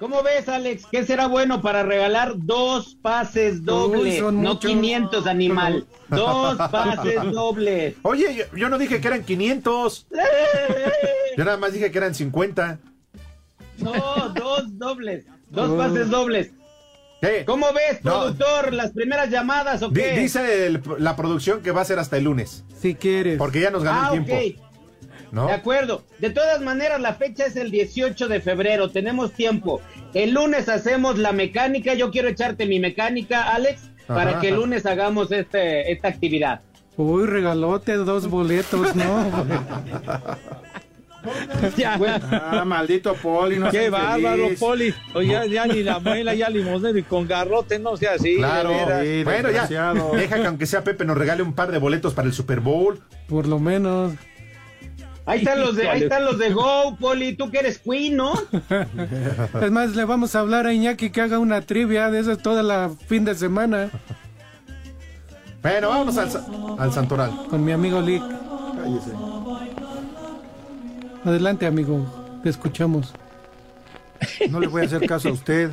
¿Cómo 0.00 0.22
ves, 0.22 0.48
Alex? 0.48 0.84
¿Qué 0.90 1.04
será 1.04 1.26
bueno 1.26 1.60
para 1.60 1.82
regalar 1.82 2.32
dos 2.36 2.96
pases 3.02 3.64
dobles? 3.66 4.18
son 4.18 4.42
no 4.42 4.54
muchos. 4.54 4.70
500, 4.70 5.26
animal. 5.26 5.86
Dos 6.08 6.56
pases 6.56 7.30
dobles. 7.32 7.94
Oye, 8.02 8.34
yo, 8.34 8.44
yo 8.56 8.68
no 8.70 8.78
dije 8.78 9.00
que 9.02 9.08
eran 9.08 9.22
500. 9.24 10.06
Yo 11.36 11.44
nada 11.44 11.58
más 11.58 11.74
dije 11.74 11.90
que 11.90 11.98
eran 11.98 12.14
50. 12.14 12.78
No, 13.78 13.92
dos 14.30 14.78
dobles. 14.78 15.26
Dos 15.50 15.70
pases 15.78 16.08
dobles. 16.08 16.50
¿Qué? 17.20 17.44
¿Cómo 17.44 17.66
ves, 17.74 18.02
No. 18.02 18.20
productor? 18.20 18.72
¿Las 18.72 18.92
primeras 18.92 19.28
llamadas 19.28 19.82
o 19.82 19.92
qué? 19.92 20.12
dice 20.18 20.66
el- 20.66 20.82
la 20.98 21.14
producción 21.16 21.60
que 21.60 21.72
va 21.72 21.82
a 21.82 21.84
ser 21.84 21.98
hasta 21.98 22.16
el 22.16 22.24
lunes. 22.24 22.64
Si 22.80 22.94
quieres. 22.94 23.36
Porque 23.36 23.60
ya 23.60 23.70
nos 23.70 23.84
ganó 23.84 24.00
Ah, 24.00 24.10
el 24.14 24.24
tiempo. 24.24 24.32
ok. 24.62 24.69
¿No? 25.32 25.46
De 25.46 25.52
acuerdo. 25.52 26.02
De 26.18 26.30
todas 26.30 26.60
maneras, 26.60 27.00
la 27.00 27.14
fecha 27.14 27.46
es 27.46 27.56
el 27.56 27.70
18 27.70 28.28
de 28.28 28.40
febrero. 28.40 28.90
Tenemos 28.90 29.32
tiempo. 29.32 29.80
El 30.14 30.32
lunes 30.32 30.68
hacemos 30.68 31.18
la 31.18 31.32
mecánica. 31.32 31.94
Yo 31.94 32.10
quiero 32.10 32.28
echarte 32.28 32.66
mi 32.66 32.80
mecánica, 32.80 33.54
Alex, 33.54 33.90
para 34.06 34.40
que 34.40 34.48
el 34.48 34.56
lunes 34.56 34.86
hagamos 34.86 35.30
este, 35.32 35.92
esta 35.92 36.08
actividad. 36.08 36.60
Uy, 36.96 37.26
regalote, 37.26 37.94
dos 37.94 38.28
boletos, 38.28 38.94
¿no? 38.94 39.46
Ah, 41.84 42.64
maldito 42.64 43.14
Poli. 43.14 43.58
No 43.58 43.70
Qué 43.70 43.90
bárbaro. 43.90 44.48
Poli. 44.58 44.94
Oye, 45.14 45.32
ya, 45.32 45.44
ya 45.44 45.66
ni 45.66 45.82
la 45.82 45.98
muela, 45.98 46.34
ya 46.34 46.48
limosnero 46.48 46.98
y 46.98 47.02
con 47.02 47.26
garrote, 47.26 47.78
no 47.78 47.96
sea 47.96 48.14
así. 48.14 48.36
Claro. 48.36 48.70
Sí, 49.02 49.24
bueno, 49.24 49.50
ya. 49.50 49.94
Deja 50.14 50.36
que 50.36 50.46
aunque 50.46 50.66
sea 50.66 50.82
Pepe 50.82 51.04
nos 51.04 51.16
regale 51.16 51.42
un 51.42 51.52
par 51.52 51.70
de 51.70 51.78
boletos 51.78 52.14
para 52.14 52.26
el 52.26 52.34
Super 52.34 52.60
Bowl. 52.60 53.00
Por 53.28 53.46
lo 53.46 53.58
menos. 53.58 54.14
Ahí 55.26 55.40
están 55.40 55.60
los 55.60 55.76
de, 55.76 55.88
ahí 55.88 56.02
están 56.02 56.24
los 56.24 56.38
de 56.38 56.52
Go, 56.52 56.96
Poli. 56.98 57.34
Tú 57.36 57.50
que 57.50 57.58
eres 57.60 57.78
Queen, 57.78 58.16
¿no? 58.16 58.32
Es 59.62 59.70
más, 59.70 59.94
le 59.94 60.04
vamos 60.04 60.34
a 60.34 60.40
hablar 60.40 60.66
a 60.66 60.72
Iñaki 60.72 61.10
que 61.10 61.20
haga 61.20 61.38
una 61.38 61.60
trivia 61.60 62.10
de 62.10 62.18
esas 62.20 62.38
toda 62.38 62.62
la 62.62 62.90
fin 63.06 63.24
de 63.24 63.34
semana 63.34 63.90
Bueno, 65.62 65.90
vámonos 65.90 66.16
al, 66.18 66.30
al 66.78 66.92
Santoral. 66.92 67.30
con 67.48 67.64
mi 67.64 67.70
amigo 67.72 68.00
Lick. 68.00 68.22
Adelante, 71.24 71.66
amigo. 71.66 72.06
Te 72.42 72.48
escuchamos. 72.48 73.12
No 74.50 74.58
le 74.60 74.66
voy 74.66 74.82
a 74.82 74.84
hacer 74.86 75.06
caso 75.06 75.28
a 75.28 75.32
usted. 75.32 75.70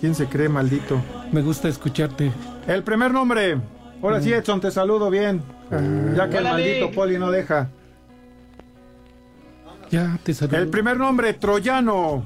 ¿Quién 0.00 0.14
se 0.14 0.26
cree, 0.26 0.48
maldito? 0.48 1.00
Me 1.30 1.42
gusta 1.42 1.68
escucharte. 1.68 2.32
El 2.66 2.82
primer 2.82 3.12
nombre. 3.12 3.58
Ahora 4.02 4.20
sí, 4.22 4.32
Edson, 4.32 4.60
te 4.60 4.70
saludo 4.70 5.10
bien. 5.10 5.42
Ya 6.16 6.28
que 6.30 6.38
el 6.38 6.44
Hola, 6.44 6.52
maldito. 6.52 6.90
Poli 6.92 7.18
no 7.18 7.30
deja. 7.30 7.68
Ya, 9.90 10.18
te 10.22 10.32
saludo. 10.34 10.56
El 10.58 10.68
primer 10.68 10.96
nombre, 10.98 11.34
Troyano. 11.34 12.24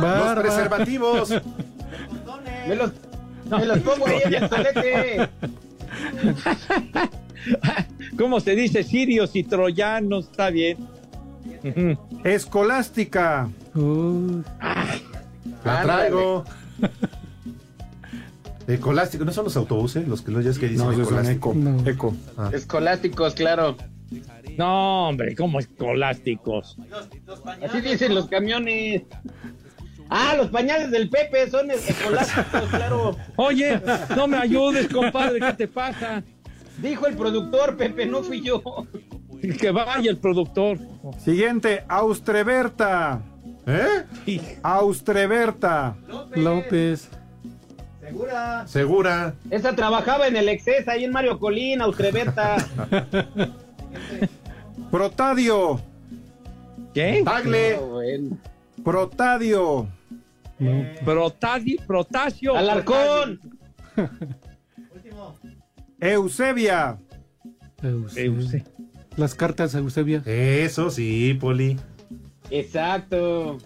Los 0.00 0.34
preservativos. 0.38 1.30
Me 2.68 2.76
los, 2.76 2.92
me 3.50 3.66
los 3.66 3.78
pongo 3.80 4.06
ahí 4.06 4.20
en 4.24 4.34
el. 4.34 5.28
¿Cómo 8.16 8.40
se 8.40 8.54
dice? 8.56 8.82
Sirios 8.82 9.36
y 9.36 9.44
troyanos, 9.44 10.30
está 10.30 10.48
bien. 10.48 10.78
Escolástica. 12.24 13.50
Uy, 13.74 14.42
La 15.62 15.82
traigo. 15.82 16.44
Ecolástico, 18.66 19.24
¿no 19.26 19.32
son 19.32 19.44
los 19.44 19.56
autobuses? 19.58 20.08
Los 20.08 20.22
que 20.22 20.30
los 20.30 20.42
ya 20.42 20.50
es 20.50 20.58
que 20.58 20.68
dicen 20.68 20.86
No, 20.86 20.92
ecolástico. 20.92 21.50
eco. 21.50 21.58
No. 21.58 21.86
Eco. 21.86 22.14
Escolásticos, 22.52 23.34
claro. 23.34 23.76
No, 24.56 25.08
hombre, 25.08 25.34
como 25.34 25.58
escolásticos. 25.58 26.76
Así 27.62 27.80
dicen 27.80 28.14
los 28.14 28.28
camiones. 28.28 29.02
Ah, 30.10 30.34
los 30.36 30.48
pañales 30.48 30.90
del 30.90 31.08
Pepe 31.08 31.50
son 31.50 31.70
es- 31.70 31.88
escolásticos, 31.88 32.62
claro. 32.70 33.16
Oye, 33.36 33.80
no 34.14 34.28
me 34.28 34.36
ayudes, 34.36 34.88
compadre, 34.88 35.40
¿qué 35.40 35.52
te 35.54 35.68
pasa? 35.68 36.22
Dijo 36.78 37.06
el 37.06 37.16
productor, 37.16 37.76
Pepe, 37.76 38.06
no 38.06 38.22
fui 38.22 38.40
yo. 38.42 38.62
Que 39.60 39.70
vaya 39.70 40.10
el 40.10 40.18
productor. 40.18 40.78
Siguiente, 41.18 41.84
Austreberta. 41.88 43.22
¿Eh? 43.66 44.48
Austreberta. 44.62 45.96
López. 46.34 47.08
Segura. 48.66 49.34
Esa 49.50 49.74
trabajaba 49.74 50.26
en 50.28 50.36
el 50.36 50.48
Exces, 50.48 50.86
ahí 50.88 51.04
en 51.04 51.12
Mario 51.12 51.38
Colina, 51.38 51.84
Austreberta. 51.86 52.56
Protadio. 54.90 55.80
¿Qué? 56.92 57.22
Tagle. 57.24 57.76
Ah, 57.76 57.80
bueno. 57.80 58.38
Protadio. 58.84 59.88
Protadi- 61.04 61.84
Protasio. 61.86 62.56
Alarcón. 62.56 63.40
Eusebia. 66.00 66.98
Eusebia. 67.82 68.64
Las 69.16 69.34
cartas, 69.34 69.74
Eusebia. 69.74 70.22
Eso 70.26 70.90
sí, 70.90 71.36
Poli. 71.40 71.76
Exacto. 72.50 73.58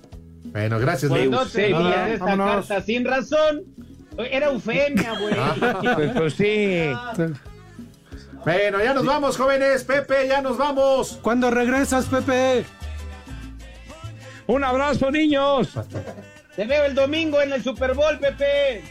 Bueno, 0.44 0.78
gracias, 0.78 1.10
Pues 1.10 1.22
Leo. 1.22 1.30
no 1.30 1.46
te 1.46 1.70
Eusebia. 1.70 2.08
esta 2.12 2.24
Vámonos. 2.24 2.66
carta 2.68 2.84
sin 2.84 3.04
razón. 3.04 3.62
Era 4.30 4.46
eufemia, 4.50 5.14
güey. 5.18 5.34
Pues, 5.94 6.10
pues 6.16 6.34
sí. 6.34 6.88
Bueno, 8.44 8.82
ya 8.82 8.94
nos 8.94 9.04
vamos, 9.04 9.36
jóvenes. 9.36 9.84
Pepe, 9.84 10.28
ya 10.28 10.40
nos 10.40 10.56
vamos. 10.56 11.18
¿Cuándo 11.22 11.50
regresas, 11.50 12.06
Pepe? 12.06 12.64
Un 14.46 14.64
abrazo, 14.64 15.10
niños. 15.10 15.68
Te 16.56 16.64
veo 16.66 16.84
el 16.84 16.94
domingo 16.94 17.40
en 17.40 17.52
el 17.52 17.62
Super 17.62 17.94
Bowl, 17.94 18.18
Pepe. 18.18 18.82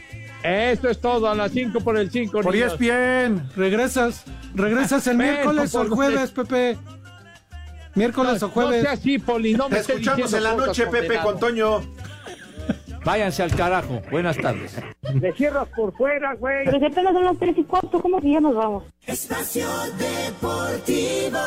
Esto 0.43 0.89
es 0.89 0.99
todo 1.01 1.27
a 1.29 1.35
las 1.35 1.51
5 1.51 1.79
por 1.81 1.97
el 1.97 2.11
5. 2.11 2.41
Por 2.41 2.55
ESPN. 2.55 3.49
¿Regresas? 3.55 4.23
¿Regresas 4.53 5.07
el 5.07 5.17
miércoles 5.17 5.73
o 5.75 5.81
el 5.81 5.89
jueves, 5.89 6.31
Pepe? 6.31 6.77
¿Miércoles 7.95 8.43
o 8.43 8.47
No 8.47 8.53
jueves? 8.53 8.83
sea 8.83 8.91
así, 8.91 9.17
Poli, 9.17 9.55
no 9.55 9.69
me 9.69 9.77
Te 9.81 9.93
escuchamos 9.93 10.31
en 10.33 10.43
la 10.43 10.53
noche, 10.55 10.85
Pepe, 10.85 10.99
condenado. 11.17 11.31
con 11.31 11.39
Toño. 11.39 11.81
Váyanse 13.07 13.41
al 13.41 13.55
carajo. 13.55 14.01
Buenas 14.11 14.35
tardes. 14.35 14.77
Le 15.13 15.31
cierras 15.31 15.69
por 15.69 15.95
fuera, 15.95 16.33
güey. 16.33 16.65
Pero 16.65 16.77
si 16.77 16.85
apenas 16.87 17.13
son 17.13 17.23
las 17.23 17.39
tres 17.39 17.57
y 17.57 17.63
cuarto, 17.63 18.01
¿cómo 18.01 18.19
que 18.19 18.31
ya 18.31 18.41
nos 18.41 18.53
vamos? 18.53 18.83
Espacio 19.05 19.65
Deportivo. 19.97 21.39